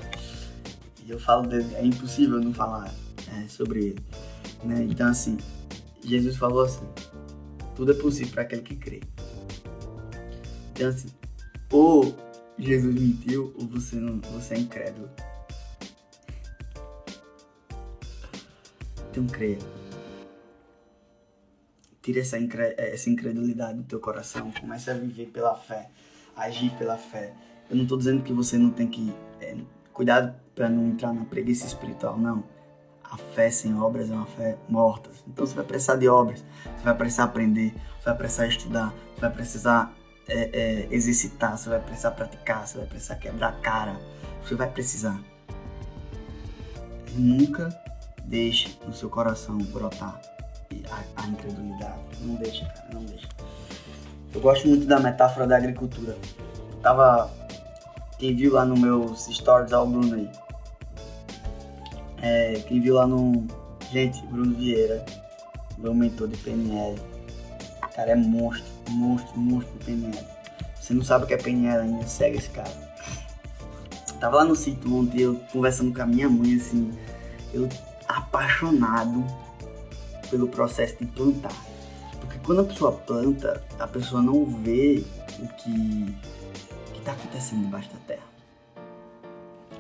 E 1.06 1.12
eu 1.12 1.20
falo 1.20 1.46
dele, 1.48 1.76
é 1.76 1.86
impossível 1.86 2.40
não 2.40 2.54
falar 2.54 2.90
é, 3.36 3.48
sobre 3.50 3.88
ele. 3.88 4.06
Né? 4.64 4.88
Então, 4.90 5.10
assim, 5.10 5.38
Jesus 6.06 6.38
falou 6.38 6.64
assim: 6.64 6.88
Tudo 7.76 7.92
é 7.92 7.96
possível 7.96 8.34
para 8.34 8.44
aquele 8.44 8.62
que 8.62 8.76
crê. 8.78 9.02
Então, 10.72 10.88
assim, 10.88 11.10
ou 11.74 12.16
Jesus 12.58 12.94
mentiu 12.94 13.54
ou 13.60 13.68
você, 13.68 13.96
não, 13.96 14.22
você 14.32 14.54
é 14.54 14.60
incrédulo. 14.60 15.10
Então 19.10 19.26
creia. 19.28 19.58
Tire 22.02 22.20
essa, 22.20 22.38
incre 22.38 22.76
essa 22.78 23.10
incredulidade 23.10 23.80
do 23.80 23.84
teu 23.84 24.00
coração. 24.00 24.52
Comece 24.60 24.92
a 24.92 24.94
viver 24.94 25.28
pela 25.28 25.56
fé. 25.56 25.90
Agir 26.36 26.72
pela 26.78 26.98
fé. 26.98 27.34
Eu 27.70 27.76
não 27.76 27.88
tô 27.88 27.98
dizendo 27.98 28.24
que 28.24 28.34
você 28.34 28.58
não 28.58 28.70
tem 28.70 28.88
que. 28.88 29.14
É, 29.42 29.56
cuidado 29.92 30.36
para 30.54 30.70
não 30.70 30.90
entrar 30.90 31.14
na 31.14 31.26
preguiça 31.26 31.66
espiritual, 31.66 32.18
não. 32.18 32.44
A 33.04 33.18
fé 33.18 33.50
sem 33.50 33.76
obras 33.80 34.12
é 34.12 34.14
uma 34.14 34.26
fé 34.26 34.58
morta. 34.68 35.10
Então 35.28 35.46
você 35.46 35.56
vai 35.56 35.66
precisar 35.66 35.96
de 35.96 36.08
obras, 36.08 36.44
você 36.64 36.84
vai 36.84 36.98
precisar 36.98 37.26
aprender, 37.26 37.74
você 38.00 38.06
vai 38.06 38.18
precisar 38.18 38.48
estudar, 38.48 38.94
você 39.14 39.22
vai 39.22 39.32
precisar 39.32 39.96
é, 40.28 40.50
é, 40.54 40.88
exercitar, 40.92 41.58
você 41.58 41.70
vai 41.70 41.80
precisar 41.80 42.12
praticar, 42.12 42.68
você 42.68 42.78
vai 42.78 42.88
precisar 42.88 43.16
quebrar 43.16 43.50
a 43.50 43.54
cara, 43.54 44.00
você 44.44 44.56
vai 44.56 44.70
precisar. 44.70 45.20
Nunca 47.16 47.70
deixe 48.26 48.78
no 48.86 48.94
seu 48.94 49.10
coração 49.10 49.58
brotar 49.58 50.20
a, 50.90 51.22
a 51.22 51.28
incredulidade. 51.28 52.00
Não 52.22 52.36
deixa, 52.36 52.66
cara, 52.66 52.90
não 52.94 53.04
deixa. 53.04 53.28
Eu 54.34 54.42
gosto 54.42 54.68
muito 54.68 54.86
da 54.86 55.00
metáfora 55.00 55.46
da 55.46 55.58
agricultura. 55.58 56.18
Tava. 56.82 57.32
Quem 58.18 58.36
viu 58.36 58.54
lá 58.54 58.66
no 58.66 58.78
meus 58.78 59.26
stories 59.26 59.74
ao 59.74 59.86
Bruno 59.86 60.16
aí. 60.16 60.30
É, 62.22 62.54
quem 62.68 62.82
viu 62.82 62.96
lá 62.96 63.06
no. 63.06 63.46
Gente, 63.92 64.26
Bruno 64.26 64.56
Vieira, 64.56 65.06
meu 65.78 65.94
mentor 65.94 66.28
de 66.28 66.38
PNL. 66.38 67.00
Cara 67.96 68.12
é 68.12 68.16
monstro, 68.16 68.73
monstro, 68.94 69.38
monstro 69.40 69.74
de 69.80 69.86
PNL. 69.86 70.20
Você 70.80 70.94
não 70.94 71.04
sabe 71.04 71.26
o 71.26 71.28
que 71.28 71.34
é 71.34 71.38
PNL 71.38 71.84
ainda, 71.84 72.08
segue 72.08 72.38
esse 72.38 72.50
cara. 72.50 72.72
tava 74.20 74.38
lá 74.38 74.46
no 74.46 74.56
sítio 74.56 74.94
ontem, 74.96 75.22
eu 75.22 75.36
conversando 75.52 75.94
com 75.94 76.02
a 76.02 76.06
minha 76.06 76.30
mãe, 76.30 76.56
assim, 76.56 76.92
eu 77.54 77.70
apaixonado 78.08 79.26
pelo 80.30 80.48
processo 80.48 80.98
de 81.00 81.06
plantar. 81.06 81.56
Porque 82.20 82.38
quando 82.40 82.62
a 82.62 82.64
pessoa 82.66 82.92
planta, 82.92 83.64
a 83.80 83.88
pessoa 83.88 84.22
não 84.22 84.46
vê 84.46 85.04
o 85.40 85.48
que 85.48 86.16
está 86.98 87.12
acontecendo 87.12 87.64
debaixo 87.64 87.90
da 87.90 88.00
terra. 88.08 88.34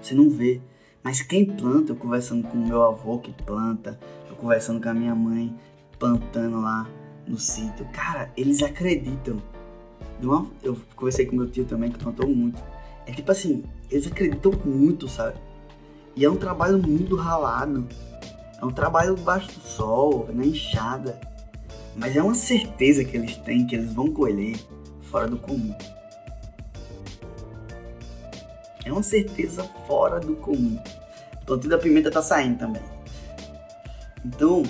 Você 0.01 0.13
não 0.13 0.29
vê. 0.29 0.61
Mas 1.01 1.21
quem 1.21 1.45
planta, 1.45 1.91
eu 1.91 1.95
conversando 1.95 2.47
com 2.47 2.57
meu 2.57 2.83
avô 2.83 3.19
que 3.19 3.31
planta, 3.43 3.99
eu 4.29 4.35
conversando 4.35 4.81
com 4.81 4.89
a 4.89 4.93
minha 4.93 5.15
mãe 5.15 5.53
plantando 5.97 6.61
lá 6.61 6.87
no 7.27 7.37
sítio, 7.37 7.85
cara, 7.93 8.29
eles 8.35 8.61
acreditam. 8.61 9.41
Eu 10.61 10.77
conversei 10.95 11.25
com 11.25 11.35
meu 11.35 11.49
tio 11.49 11.65
também 11.65 11.91
que 11.91 11.99
plantou 11.99 12.27
muito. 12.27 12.61
É 13.05 13.11
tipo 13.11 13.31
assim, 13.31 13.63
eles 13.91 14.07
acreditam 14.07 14.53
muito, 14.63 15.07
sabe? 15.07 15.37
E 16.15 16.23
é 16.23 16.29
um 16.29 16.37
trabalho 16.37 16.77
muito 16.77 17.15
ralado. 17.15 17.87
É 18.61 18.65
um 18.65 18.71
trabalho 18.71 19.17
baixo 19.17 19.47
do 19.47 19.59
sol, 19.59 20.29
na 20.33 20.45
enxada. 20.45 21.19
Mas 21.95 22.15
é 22.15 22.23
uma 22.23 22.35
certeza 22.35 23.03
que 23.03 23.17
eles 23.17 23.35
têm 23.37 23.67
que 23.67 23.75
eles 23.75 23.93
vão 23.93 24.11
colher 24.11 24.55
fora 25.01 25.27
do 25.27 25.37
comum. 25.37 25.75
É 28.85 28.91
uma 28.91 29.03
certeza 29.03 29.63
fora 29.87 30.19
do 30.19 30.35
comum. 30.37 30.81
Plantio 31.45 31.69
da 31.69 31.77
pimenta 31.77 32.09
tá 32.09 32.21
saindo 32.21 32.59
também. 32.59 32.81
Então, 34.25 34.63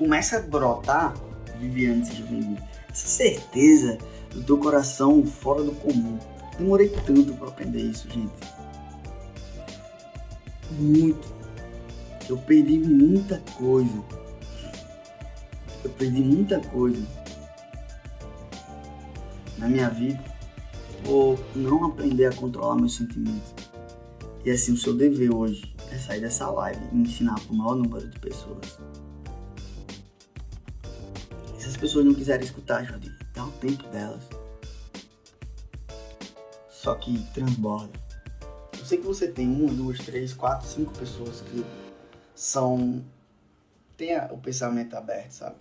começa 0.00 0.38
a 0.38 0.40
brotar, 0.40 1.14
Viviane, 1.58 2.06
seja 2.06 2.24
bem-vindo, 2.24 2.62
essa 2.88 3.06
certeza 3.06 3.98
do 4.30 4.42
teu 4.42 4.56
coração 4.56 5.22
fora 5.26 5.62
do 5.62 5.72
comum. 5.72 6.18
Demorei 6.56 6.88
tanto 6.88 7.34
para 7.34 7.48
aprender 7.48 7.82
isso, 7.82 8.08
gente. 8.08 8.32
Muito. 10.70 11.28
Eu 12.30 12.38
perdi 12.38 12.78
muita 12.78 13.42
coisa. 13.58 14.02
Eu 15.84 15.90
perdi 15.90 16.22
muita 16.22 16.60
coisa 16.60 17.06
na 19.58 19.68
minha 19.68 19.90
vida 19.90 20.24
por 21.04 21.38
não 21.54 21.84
aprender 21.84 22.24
a 22.24 22.32
controlar 22.32 22.76
meus 22.76 22.96
sentimentos. 22.96 23.54
E 24.46 24.50
assim, 24.50 24.72
o 24.72 24.78
seu 24.78 24.94
dever 24.94 25.30
hoje 25.30 25.74
é 25.92 25.98
sair 25.98 26.22
dessa 26.22 26.50
live 26.50 26.80
e 26.90 26.96
ensinar 26.96 27.38
para 27.38 27.52
o 27.52 27.54
maior 27.54 27.74
número 27.74 28.08
de 28.08 28.18
pessoas. 28.18 28.78
As 31.70 31.76
pessoas 31.76 32.04
não 32.04 32.12
quiserem 32.12 32.44
escutar, 32.44 32.84
Jordi, 32.84 33.14
dá 33.32 33.44
o 33.44 33.52
tempo 33.52 33.86
delas. 33.90 34.24
Só 36.68 36.96
que 36.96 37.16
transborda. 37.32 37.92
Eu 38.76 38.84
sei 38.84 38.98
que 38.98 39.06
você 39.06 39.28
tem 39.28 39.46
uma, 39.46 39.72
duas, 39.72 39.98
três, 39.98 40.34
quatro, 40.34 40.66
cinco 40.66 40.92
pessoas 40.98 41.42
que 41.42 41.64
são. 42.34 43.04
tem 43.96 44.18
o 44.32 44.38
pensamento 44.38 44.96
aberto, 44.96 45.30
sabe? 45.30 45.54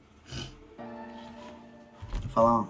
Vou 2.22 2.30
falar. 2.32 2.68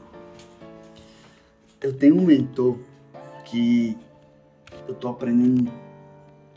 Eu 1.79 1.97
tenho 1.97 2.17
um 2.17 2.25
mentor 2.25 2.77
que 3.45 3.97
eu 4.85 4.93
tô 4.95 5.07
aprendendo 5.07 5.71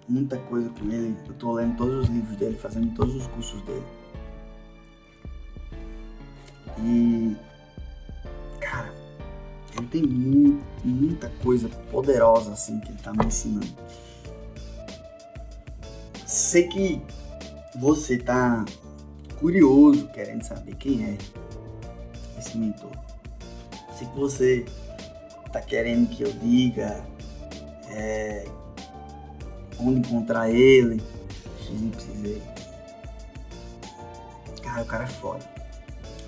muita 0.09 0.37
coisa 0.37 0.69
com 0.71 0.91
ele. 0.91 1.17
Eu 1.29 1.35
tô 1.35 1.53
lendo 1.53 1.77
todos 1.77 2.03
os 2.03 2.09
livros 2.09 2.37
dele, 2.37 2.59
fazendo 2.59 2.93
todos 2.97 3.15
os 3.15 3.29
cursos 3.29 3.63
dele. 3.63 4.02
E. 6.83 7.37
Cara, 8.61 8.93
ele 9.77 9.87
tem 9.87 10.03
muita 10.85 11.29
coisa 11.43 11.69
poderosa 11.91 12.53
assim 12.53 12.81
que 12.81 12.91
ele 12.91 12.99
tá 12.99 13.13
me 13.13 13.27
ensinando. 13.27 13.75
Sei 16.27 16.69
que 16.69 17.01
você 17.77 18.19
tá 18.19 18.65
curioso, 19.39 20.09
querendo 20.09 20.43
saber 20.43 20.75
quem 20.77 21.05
é 21.05 21.19
esse 22.39 22.57
mentor. 22.57 22.91
Sei 23.97 24.07
que 24.07 24.19
você 24.19 24.65
tá 25.53 25.61
querendo 25.61 26.09
que 26.09 26.23
eu 26.23 26.33
diga 26.33 27.05
é, 27.91 28.45
onde 29.79 30.01
encontrar 30.01 30.51
ele. 30.51 31.03
Cara, 34.63 34.83
o 34.83 34.87
cara 34.87 35.05
é 35.05 35.09
foda. 35.09 35.52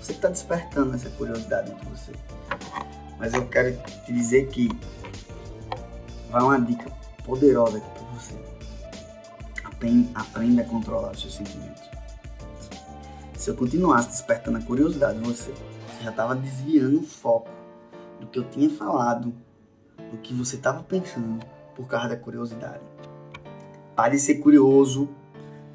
Você 0.05 0.13
que 0.13 0.19
tá 0.19 0.27
despertando 0.27 0.93
essa 0.93 1.09
curiosidade 1.09 1.73
de 1.73 1.85
você. 1.89 2.11
Mas 3.17 3.33
eu 3.33 3.43
quero 3.47 3.75
te 4.05 4.13
dizer 4.13 4.47
que 4.49 4.69
vai 6.29 6.43
uma 6.43 6.61
dica 6.61 6.91
poderosa 7.23 7.79
aqui 7.79 7.89
pra 7.89 8.03
você 8.13 8.35
aprenda 10.13 10.61
a 10.61 10.65
controlar 10.65 11.09
os 11.09 11.21
seus 11.21 11.33
sentimentos. 11.33 11.81
Se 13.35 13.49
eu 13.49 13.55
continuasse 13.55 14.09
despertando 14.09 14.59
a 14.59 14.61
curiosidade 14.61 15.17
em 15.17 15.23
você, 15.23 15.51
você 15.51 16.03
já 16.03 16.11
estava 16.11 16.35
desviando 16.35 16.99
o 16.99 17.03
foco 17.03 17.49
do 18.19 18.27
que 18.27 18.37
eu 18.37 18.43
tinha 18.49 18.69
falado, 18.69 19.33
do 20.11 20.17
que 20.19 20.35
você 20.35 20.55
estava 20.55 20.83
pensando, 20.83 21.43
por 21.75 21.87
causa 21.87 22.09
da 22.09 22.15
curiosidade. 22.15 22.83
Pare 23.95 24.17
de 24.17 24.21
ser 24.21 24.35
curioso, 24.35 25.09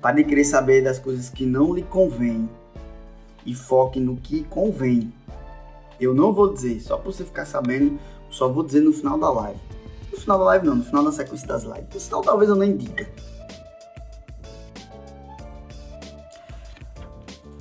pare 0.01 0.23
de 0.23 0.29
querer 0.29 0.45
saber 0.45 0.85
das 0.85 1.01
coisas 1.01 1.29
que 1.29 1.45
não 1.45 1.75
lhe 1.75 1.83
convêm 1.83 2.49
e 3.45 3.55
foque 3.55 4.01
no 4.01 4.17
que 4.17 4.45
convém. 4.45 5.13
Eu 6.01 6.15
não 6.15 6.33
vou 6.33 6.53
dizer, 6.53 6.81
só 6.81 6.97
para 6.97 7.13
você 7.13 7.25
ficar 7.25 7.45
sabendo, 7.45 7.99
só 8.31 8.49
vou 8.49 8.63
dizer 8.63 8.81
no 8.81 8.93
final 8.93 9.19
da 9.19 9.31
live. 9.31 9.61
No 10.11 10.19
final 10.19 10.39
da 10.39 10.45
live 10.47 10.67
não, 10.67 10.77
no 10.77 10.85
final 10.85 11.05
da 11.05 11.13
sequência 11.13 11.47
das 11.47 11.63
lives. 11.65 12.07
Final 12.07 12.23
talvez 12.23 12.51
eu 12.51 12.57
nem 12.57 12.77
diga. 12.77 13.07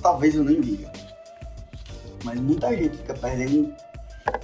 talvez 0.00 0.34
eu 0.34 0.44
nem 0.44 0.60
diga. 0.60 0.90
Mas 2.24 2.38
muita 2.40 2.74
gente 2.76 2.96
fica 2.98 3.14
perdendo 3.14 3.72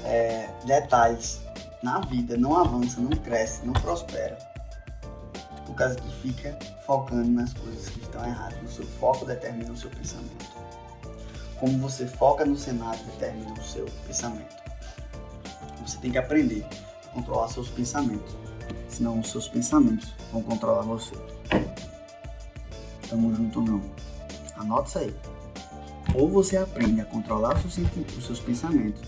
é, 0.05 0.49
detalhes 0.65 1.41
na 1.83 2.01
vida, 2.01 2.37
não 2.37 2.57
avança, 2.57 3.01
não 3.01 3.11
cresce, 3.11 3.67
não 3.67 3.73
prospera. 3.75 4.39
Por 5.67 5.75
causa 5.75 5.97
que 5.97 6.13
fica 6.23 6.57
focando 6.87 7.31
nas 7.31 7.53
coisas 7.53 7.89
que 7.89 8.01
estão 8.01 8.25
erradas. 8.25 8.59
O 8.63 8.69
seu 8.69 8.87
foco 8.87 9.27
determina 9.27 9.73
o 9.73 9.77
seu 9.77 9.91
pensamento. 9.91 10.56
Como 11.59 11.79
você 11.79 12.07
foca 12.07 12.45
no 12.45 12.57
cenário 12.57 13.03
determina 13.05 13.53
o 13.53 13.63
seu 13.63 13.87
pensamento. 14.07 14.55
Você 15.87 15.99
tem 15.99 16.11
que 16.11 16.19
aprender 16.19 16.67
a 17.07 17.09
controlar 17.09 17.49
seus 17.49 17.69
pensamentos. 17.69 18.37
Senão 18.89 19.21
os 19.21 19.31
seus 19.31 19.49
pensamentos 19.49 20.13
vão 20.33 20.43
controlar 20.43 20.83
você. 20.83 21.15
Tamo 23.09 23.35
junto 23.35 23.61
não? 23.61 23.83
Anota 24.57 24.89
isso 24.89 24.99
aí. 24.99 25.15
Ou 26.15 26.29
você 26.29 26.57
aprende 26.57 27.01
a 27.01 27.05
controlar 27.05 27.57
os 27.57 27.75
seus, 27.75 27.89
os 28.17 28.25
seus 28.25 28.41
pensamentos, 28.41 29.03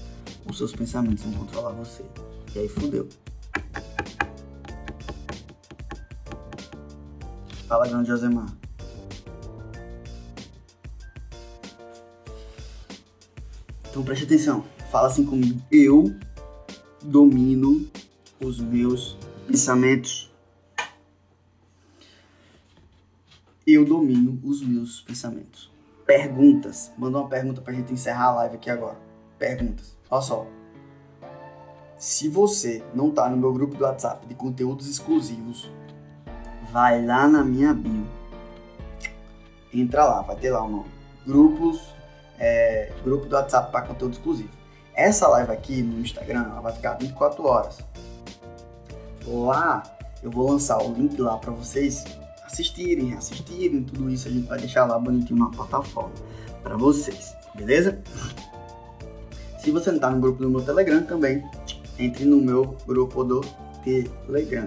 ou 0.47 0.53
seus 0.53 0.73
pensamentos 0.73 1.25
vão 1.25 1.33
controlar 1.35 1.73
você. 1.73 2.05
E 2.55 2.59
aí 2.61 2.69
fudeu. 2.69 3.09
Fala, 7.67 7.87
grande 7.87 8.09
Josemar. 8.09 8.47
Então 13.99 14.07
preste 14.07 14.27
atenção. 14.27 14.65
Fala 14.93 15.09
assim 15.09 15.27
comigo. 15.27 15.61
Eu 15.73 16.15
domino 17.03 17.85
os 18.41 18.61
meus 18.61 19.19
pensamentos. 19.45 20.33
Eu 23.67 23.85
domino 23.85 24.41
os 24.45 24.63
meus 24.63 25.01
pensamentos 25.01 25.69
perguntas. 26.07 26.93
Manda 26.97 27.19
uma 27.19 27.29
pergunta 27.29 27.61
pra 27.61 27.75
gente 27.75 27.93
encerrar 27.93 28.27
a 28.27 28.35
live 28.37 28.55
aqui 28.55 28.71
agora. 28.71 28.97
Perguntas. 29.37 29.97
Olha 30.09 30.23
só. 30.23 30.47
Se 31.97 32.29
você 32.29 32.85
não 32.95 33.11
tá 33.11 33.29
no 33.29 33.37
meu 33.37 33.53
grupo 33.53 33.75
do 33.75 33.83
WhatsApp 33.83 34.29
de 34.29 34.35
conteúdos 34.37 34.89
exclusivos, 34.89 35.69
vai 36.71 37.05
lá 37.05 37.27
na 37.27 37.43
minha 37.43 37.75
bio. 37.75 38.07
Entra 39.75 40.05
lá, 40.05 40.23
vai 40.23 40.37
ter 40.37 40.53
lá 40.53 40.63
o 40.63 40.71
nome. 40.71 40.91
Grupos, 41.27 41.98
é, 42.39 42.93
grupo 43.03 43.27
do 43.27 43.35
WhatsApp 43.35 43.73
para 43.73 43.83
conteúdo 43.83 44.13
exclusivo. 44.13 44.51
Essa 44.95 45.29
live 45.29 45.53
aqui 45.53 45.83
no 45.83 46.01
Instagram 46.01 46.45
ela 46.51 46.61
vai 46.61 46.73
ficar 46.73 46.95
24 46.95 47.45
horas. 47.47 47.79
Lá 49.27 49.83
eu 50.23 50.31
vou 50.31 50.51
lançar 50.51 50.83
o 50.83 50.93
link 50.93 51.21
lá 51.21 51.37
para 51.37 51.53
vocês 51.53 52.05
assistirem, 52.45 53.15
assistirem 53.15 53.85
tudo 53.85 54.11
isso. 54.11 54.29
A 54.29 54.31
gente 54.31 54.49
vai 54.49 54.59
deixar 54.59 54.85
lá 54.87 54.99
bonitinho 54.99 55.39
na 55.39 55.51
plataforma 55.51 56.13
para 56.63 56.77
vocês, 56.77 57.35
beleza? 57.55 57.99
Se 59.61 59.71
você 59.71 59.91
não 59.91 59.97
está 59.97 60.11
no 60.11 60.21
grupo 60.21 60.43
do 60.43 60.51
meu 60.51 60.63
Telegram 60.63 61.03
também, 61.03 61.45
entre 61.99 62.25
no 62.25 62.39
meu 62.39 62.77
grupo 62.87 63.23
do 63.25 63.41
Telegram. 63.85 64.67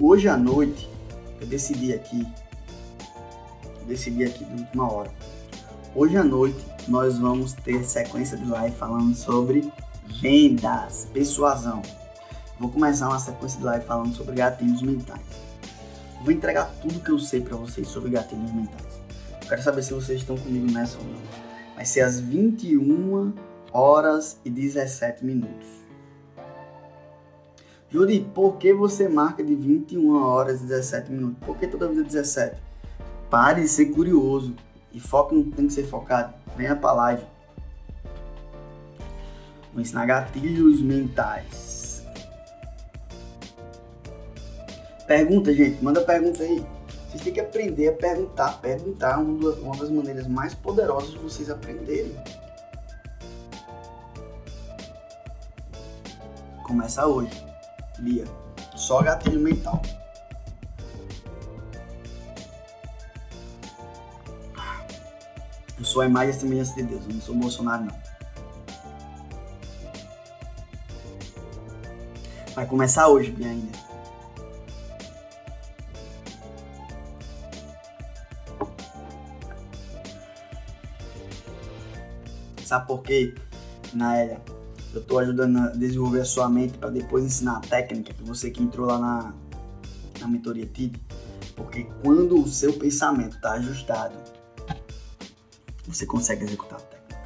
Hoje 0.00 0.28
à 0.28 0.36
noite, 0.36 0.88
eu 1.40 1.46
decidi 1.46 1.92
aqui, 1.92 2.26
decidi 3.86 4.24
aqui 4.24 4.44
de 4.44 4.62
última 4.62 4.92
hora. 4.92 5.10
Hoje 5.94 6.16
à 6.16 6.24
noite 6.24 6.64
nós 6.90 7.18
vamos 7.18 7.52
ter 7.52 7.84
sequência 7.84 8.36
de 8.36 8.44
live 8.44 8.74
falando 8.74 9.14
sobre 9.14 9.72
vendas, 10.20 11.08
persuasão. 11.12 11.82
Vou 12.58 12.68
começar 12.68 13.08
uma 13.08 13.18
sequência 13.20 13.60
de 13.60 13.64
live 13.64 13.86
falando 13.86 14.12
sobre 14.14 14.34
gatilhos 14.34 14.82
mentais. 14.82 15.20
Vou 16.22 16.32
entregar 16.32 16.64
tudo 16.82 16.98
que 16.98 17.10
eu 17.10 17.18
sei 17.20 17.40
para 17.40 17.56
vocês 17.56 17.86
sobre 17.86 18.10
gatilhos 18.10 18.52
mentais. 18.52 19.00
Eu 19.40 19.48
quero 19.48 19.62
saber 19.62 19.84
se 19.84 19.94
vocês 19.94 20.20
estão 20.20 20.36
comigo 20.36 20.68
nessa 20.70 20.98
ou 20.98 21.04
não. 21.04 21.20
Vai 21.76 21.86
ser 21.86 22.00
às 22.00 22.18
21 22.18 23.34
horas 23.72 24.38
e 24.44 24.50
17 24.50 25.24
minutos. 25.24 25.68
Juri, 27.88 28.28
por 28.34 28.56
que 28.56 28.72
você 28.72 29.08
marca 29.08 29.44
de 29.44 29.54
21 29.54 30.16
horas 30.16 30.60
e 30.60 30.64
17 30.64 31.12
minutos? 31.12 31.38
Por 31.46 31.56
que 31.56 31.68
toda 31.68 31.88
vida 31.88 32.02
17? 32.02 32.60
Pare 33.30 33.62
de 33.62 33.68
ser 33.68 33.86
curioso 33.86 34.56
e 34.92 34.98
foque 34.98 35.34
no 35.34 35.44
que 35.44 35.52
tem 35.52 35.66
que 35.68 35.72
ser 35.72 35.86
focado. 35.86 36.39
Venha 36.60 36.76
pra 36.76 36.92
live. 36.92 37.24
Vou 39.72 39.80
ensinar 39.80 40.04
gatilhos 40.04 40.82
mentais. 40.82 42.04
Pergunta, 45.06 45.54
gente. 45.54 45.82
Manda 45.82 46.02
pergunta 46.02 46.42
aí. 46.42 46.62
Vocês 47.08 47.22
têm 47.22 47.32
que 47.32 47.40
aprender 47.40 47.88
a 47.88 47.92
perguntar. 47.94 48.60
Perguntar 48.60 49.12
é 49.12 49.16
uma 49.16 49.74
das 49.74 49.88
maneiras 49.88 50.26
mais 50.26 50.54
poderosas 50.54 51.12
de 51.12 51.18
vocês 51.18 51.48
aprenderem. 51.48 52.14
Começa 56.64 57.06
hoje. 57.06 57.42
Lia. 58.00 58.26
Só 58.76 59.02
gatilho 59.02 59.40
mental. 59.40 59.80
Eu 65.80 65.86
sou 65.86 66.02
a 66.02 66.06
imagem 66.06 66.36
e 66.36 66.38
semelhança 66.38 66.74
de 66.74 66.82
Deus, 66.82 67.02
eu 67.08 67.14
não 67.14 67.20
sou 67.22 67.34
Bolsonaro 67.34 67.86
não. 67.86 67.98
Vai 72.54 72.66
começar 72.66 73.08
hoje, 73.08 73.30
Bia, 73.30 73.48
ainda. 73.48 73.78
Sabe 82.62 82.86
por 82.86 83.02
quê, 83.02 83.34
Naélia? 83.94 84.38
Eu 84.92 85.00
estou 85.00 85.18
ajudando 85.18 85.56
a 85.56 85.66
desenvolver 85.68 86.20
a 86.20 86.24
sua 86.26 86.46
mente 86.50 86.76
para 86.76 86.90
depois 86.90 87.24
ensinar 87.24 87.56
a 87.56 87.60
técnica 87.60 88.12
que 88.12 88.22
você 88.22 88.50
que 88.50 88.62
entrou 88.62 88.86
lá 88.86 88.98
na, 88.98 89.34
na 90.20 90.28
mentoria 90.28 90.66
TID. 90.66 91.00
Porque 91.56 91.84
quando 92.02 92.38
o 92.38 92.46
seu 92.46 92.74
pensamento 92.74 93.36
está 93.36 93.52
ajustado, 93.52 94.14
você 95.92 96.06
consegue 96.06 96.44
executar 96.44 96.78
a 96.78 96.82
técnica. 96.82 97.20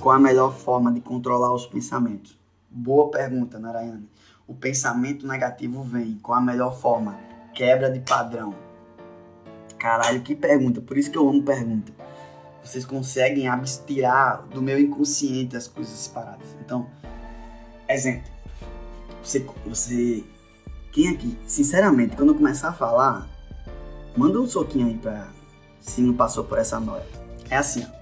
Qual 0.00 0.14
a 0.14 0.18
melhor 0.18 0.54
forma 0.54 0.92
de 0.92 1.00
controlar 1.00 1.52
os 1.52 1.66
pensamentos? 1.66 2.38
Boa 2.70 3.10
pergunta, 3.10 3.58
Narayane. 3.58 4.08
O 4.46 4.54
pensamento 4.54 5.26
negativo 5.26 5.82
vem. 5.82 6.18
Qual 6.22 6.38
a 6.38 6.40
melhor 6.40 6.78
forma? 6.78 7.18
Quebra 7.54 7.90
de 7.90 8.00
padrão. 8.00 8.54
Caralho, 9.78 10.22
que 10.22 10.34
pergunta. 10.34 10.80
Por 10.80 10.96
isso 10.96 11.10
que 11.10 11.18
eu 11.18 11.28
amo 11.28 11.42
pergunta 11.42 11.92
vocês 12.66 12.84
conseguem 12.84 13.46
abstirar 13.46 14.42
do 14.48 14.60
meu 14.60 14.78
inconsciente 14.78 15.56
as 15.56 15.68
coisas 15.68 15.94
separadas. 15.94 16.56
Então, 16.60 16.86
exemplo, 17.88 18.28
você, 19.22 19.46
você, 19.64 20.24
quem 20.92 21.08
aqui, 21.08 21.38
sinceramente, 21.46 22.16
quando 22.16 22.30
eu 22.30 22.34
começar 22.34 22.70
a 22.70 22.72
falar, 22.72 23.28
manda 24.16 24.40
um 24.40 24.46
soquinho 24.46 24.86
aí 24.86 24.94
pra, 24.96 25.28
se 25.80 26.00
não 26.00 26.14
passou 26.14 26.44
por 26.44 26.58
essa 26.58 26.80
noia. 26.80 27.06
É 27.50 27.56
assim, 27.56 27.84
ó. 27.84 27.96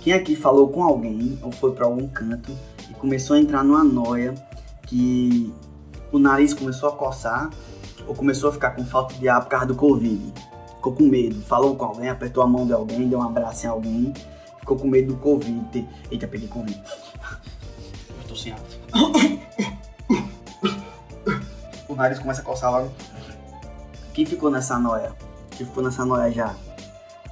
Quem 0.00 0.12
aqui 0.12 0.36
falou 0.36 0.68
com 0.68 0.82
alguém 0.82 1.38
ou 1.42 1.50
foi 1.50 1.72
para 1.72 1.84
algum 1.84 2.06
canto 2.08 2.52
e 2.88 2.94
começou 2.94 3.36
a 3.36 3.40
entrar 3.40 3.64
numa 3.64 3.84
noia 3.84 4.34
que 4.86 5.52
o 6.12 6.18
nariz 6.18 6.54
começou 6.54 6.88
a 6.88 6.92
coçar 6.92 7.50
ou 8.06 8.14
começou 8.14 8.50
a 8.50 8.52
ficar 8.52 8.70
com 8.70 8.84
falta 8.84 9.14
de 9.14 9.28
ar 9.28 9.42
por 9.42 9.48
causa 9.48 9.66
do 9.66 9.74
Covid? 9.74 10.32
ficou 10.78 10.92
com 10.92 11.02
medo, 11.04 11.40
falou 11.42 11.76
com 11.76 11.84
alguém, 11.84 12.08
apertou 12.08 12.42
a 12.42 12.46
mão 12.46 12.66
de 12.66 12.72
alguém, 12.72 13.08
deu 13.08 13.18
um 13.18 13.22
abraço 13.22 13.66
em 13.66 13.68
alguém, 13.68 14.14
ficou 14.60 14.76
com 14.76 14.88
medo 14.88 15.14
do 15.14 15.18
Covid. 15.18 15.86
Eita, 16.10 16.26
peguei 16.26 16.48
Covid. 16.48 16.80
Eu 18.22 18.28
tô 18.28 18.36
sem 18.36 18.52
ar. 18.52 18.60
O 21.88 21.94
nariz 21.94 22.18
começa 22.18 22.42
a 22.42 22.44
coçar 22.44 22.70
logo. 22.70 22.92
Quem 24.12 24.26
ficou 24.26 24.50
nessa 24.50 24.78
noia? 24.78 25.16
Quem 25.58 25.66
ficou 25.66 25.82
nessa 25.82 26.04
noia 26.06 26.30
já? 26.30 26.54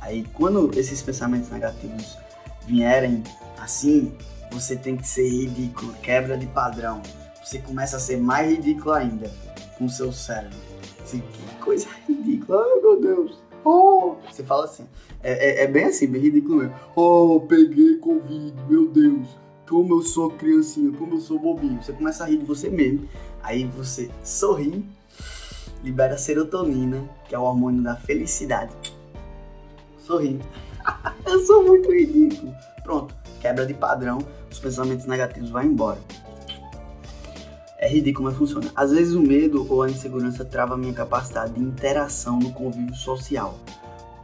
Aí, 0.01 0.25
quando 0.35 0.77
esses 0.77 1.01
pensamentos 1.01 1.49
negativos 1.49 2.19
vierem 2.67 3.23
assim, 3.57 4.13
você 4.51 4.75
tem 4.75 4.97
que 4.97 5.07
ser 5.07 5.29
ridículo, 5.29 5.93
quebra 6.03 6.37
de 6.37 6.47
padrão. 6.49 7.01
Você 7.45 7.61
começa 7.61 7.99
a 7.99 8.01
ser 8.01 8.17
mais 8.17 8.51
ridículo 8.51 8.93
ainda 8.93 9.31
com 9.79 9.85
o 9.85 9.89
seu 9.89 10.13
cérebro. 10.13 10.59
Assim, 11.01 11.21
que 11.21 11.55
coisa 11.65 11.87
ridícula, 12.09 12.65
ai 12.65 12.81
meu 12.81 13.01
Deus. 13.01 13.39
Oh, 13.65 14.17
você 14.29 14.43
fala 14.43 14.65
assim, 14.65 14.89
é, 15.23 15.61
é, 15.61 15.63
é, 15.63 15.67
bem 15.69 15.85
assim, 15.85 16.09
bem 16.09 16.23
ridículo 16.23 16.57
mesmo. 16.57 16.75
Oh, 16.97 17.41
peguei 17.49 17.97
Covid, 17.99 18.55
meu 18.69 18.89
Deus, 18.89 19.29
como 19.69 19.95
eu 19.95 20.03
sou 20.03 20.31
criancinha, 20.31 20.91
como 20.99 21.15
eu 21.15 21.21
sou 21.21 21.39
bobinho. 21.39 21.81
Você 21.81 21.93
começa 21.93 22.25
a 22.25 22.27
rir 22.27 22.39
de 22.39 22.45
você 22.45 22.69
mesmo, 22.69 23.09
aí 23.41 23.65
você 23.67 24.11
sorri, 24.25 24.85
libera 25.87 26.19
serotonina, 26.19 27.09
que 27.29 27.35
é 27.35 27.39
o 27.39 27.43
hormônio 27.43 27.81
da 27.81 27.95
felicidade. 27.95 28.75
Sorrindo. 29.99 30.45
eu 31.25 31.47
sou 31.47 31.63
muito 31.63 31.93
ridículo. 31.93 32.53
Pronto, 32.83 33.15
quebra 33.41 33.65
de 33.65 33.73
padrão, 33.73 34.19
os 34.51 34.59
pensamentos 34.59 35.07
negativos 35.07 35.51
vão 35.51 35.63
embora. 35.63 36.01
É 37.79 37.89
ridículo, 37.89 38.29
mas 38.29 38.37
funciona. 38.37 38.69
Às 38.75 38.91
vezes 38.91 39.15
o 39.15 39.21
medo 39.21 39.65
ou 39.73 39.83
a 39.83 39.89
insegurança 39.89 40.45
trava 40.45 40.75
a 40.75 40.77
minha 40.77 40.93
capacidade 40.93 41.53
de 41.53 41.61
interação 41.61 42.41
no 42.41 42.53
convívio 42.53 42.97
social. 42.97 43.57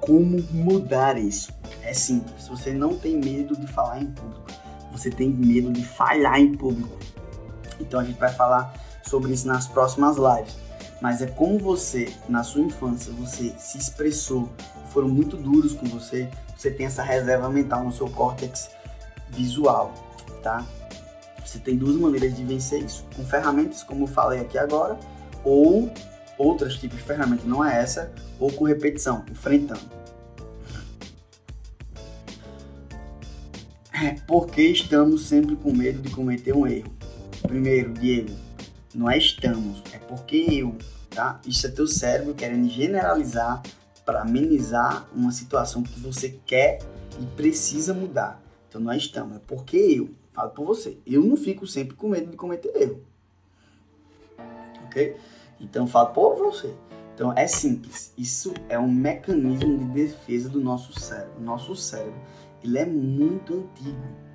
Como 0.00 0.42
mudar 0.50 1.16
isso? 1.16 1.52
É 1.82 1.94
simples. 1.94 2.48
Você 2.48 2.72
não 2.72 2.98
tem 2.98 3.16
medo 3.18 3.54
de 3.54 3.68
falar 3.68 4.02
em 4.02 4.06
público. 4.06 4.50
Você 4.90 5.10
tem 5.10 5.30
medo 5.30 5.72
de 5.72 5.84
falhar 5.84 6.40
em 6.40 6.56
público. 6.56 6.98
Então 7.78 8.00
a 8.00 8.04
gente 8.04 8.18
vai 8.18 8.32
falar 8.32 8.74
sobre 9.04 9.32
isso 9.32 9.46
nas 9.46 9.68
próximas 9.68 10.16
lives. 10.16 10.56
Mas 11.02 11.20
é 11.20 11.26
como 11.26 11.58
você, 11.58 12.14
na 12.28 12.44
sua 12.44 12.60
infância, 12.60 13.12
você 13.12 13.52
se 13.58 13.76
expressou, 13.76 14.48
foram 14.92 15.08
muito 15.08 15.36
duros 15.36 15.72
com 15.72 15.84
você, 15.86 16.30
você 16.56 16.70
tem 16.70 16.86
essa 16.86 17.02
reserva 17.02 17.50
mental 17.50 17.82
no 17.82 17.90
seu 17.90 18.08
córtex 18.08 18.70
visual, 19.30 19.92
tá? 20.44 20.64
Você 21.44 21.58
tem 21.58 21.76
duas 21.76 21.96
maneiras 21.96 22.36
de 22.36 22.44
vencer 22.44 22.84
isso: 22.84 23.04
com 23.16 23.24
ferramentas, 23.24 23.82
como 23.82 24.04
eu 24.04 24.06
falei 24.06 24.38
aqui 24.38 24.56
agora, 24.56 24.96
ou 25.42 25.92
outros 26.38 26.78
tipos 26.78 26.98
de 26.98 27.02
ferramenta, 27.02 27.42
não 27.46 27.64
é 27.64 27.82
essa, 27.82 28.12
ou 28.38 28.52
com 28.52 28.64
repetição, 28.64 29.24
enfrentando. 29.28 29.90
É 33.92 34.14
porque 34.28 34.62
estamos 34.62 35.26
sempre 35.26 35.56
com 35.56 35.72
medo 35.72 36.00
de 36.00 36.10
cometer 36.10 36.54
um 36.54 36.64
erro. 36.64 36.92
Primeiro, 37.42 37.92
Diego, 37.92 38.30
não 38.94 39.10
é 39.10 39.16
estamos, 39.16 39.82
é 39.92 39.98
porque 39.98 40.36
eu, 40.50 40.76
tá? 41.10 41.40
Isso 41.46 41.66
é 41.66 41.70
teu 41.70 41.86
cérebro 41.86 42.34
querendo 42.34 42.68
generalizar 42.68 43.62
para 44.04 44.22
amenizar 44.22 45.08
uma 45.14 45.30
situação 45.30 45.82
que 45.82 45.98
você 46.00 46.38
quer 46.46 46.80
e 47.20 47.26
precisa 47.36 47.94
mudar. 47.94 48.42
Então 48.68 48.80
não 48.80 48.92
é 48.92 48.96
estamos, 48.96 49.36
é 49.36 49.40
porque 49.46 49.76
eu. 49.76 50.10
Falo 50.32 50.50
por 50.50 50.64
você. 50.64 50.96
Eu 51.06 51.22
não 51.22 51.36
fico 51.36 51.66
sempre 51.66 51.94
com 51.94 52.08
medo 52.08 52.30
de 52.30 52.36
cometer 52.36 52.74
erro. 52.74 53.02
Ok? 54.86 55.14
Então 55.60 55.86
falo 55.86 56.10
por 56.10 56.36
você. 56.36 56.74
Então 57.14 57.32
é 57.36 57.46
simples. 57.46 58.12
Isso 58.16 58.54
é 58.68 58.78
um 58.78 58.90
mecanismo 58.90 59.78
de 59.78 59.84
defesa 59.84 60.48
do 60.48 60.60
nosso 60.60 60.98
cérebro. 60.98 61.40
Nosso 61.40 61.76
cérebro, 61.76 62.18
ele 62.64 62.78
é 62.78 62.86
muito 62.86 63.54
antigo. 63.54 64.31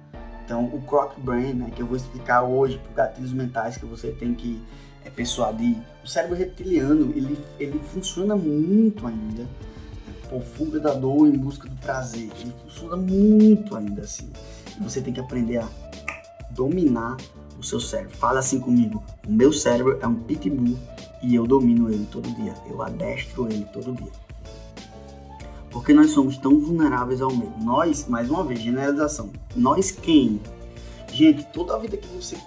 Então, 0.48 0.64
o 0.64 0.82
Croc 0.84 1.20
Brain, 1.20 1.56
né, 1.56 1.72
que 1.76 1.82
eu 1.82 1.86
vou 1.86 1.98
explicar 1.98 2.42
hoje 2.42 2.78
por 2.78 2.94
gatilhos 2.94 3.34
mentais 3.34 3.76
que 3.76 3.86
você 3.86 4.12
tem 4.12 4.34
que 4.34 4.62
é, 5.04 5.10
persuadir. 5.10 5.76
O 6.02 6.08
cérebro 6.08 6.38
reptiliano, 6.38 7.12
ele, 7.14 7.38
ele 7.60 7.78
funciona 7.80 8.34
muito 8.34 9.06
ainda 9.06 9.44
né, 9.44 9.50
por 10.30 10.42
fuga 10.42 10.80
da 10.80 10.94
dor 10.94 11.28
em 11.28 11.38
busca 11.38 11.68
do 11.68 11.76
prazer. 11.76 12.30
Ele 12.40 12.54
funciona 12.64 12.96
muito 12.96 13.76
ainda 13.76 14.04
assim. 14.04 14.30
Você 14.80 15.02
tem 15.02 15.14
que 15.14 15.20
aprender 15.20 15.58
a 15.58 15.68
dominar 16.52 17.18
o 17.60 17.64
seu 17.64 17.82
cérebro. 17.82 18.16
Fala 18.16 18.40
assim 18.40 18.62
comigo: 18.62 19.04
o 19.28 19.32
meu 19.34 19.52
cérebro 19.52 20.00
é 20.02 20.08
um 20.08 20.16
pitbull 20.16 20.78
e 21.22 21.36
eu 21.36 21.46
domino 21.46 21.92
ele 21.92 22.08
todo 22.10 22.34
dia. 22.36 22.54
Eu 22.70 22.82
adestro 22.82 23.50
ele 23.52 23.66
todo 23.74 23.94
dia. 23.94 24.27
Porque 25.70 25.94
nós 25.94 26.12
somos 26.12 26.38
tão 26.38 26.60
vulneráveis 26.60 27.22
ao 27.22 27.32
medo. 27.32 27.54
Nós, 27.62 28.08
mais 28.08 28.30
uma 28.30 28.44
vez, 28.44 28.60
generalização. 28.60 29.30
Nós 29.56 29.92
quem? 29.92 30.40
Gente, 31.12 31.44
toda 31.46 31.76
a 31.76 31.80
vida 31.80 31.98
que 31.98 32.08
você 32.08 32.38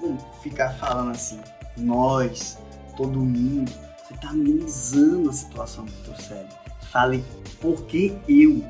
ficar 0.42 0.70
falando 0.74 1.10
assim, 1.10 1.40
nós, 1.76 2.58
todo 2.96 3.18
mundo, 3.18 3.70
você 3.96 4.14
está 4.14 4.30
amenizando 4.30 5.30
a 5.30 5.32
situação 5.32 5.84
do 5.84 5.92
teu 6.04 6.16
cérebro. 6.16 6.56
Fale, 6.90 7.24
por 7.60 7.84
que 7.84 8.16
eu 8.28 8.64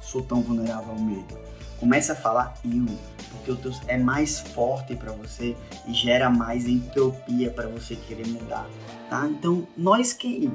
sou 0.00 0.22
tão 0.22 0.40
vulnerável 0.40 0.92
ao 0.92 1.00
medo? 1.00 1.38
Comece 1.78 2.10
a 2.10 2.16
falar 2.16 2.54
eu, 2.64 2.86
porque 3.30 3.50
o 3.50 3.56
teu 3.56 3.72
é 3.86 3.96
mais 3.96 4.40
forte 4.40 4.96
para 4.96 5.12
você 5.12 5.56
e 5.86 5.92
gera 5.92 6.28
mais 6.30 6.66
entropia 6.66 7.50
para 7.50 7.68
você 7.68 7.94
querer 7.94 8.26
mudar, 8.26 8.66
tá? 9.08 9.26
Então, 9.26 9.66
nós 9.76 10.12
quem? 10.12 10.52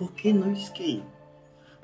Por 0.00 0.12
que 0.12 0.32
nós 0.32 0.70
quem? 0.70 1.04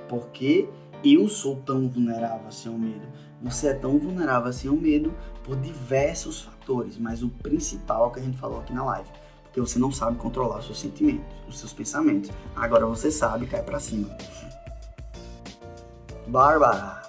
Porque 0.09 0.67
eu 1.05 1.29
sou 1.29 1.57
tão 1.57 1.87
vulnerável 1.87 2.49
assim 2.49 2.71
ao 2.71 2.79
medo. 2.79 3.07
Você 3.43 3.67
é 3.69 3.75
tão 3.75 3.99
vulnerável 3.99 4.49
assim 4.49 4.69
ao 4.69 4.75
medo 4.75 5.15
por 5.45 5.55
diversos 5.55 6.41
fatores, 6.41 6.97
mas 6.97 7.23
o 7.23 7.29
principal 7.29 8.09
é 8.09 8.15
que 8.15 8.21
a 8.21 8.23
gente 8.23 8.39
falou 8.39 8.61
aqui 8.61 8.73
na 8.73 8.83
live. 8.87 9.11
Porque 9.43 9.61
você 9.61 9.79
não 9.79 9.93
sabe 9.93 10.17
controlar 10.17 10.61
os 10.61 10.65
seus 10.65 10.81
sentimentos, 10.81 11.27
os 11.47 11.59
seus 11.59 11.75
pensamentos. 11.75 12.31
Agora 12.57 12.87
você 12.87 13.11
sabe, 13.11 13.47
cai 13.47 13.63
para 13.63 13.79
cima. 13.79 14.09
Bárbara. 16.27 17.03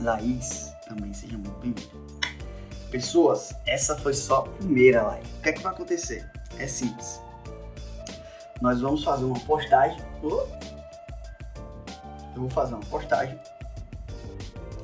Laís, 0.00 0.72
também 0.88 1.12
seja 1.12 1.36
muito 1.36 1.58
bem-vinda. 1.58 1.90
Pessoas, 2.92 3.52
essa 3.66 3.96
foi 3.98 4.14
só 4.14 4.36
a 4.36 4.42
primeira 4.42 5.02
live. 5.02 5.26
O 5.26 5.42
que 5.42 5.48
é 5.48 5.52
que 5.52 5.62
vai 5.64 5.72
acontecer? 5.72 6.30
É 6.60 6.68
simples 6.68 7.21
nós 8.62 8.80
vamos 8.80 9.02
fazer 9.02 9.24
uma 9.24 9.40
postagem. 9.40 10.00
Eu 10.22 10.48
vou 12.36 12.48
fazer 12.48 12.74
uma 12.74 12.84
postagem. 12.84 13.36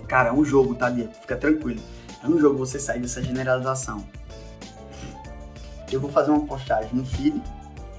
Cara, 0.09 0.31
é 0.31 0.33
um 0.33 0.45
jogo, 0.45 0.75
tá, 0.75 0.91
Diego? 0.91 1.13
Fica 1.13 1.37
tranquilo. 1.37 1.81
É 2.23 2.27
um 2.27 2.41
jogo 2.41 2.59
você 2.59 2.81
sair 2.81 3.01
dessa 3.01 3.23
generalização. 3.23 4.05
Eu 5.93 6.01
vou 6.01 6.11
fazer 6.11 6.33
uma 6.33 6.45
postagem 6.45 6.91
no 6.93 7.07
feed. 7.07 7.41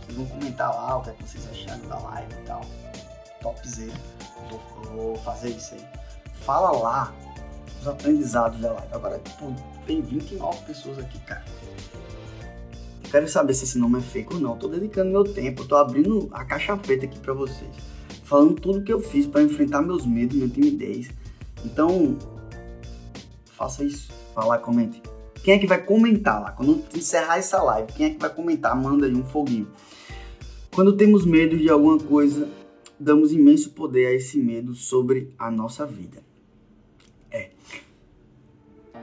Vocês 0.01 0.17
vão 0.17 0.25
comentar 0.25 0.69
lá 0.69 0.97
o 0.97 1.01
que, 1.01 1.11
é 1.11 1.13
que 1.13 1.23
vocês 1.23 1.47
acharam 1.49 1.87
da 1.87 1.97
live 1.97 2.33
e 2.33 2.45
tal. 2.45 2.61
Topzera. 3.41 3.93
Vou, 4.49 4.59
vou 4.91 5.15
fazer 5.19 5.51
isso 5.51 5.75
aí. 5.75 5.87
Fala 6.41 6.71
lá 6.71 7.13
os 7.79 7.87
aprendizados 7.87 8.59
da 8.59 8.73
live. 8.73 8.93
Agora, 8.93 9.21
pô, 9.39 9.53
tem 9.87 10.01
29 10.01 10.61
pessoas 10.65 10.99
aqui, 10.99 11.19
cara. 11.19 11.45
Quero 13.09 13.27
saber 13.27 13.53
se 13.55 13.63
esse 13.63 13.77
nome 13.77 13.97
é 13.97 14.01
fake 14.01 14.35
ou 14.35 14.39
não. 14.39 14.55
Tô 14.55 14.67
dedicando 14.67 15.09
meu 15.09 15.23
tempo, 15.23 15.65
tô 15.65 15.75
abrindo 15.75 16.29
a 16.31 16.45
caixa 16.45 16.77
preta 16.77 17.05
aqui 17.05 17.17
para 17.19 17.33
vocês, 17.33 17.71
falando 18.23 18.53
tudo 18.53 18.83
que 18.83 18.93
eu 18.93 18.99
fiz 18.99 19.25
para 19.25 19.41
enfrentar 19.41 19.81
meus 19.81 20.05
medos, 20.05 20.35
minha 20.35 20.47
timidez. 20.47 21.09
Então, 21.65 22.17
faça 23.45 23.83
isso. 23.83 24.11
Vá 24.35 24.45
lá, 24.45 24.57
comente. 24.59 25.01
Quem 25.43 25.55
é 25.55 25.57
que 25.57 25.65
vai 25.65 25.83
comentar 25.83 26.41
lá? 26.41 26.51
Quando 26.51 26.83
encerrar 26.95 27.37
essa 27.37 27.61
live, 27.63 27.91
quem 27.93 28.05
é 28.05 28.09
que 28.11 28.19
vai 28.19 28.29
comentar? 28.29 28.75
Manda 28.75 29.07
aí 29.07 29.15
um 29.15 29.25
foguinho. 29.25 29.67
Quando 30.71 30.95
temos 30.95 31.25
medo 31.25 31.57
de 31.57 31.69
alguma 31.69 31.97
coisa, 31.97 32.47
damos 32.99 33.31
imenso 33.31 33.71
poder 33.71 34.05
a 34.05 34.13
esse 34.13 34.37
medo 34.37 34.75
sobre 34.75 35.33
a 35.39 35.49
nossa 35.49 35.85
vida. 35.85 36.21
É. 37.31 37.49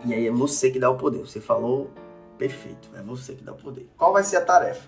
E 0.05 0.15
aí 0.15 0.27
é 0.27 0.31
você 0.31 0.71
que 0.71 0.79
dá 0.79 0.89
o 0.89 0.97
poder. 0.97 1.21
Você 1.21 1.41
falou 1.41 1.91
Perfeito, 2.39 2.91
é 2.95 3.03
você 3.03 3.35
que 3.35 3.43
dá 3.43 3.53
o 3.53 3.57
poder. 3.57 3.89
Qual 3.97 4.13
vai 4.13 4.23
ser 4.23 4.37
a 4.37 4.45
tarefa? 4.45 4.87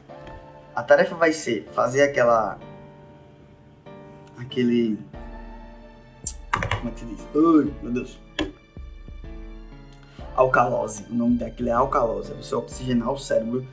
A 0.74 0.82
tarefa 0.82 1.14
vai 1.14 1.32
ser 1.32 1.66
fazer 1.72 2.02
aquela. 2.02 2.58
aquele. 4.36 4.98
Como 6.78 6.88
é 6.88 6.92
que 6.92 7.00
se 7.00 7.06
diz? 7.06 7.20
Ai, 7.34 7.74
meu 7.82 7.92
Deus. 7.92 8.18
Alcalose. 10.36 11.04
O 11.10 11.14
nome 11.14 11.38
daquele 11.38 11.70
é 11.70 11.72
alcalose. 11.72 12.32
É 12.32 12.34
você 12.34 12.54
oxigenar 12.54 13.10
o 13.10 13.18
cérebro 13.18 13.66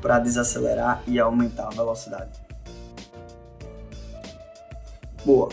para 0.00 0.18
desacelerar 0.18 1.02
e 1.06 1.18
aumentar 1.18 1.68
a 1.68 1.70
velocidade. 1.70 2.38
Boa. 5.24 5.48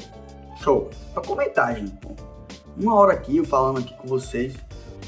Show. 0.61 0.89
Pra 1.13 1.23
comentar, 1.23 1.75
gente. 1.75 1.97
Uma 2.77 2.95
hora 2.95 3.13
aqui, 3.13 3.37
eu 3.37 3.45
falando 3.45 3.79
aqui 3.79 3.93
com 3.95 4.07
vocês 4.07 4.53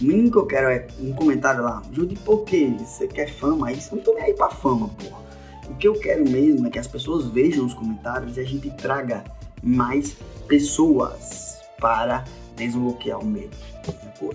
mínimo 0.02 0.32
que 0.32 0.38
eu 0.38 0.46
quero 0.46 0.70
é 0.70 0.88
um 1.00 1.14
comentário 1.14 1.64
lá. 1.64 1.82
Jude, 1.92 2.16
por 2.16 2.44
quê? 2.44 2.74
Você 2.80 3.08
quer 3.08 3.32
fama? 3.34 3.72
Isso 3.72 3.96
não 3.96 4.04
tô 4.04 4.14
nem 4.14 4.24
aí 4.24 4.34
pra 4.34 4.50
fama, 4.50 4.90
porra. 4.90 5.22
O 5.70 5.76
que 5.76 5.88
eu 5.88 5.94
quero 5.94 6.30
mesmo 6.30 6.68
é 6.68 6.70
que 6.70 6.80
as 6.80 6.88
pessoas 6.88 7.28
vejam 7.28 7.66
os 7.66 7.74
comentários 7.74 8.38
e 8.38 8.40
a 8.40 8.44
gente 8.44 8.70
traga 8.72 9.24
mais 9.64 10.18
pessoas 10.48 11.62
para 11.80 12.26
desbloquear 12.56 13.20
o 13.20 13.26
medo. 13.26 13.56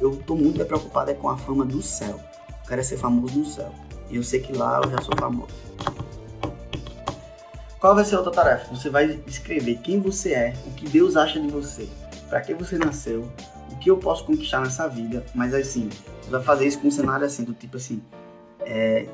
Eu 0.00 0.16
tô 0.26 0.34
muito 0.34 0.64
preocupado 0.64 1.10
é 1.10 1.14
com 1.14 1.28
a 1.28 1.36
fama 1.36 1.64
do 1.64 1.82
céu. 1.82 2.20
Eu 2.48 2.68
quero 2.68 2.80
é 2.80 2.84
ser 2.84 2.96
famoso 2.96 3.38
no 3.38 3.44
céu. 3.44 3.72
E 4.10 4.16
eu 4.16 4.22
sei 4.22 4.40
que 4.40 4.52
lá 4.52 4.80
eu 4.82 4.90
já 4.90 5.00
sou 5.02 5.14
famoso. 5.18 5.54
Qual 7.78 7.94
vai 7.94 8.04
ser 8.04 8.16
a 8.16 8.18
outra 8.18 8.32
tarefa? 8.32 8.74
Você 8.74 8.88
vai 8.88 9.20
escrever 9.26 9.78
quem 9.78 10.00
você 10.00 10.32
é, 10.32 10.54
o 10.66 10.70
que 10.70 10.88
Deus 10.88 11.16
acha 11.16 11.38
de 11.38 11.48
você, 11.48 11.88
para 12.28 12.40
que 12.40 12.54
você 12.54 12.78
nasceu, 12.78 13.28
o 13.70 13.76
que 13.76 13.90
eu 13.90 13.96
posso 13.96 14.24
conquistar 14.24 14.60
nessa 14.60 14.88
vida, 14.88 15.24
mas 15.34 15.54
assim, 15.54 15.88
você 16.22 16.30
vai 16.30 16.42
fazer 16.42 16.66
isso 16.66 16.78
com 16.80 16.88
um 16.88 16.90
cenário 16.90 17.26
assim, 17.26 17.44
do 17.44 17.52
tipo 17.52 17.76
assim, 17.76 18.02
é, 18.60 19.06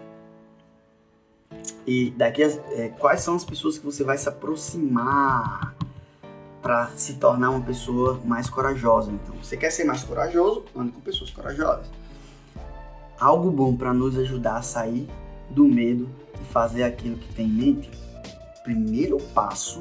e 1.87 2.11
daqui 2.11 2.43
a, 2.43 2.49
é, 2.73 2.89
quais 2.99 3.21
são 3.21 3.35
as 3.35 3.45
pessoas 3.45 3.79
que 3.79 3.85
você 3.85 4.05
vai 4.05 4.17
se 4.17 4.29
aproximar 4.29 5.75
para 6.63 6.89
se 6.97 7.15
tornar 7.15 7.51
uma 7.51 7.61
pessoa 7.61 8.21
mais 8.25 8.49
corajosa. 8.49 9.11
Então, 9.11 9.35
você 9.43 9.57
quer 9.57 9.71
ser 9.71 9.85
mais 9.85 10.05
corajoso? 10.05 10.65
Ande 10.77 10.93
com 10.93 11.01
pessoas 11.01 11.31
corajosas. 11.31 11.91
Algo 13.19 13.51
bom 13.51 13.77
para 13.77 13.93
nos 13.93 14.17
ajudar 14.17 14.57
a 14.57 14.63
sair 14.63 15.09
do 15.51 15.65
medo 15.65 16.09
e 16.41 16.45
fazer 16.53 16.85
aquilo 16.85 17.17
que 17.17 17.35
tem 17.35 17.47
em 17.47 17.53
mente. 17.53 17.91
Primeiro 18.63 19.19
passo 19.35 19.81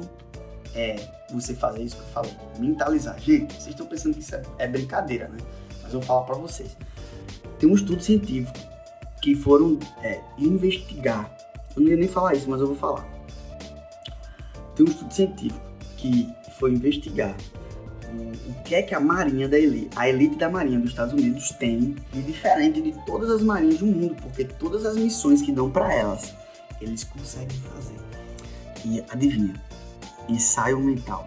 é 0.74 0.96
você 1.30 1.54
fazer 1.54 1.82
isso 1.82 1.96
que 1.96 2.02
eu 2.02 2.08
falei, 2.08 2.36
mentalizar. 2.58 3.18
Gente, 3.18 3.54
vocês 3.54 3.68
estão 3.68 3.86
pensando 3.86 4.14
que 4.14 4.20
isso 4.20 4.34
é, 4.34 4.42
é 4.58 4.68
brincadeira, 4.68 5.28
né? 5.28 5.38
Mas 5.82 5.92
eu 5.92 6.00
vou 6.00 6.02
falar 6.02 6.22
para 6.22 6.36
vocês. 6.36 6.76
Tem 7.58 7.68
um 7.68 7.74
estudo 7.74 8.02
científico 8.02 8.58
que 9.20 9.34
foram 9.34 9.78
é, 10.02 10.20
investigar. 10.38 11.30
Eu 11.76 11.82
não 11.82 11.88
ia 11.90 11.96
nem 11.96 12.08
falar 12.08 12.34
isso, 12.34 12.48
mas 12.48 12.60
eu 12.60 12.66
vou 12.66 12.76
falar. 12.76 13.06
Tem 14.74 14.86
um 14.86 14.90
estudo 14.90 15.12
científico 15.12 15.60
que 15.96 16.28
foi 16.58 16.72
investigar 16.72 17.34
o 18.12 18.62
que 18.62 18.74
é 18.74 18.82
que 18.82 18.94
a 18.94 19.00
marinha 19.00 19.48
da 19.48 19.58
elite, 19.58 19.90
a 19.96 20.08
elite 20.08 20.36
da 20.36 20.48
marinha 20.48 20.78
dos 20.78 20.90
Estados 20.90 21.14
Unidos 21.14 21.50
tem 21.50 21.96
de 22.12 22.22
diferente 22.22 22.80
de 22.80 22.92
todas 23.06 23.30
as 23.30 23.42
marinhas 23.42 23.78
do 23.78 23.86
mundo, 23.86 24.14
porque 24.20 24.44
todas 24.44 24.84
as 24.84 24.96
missões 24.96 25.40
que 25.42 25.52
dão 25.52 25.70
para 25.70 25.92
elas, 25.92 26.34
eles 26.80 27.04
conseguem 27.04 27.58
fazer. 27.74 27.96
E 28.84 29.02
adivinha, 29.10 29.54
ensaio 30.32 30.80
mental. 30.80 31.26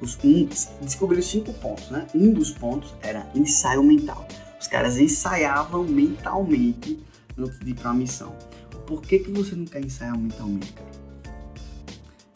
Os, 0.00 0.16
um, 0.22 0.48
descobriu 0.80 1.22
cinco 1.22 1.52
pontos, 1.54 1.90
né? 1.90 2.06
Um 2.14 2.32
dos 2.32 2.50
pontos 2.50 2.94
era 3.02 3.28
ensaio 3.34 3.82
mental. 3.82 4.26
Os 4.60 4.66
caras 4.66 4.98
ensaiavam 4.98 5.84
mentalmente 5.84 7.02
antes 7.36 7.58
de 7.58 7.70
ir 7.70 7.74
para 7.74 7.90
a 7.90 7.94
missão. 7.94 8.34
Por 8.86 9.02
que, 9.02 9.18
que 9.18 9.30
você 9.30 9.54
não 9.54 9.64
quer 9.64 9.84
ensaiar 9.84 10.16
mentalmente, 10.16 10.72
cara? 10.72 10.88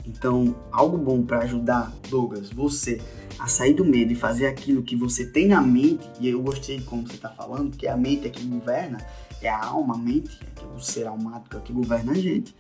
Então, 0.05 0.57
algo 0.73 0.99
bom 0.99 1.23
para 1.23 1.41
ajudar, 1.41 1.93
Douglas, 2.11 2.51
você 2.51 3.01
a 3.39 3.47
sair 3.47 3.75
do 3.75 3.85
medo 3.85 4.13
e 4.13 4.15
fazer 4.15 4.47
aquilo 4.47 4.83
que 4.83 4.95
você 4.95 5.25
tem 5.27 5.49
na 5.49 5.61
mente, 5.61 6.09
e 6.21 6.29
eu 6.29 6.41
gostei 6.43 6.79
de 6.79 6.85
como 6.85 7.07
você 7.07 7.15
está 7.15 7.29
falando, 7.29 7.71
porque 7.71 7.89
a 7.89 7.97
mente 7.97 8.27
é 8.27 8.31
que 8.31 8.45
governa, 8.45 9.05
é 9.41 9.49
a 9.49 9.65
alma, 9.65 9.95
a 9.95 9.99
mente, 9.99 10.39
é 10.61 10.77
o 10.77 10.81
ser 10.81 11.07
almático 11.07 11.57
é 11.57 11.61
que 11.61 11.73
governa 11.73 12.13
a 12.13 12.15
gente, 12.15 12.55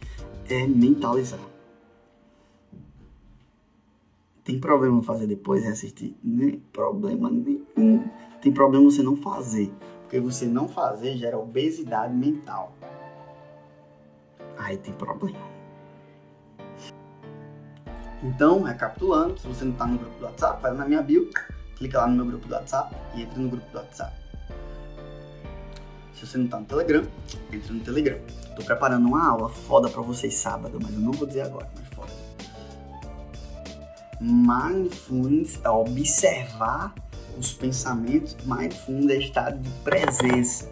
é 0.48 0.66
mentalizar. 0.66 1.51
Tem 4.44 4.58
problema 4.58 5.02
fazer 5.02 5.26
depois 5.28 5.64
e 5.64 5.68
assistir? 5.68 6.16
Nem 6.22 6.58
problema 6.72 7.30
nenhum. 7.30 8.04
Tem 8.40 8.52
problema 8.52 8.90
você 8.90 9.02
não 9.02 9.16
fazer. 9.16 9.72
Porque 10.02 10.18
você 10.18 10.46
não 10.46 10.68
fazer 10.68 11.16
gera 11.16 11.38
obesidade 11.38 12.12
mental. 12.12 12.74
Aí 14.58 14.76
tem 14.76 14.92
problema. 14.94 15.38
Então, 18.22 18.62
recapitulando, 18.62 19.38
se 19.38 19.46
você 19.46 19.64
não 19.64 19.72
está 19.72 19.86
no 19.86 19.98
grupo 19.98 20.18
do 20.18 20.24
WhatsApp, 20.24 20.60
vai 20.60 20.74
na 20.74 20.86
minha 20.86 21.02
bio, 21.02 21.28
clica 21.76 21.98
lá 21.98 22.06
no 22.08 22.16
meu 22.16 22.26
grupo 22.26 22.46
do 22.46 22.54
WhatsApp 22.54 22.94
e 23.14 23.22
entra 23.22 23.38
no 23.40 23.48
grupo 23.48 23.68
do 23.70 23.78
WhatsApp. 23.78 24.12
Se 26.14 26.26
você 26.26 26.38
não 26.38 26.46
tá 26.48 26.60
no 26.60 26.66
Telegram, 26.66 27.04
entra 27.52 27.72
no 27.72 27.80
Telegram. 27.80 28.18
Tô 28.56 28.64
preparando 28.64 29.06
uma 29.06 29.28
aula 29.28 29.48
foda 29.48 29.88
pra 29.88 30.02
vocês 30.02 30.34
sábado, 30.34 30.78
mas 30.80 30.92
eu 30.92 31.00
não 31.00 31.12
vou 31.12 31.26
dizer 31.26 31.42
agora, 31.42 31.68
mas. 31.76 31.91
Mindfulness 34.24 35.58
é 35.64 35.68
observar 35.68 36.94
os 37.36 37.52
pensamentos. 37.52 38.36
Mindfulness 38.44 39.10
é 39.10 39.18
estado 39.18 39.58
de 39.58 39.68
presença. 39.82 40.70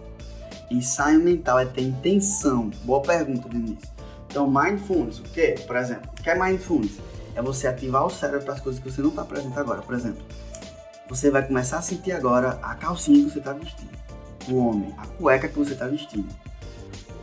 Ensaio 0.71 1.19
mental 1.19 1.59
é 1.59 1.65
ter 1.65 1.83
intenção. 1.83 2.71
Boa 2.85 3.03
pergunta, 3.03 3.49
Denise. 3.49 3.91
Então, 4.29 4.49
mindfulness, 4.49 5.19
o 5.19 5.25
quê? 5.25 5.57
Por 5.67 5.75
exemplo, 5.75 6.09
o 6.17 6.23
que 6.23 6.31
é 6.31 6.39
mindfulness? 6.39 7.01
É 7.35 7.43
você 7.43 7.67
ativar 7.67 8.07
o 8.07 8.11
cérebro 8.11 8.45
para 8.45 8.55
as 8.55 8.61
coisas 8.61 8.81
que 8.81 8.89
você 8.89 9.03
não 9.03 9.11
está 9.11 9.25
presente 9.25 9.59
agora. 9.59 9.83
Por 9.83 9.97
exemplo, 9.97 10.25
você 11.09 11.29
vai 11.29 11.45
começar 11.45 11.79
a 11.79 11.83
sentir 11.83 12.13
agora 12.13 12.51
a 12.63 12.77
calcinha 12.77 13.25
que 13.25 13.33
você 13.33 13.41
está 13.41 13.53
vestindo. 13.53 13.91
O 14.49 14.59
homem, 14.59 14.95
a 14.97 15.07
cueca 15.09 15.49
que 15.49 15.59
você 15.59 15.73
está 15.73 15.89
vestindo. 15.89 16.29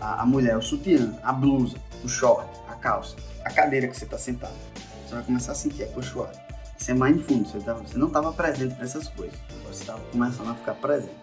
A, 0.02 0.24
a, 0.24 0.26
mulher, 0.26 0.58
o 0.58 0.62
sutiã, 0.62 1.18
a 1.24 1.32
blusa, 1.32 1.78
o 2.04 2.10
short, 2.10 2.46
a 2.68 2.76
calça, 2.76 3.16
a 3.46 3.50
cadeira 3.50 3.88
que 3.88 3.96
você 3.96 4.04
está 4.04 4.18
sentado. 4.18 4.54
Você 5.08 5.16
vai 5.16 5.24
começar 5.24 5.54
a 5.54 5.56
sentir 5.56 5.84
a 5.84 5.88
cochoada. 5.88 6.38
Isso 6.78 6.92
é 6.92 6.94
mindfulness. 6.94 7.52
Você, 7.52 7.62
tá, 7.62 7.74
você 7.76 7.98
não 7.98 8.08
estava 8.08 8.34
presente 8.34 8.76
para 8.76 8.84
essas 8.84 9.08
coisas. 9.08 9.40
Você 9.66 9.84
está 9.84 9.94
começando 10.12 10.50
a 10.50 10.56
ficar 10.56 10.74
presente. 10.76 11.16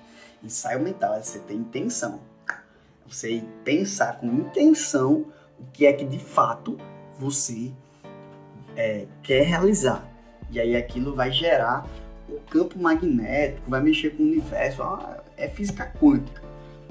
Ensaio 0.43 0.80
mental 0.80 1.14
é 1.14 1.20
você 1.20 1.39
ter 1.41 1.53
intenção. 1.53 2.18
Você 3.07 3.45
pensar 3.62 4.20
com 4.20 4.26
intenção 4.26 5.26
o 5.61 5.66
que 5.70 5.85
é 5.85 5.93
que 5.93 6.05
de 6.07 6.18
fato 6.18 6.78
você 7.18 7.70
é, 8.74 9.07
quer 9.22 9.43
realizar. 9.43 10.03
E 10.51 10.59
aí 10.59 10.74
aquilo 10.74 11.14
vai 11.14 11.30
gerar 11.30 11.87
um 12.26 12.39
campo 12.51 12.78
magnético, 12.78 13.70
vai 13.70 13.82
mexer 13.82 14.16
com 14.16 14.22
o 14.22 14.26
universo. 14.26 14.82
Ah, 14.82 15.22
é 15.37 15.47
física 15.47 15.93
quântica. 16.01 16.43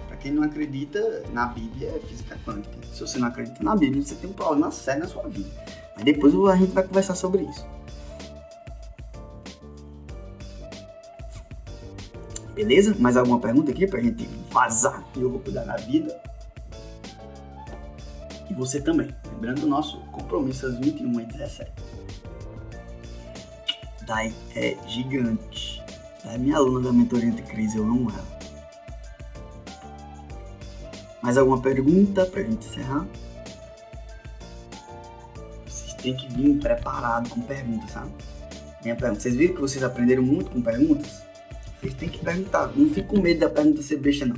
Para 0.08 0.18
quem 0.18 0.32
não 0.32 0.44
acredita 0.44 1.24
na 1.32 1.48
Bíblia, 1.48 1.90
é 1.90 2.00
física 2.08 2.38
quântica. 2.46 2.76
Se 2.94 3.02
você 3.02 3.18
não 3.18 3.30
acredita 3.30 3.64
na 3.64 3.76
Bíblia, 3.76 4.04
você 4.04 4.14
tem 4.14 4.30
um 4.30 4.34
problema 4.34 4.70
sério 4.70 5.02
na 5.02 5.08
sua 5.08 5.28
vida. 5.28 5.83
Depois 6.02 6.34
a 6.50 6.56
gente 6.56 6.72
vai 6.72 6.84
conversar 6.84 7.16
sobre 7.16 7.44
isso. 7.44 7.66
Beleza? 12.54 12.96
Mais 13.00 13.18
alguma 13.18 13.40
pergunta 13.40 13.72
aqui 13.72 13.88
pra 13.88 14.02
gente 14.02 14.26
vazar 14.52 15.04
e 15.16 15.22
eu 15.22 15.30
vou 15.30 15.40
cuidar 15.40 15.64
da 15.64 15.76
vida? 15.78 16.22
E 18.50 18.54
você 18.54 18.80
também. 18.80 19.14
Lembrando 19.34 19.64
o 19.64 19.68
nosso 19.68 20.00
compromisso 20.12 20.68
às 20.68 20.78
21 20.78 21.20
e 21.20 21.26
17. 21.26 21.72
Dai 24.06 24.34
é 24.56 24.78
gigante. 24.88 25.82
Dai 26.24 26.36
é 26.36 26.38
minha 26.38 26.58
aluna 26.58 26.88
da 26.88 26.94
mentoria 26.94 27.32
de 27.32 27.42
crise, 27.42 27.78
eu 27.78 27.84
amo 27.84 28.12
ela. 28.12 28.34
Mais 31.22 31.38
alguma 31.38 31.62
pergunta 31.62 32.26
pra 32.26 32.44
gente 32.44 32.68
encerrar? 32.68 33.08
Têm 36.04 36.16
que 36.16 36.28
vir 36.34 36.60
preparado 36.60 37.30
com 37.30 37.42
perguntas, 37.42 37.92
sabe? 37.92 38.12
Minha 38.84 38.96
pergunta. 38.96 39.22
Vocês 39.22 39.36
viram 39.36 39.56
que 39.56 39.62
vocês 39.62 39.84
aprenderam 39.84 40.22
muito 40.22 40.52
com 40.52 40.62
perguntas? 40.62 41.24
Vocês 41.80 41.94
têm 41.94 42.10
que 42.10 42.20
perguntar. 42.20 42.72
Não 42.76 42.90
fique 42.90 43.08
com 43.08 43.22
medo 43.22 43.40
da 43.40 43.50
pergunta 43.50 43.82
ser 43.82 43.98
besta, 43.98 44.26
não. 44.26 44.36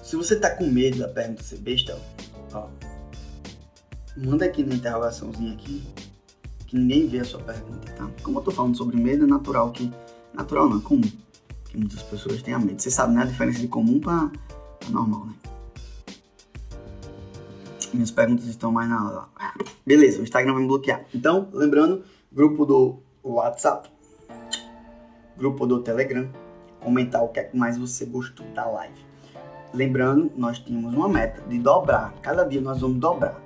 Se 0.00 0.14
você 0.14 0.36
tá 0.36 0.50
com 0.50 0.64
medo 0.64 0.98
da 0.98 1.08
pergunta 1.08 1.42
ser 1.42 1.58
besta, 1.58 1.98
ó, 2.52 2.68
manda 4.16 4.44
aqui 4.44 4.62
na 4.62 4.76
interrogaçãozinha 4.76 5.52
aqui 5.52 5.82
que 6.68 6.76
ninguém 6.76 7.08
vê 7.08 7.18
a 7.18 7.24
sua 7.24 7.40
pergunta, 7.40 7.90
tá? 7.92 8.08
Como 8.22 8.38
eu 8.38 8.42
tô 8.42 8.52
falando 8.52 8.76
sobre 8.76 8.96
medo, 8.96 9.24
é 9.24 9.26
natural 9.26 9.72
que. 9.72 9.92
Natural 10.32 10.68
não, 10.68 10.78
é 10.78 10.82
comum. 10.82 11.10
Que 11.64 11.76
muitas 11.76 12.02
pessoas 12.02 12.42
tenham 12.42 12.60
medo. 12.60 12.80
Você 12.80 12.90
sabe, 12.92 13.14
né? 13.14 13.22
A 13.22 13.26
diferença 13.26 13.58
de 13.58 13.66
comum 13.66 13.98
pra, 13.98 14.30
pra 14.78 14.90
normal, 14.90 15.26
né? 15.26 15.34
Minhas 17.96 18.10
perguntas 18.10 18.44
estão 18.44 18.70
mais 18.70 18.90
na. 18.90 19.26
Beleza, 19.86 20.20
o 20.20 20.22
Instagram 20.22 20.52
vai 20.52 20.62
me 20.62 20.68
bloquear. 20.68 21.06
Então, 21.14 21.48
lembrando, 21.50 22.04
grupo 22.30 22.66
do 22.66 22.98
WhatsApp, 23.24 23.90
grupo 25.34 25.66
do 25.66 25.80
Telegram, 25.80 26.28
comentar 26.78 27.24
o 27.24 27.28
que 27.28 27.40
é 27.40 27.44
que 27.44 27.56
mais 27.56 27.78
você 27.78 28.04
gostou 28.04 28.44
da 28.48 28.66
live. 28.66 29.00
Lembrando, 29.72 30.30
nós 30.36 30.58
tínhamos 30.58 30.92
uma 30.92 31.08
meta 31.08 31.40
de 31.48 31.58
dobrar. 31.58 32.12
Cada 32.20 32.44
dia 32.44 32.60
nós 32.60 32.82
vamos 32.82 32.98
dobrar. 32.98 33.40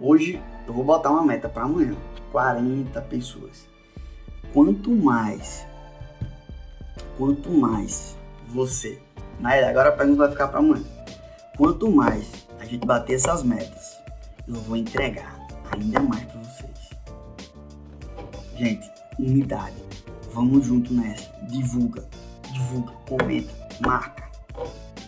Hoje 0.00 0.40
eu 0.68 0.72
vou 0.72 0.84
botar 0.84 1.10
uma 1.10 1.24
meta 1.24 1.48
para 1.48 1.64
amanhã. 1.64 1.96
40 2.30 3.00
pessoas. 3.02 3.68
Quanto 4.52 4.92
mais, 4.92 5.66
quanto 7.18 7.50
mais 7.50 8.16
você, 8.46 9.02
na 9.40 9.50
agora 9.68 9.88
a 9.88 9.92
pergunta 9.92 10.18
vai 10.18 10.30
ficar 10.30 10.46
para 10.46 10.60
amanhã. 10.60 10.84
Quanto 11.56 11.90
mais 11.90 12.46
gente 12.70 12.86
bater 12.86 13.14
essas 13.14 13.42
metas, 13.42 13.98
eu 14.46 14.54
vou 14.54 14.76
entregar 14.76 15.38
ainda 15.72 16.00
mais 16.00 16.24
para 16.24 16.40
vocês. 16.40 16.90
Gente, 18.56 18.90
unidade. 19.18 19.76
Vamos 20.32 20.66
junto 20.66 20.94
nessa. 20.94 21.30
Divulga, 21.48 22.08
divulga, 22.52 22.92
comenta, 23.08 23.52
marca. 23.80 24.30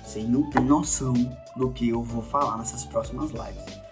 Você 0.04 0.22
não 0.22 0.50
tem 0.50 0.64
noção 0.64 1.14
do 1.56 1.70
que 1.70 1.90
eu 1.90 2.02
vou 2.02 2.22
falar 2.22 2.58
nessas 2.58 2.84
próximas 2.84 3.30
lives 3.30 3.82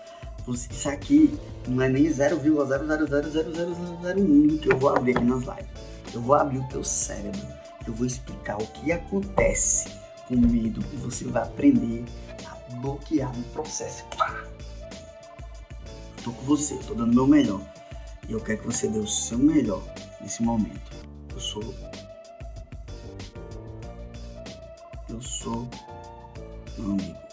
isso 0.55 0.89
aqui 0.89 1.37
não 1.69 1.83
é 1.83 1.89
nem 1.89 2.07
0,0000001 2.07 4.61
que 4.61 4.73
eu 4.73 4.79
vou 4.79 4.97
abrir 4.97 5.21
nas 5.21 5.41
lives. 5.41 5.67
Eu 6.13 6.21
vou 6.21 6.35
abrir 6.35 6.59
o 6.59 6.69
teu 6.69 6.83
cérebro. 6.83 7.41
Eu 7.87 7.95
vou 7.95 8.05
explicar 8.07 8.61
o 8.61 8.67
que 8.67 8.91
acontece 8.93 9.89
com 10.27 10.37
medo 10.37 10.85
e 10.93 10.97
você 10.97 11.25
vai 11.25 11.43
aprender 11.43 12.05
bloquear 12.81 13.35
no 13.37 13.45
processo. 13.45 14.05
Pá! 14.17 14.45
Tô 16.25 16.33
com 16.33 16.43
você, 16.45 16.77
tô 16.79 16.95
dando 16.95 17.15
meu 17.15 17.27
melhor. 17.27 17.61
E 18.29 18.33
eu 18.33 18.41
quero 18.41 18.59
que 18.59 18.67
você 18.67 18.89
dê 18.89 18.99
o 18.99 19.07
seu 19.07 19.39
melhor 19.39 19.83
nesse 20.21 20.43
momento. 20.43 20.91
Eu 21.33 21.41
sou. 21.41 21.75
Eu 25.09 25.21
sou 25.21 25.69
meu 26.79 26.93
amigo 26.93 27.31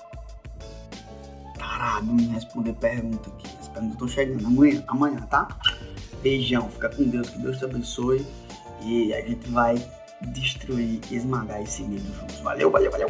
parado 1.78 2.12
em 2.12 2.28
responder 2.30 2.74
pergunta 2.74 3.30
aqui. 3.30 3.48
As 3.60 3.68
perguntas 3.68 3.94
estão 3.94 4.08
chegando 4.08 4.48
amanhã, 4.48 4.84
amanhã, 4.88 5.22
tá? 5.30 5.48
Beijão, 6.24 6.70
fica 6.70 6.90
com 6.90 7.04
Deus, 7.04 7.30
que 7.30 7.38
Deus 7.40 7.60
te 7.60 7.66
abençoe. 7.66 8.26
E 8.82 9.14
a 9.14 9.22
gente 9.22 9.50
vai 9.50 9.76
destruir, 10.22 11.00
esmagar 11.12 11.62
esse 11.62 11.84
medo 11.84 12.06
juntos. 12.20 12.40
Valeu, 12.40 12.72
valeu, 12.72 12.92
valeu! 12.92 13.10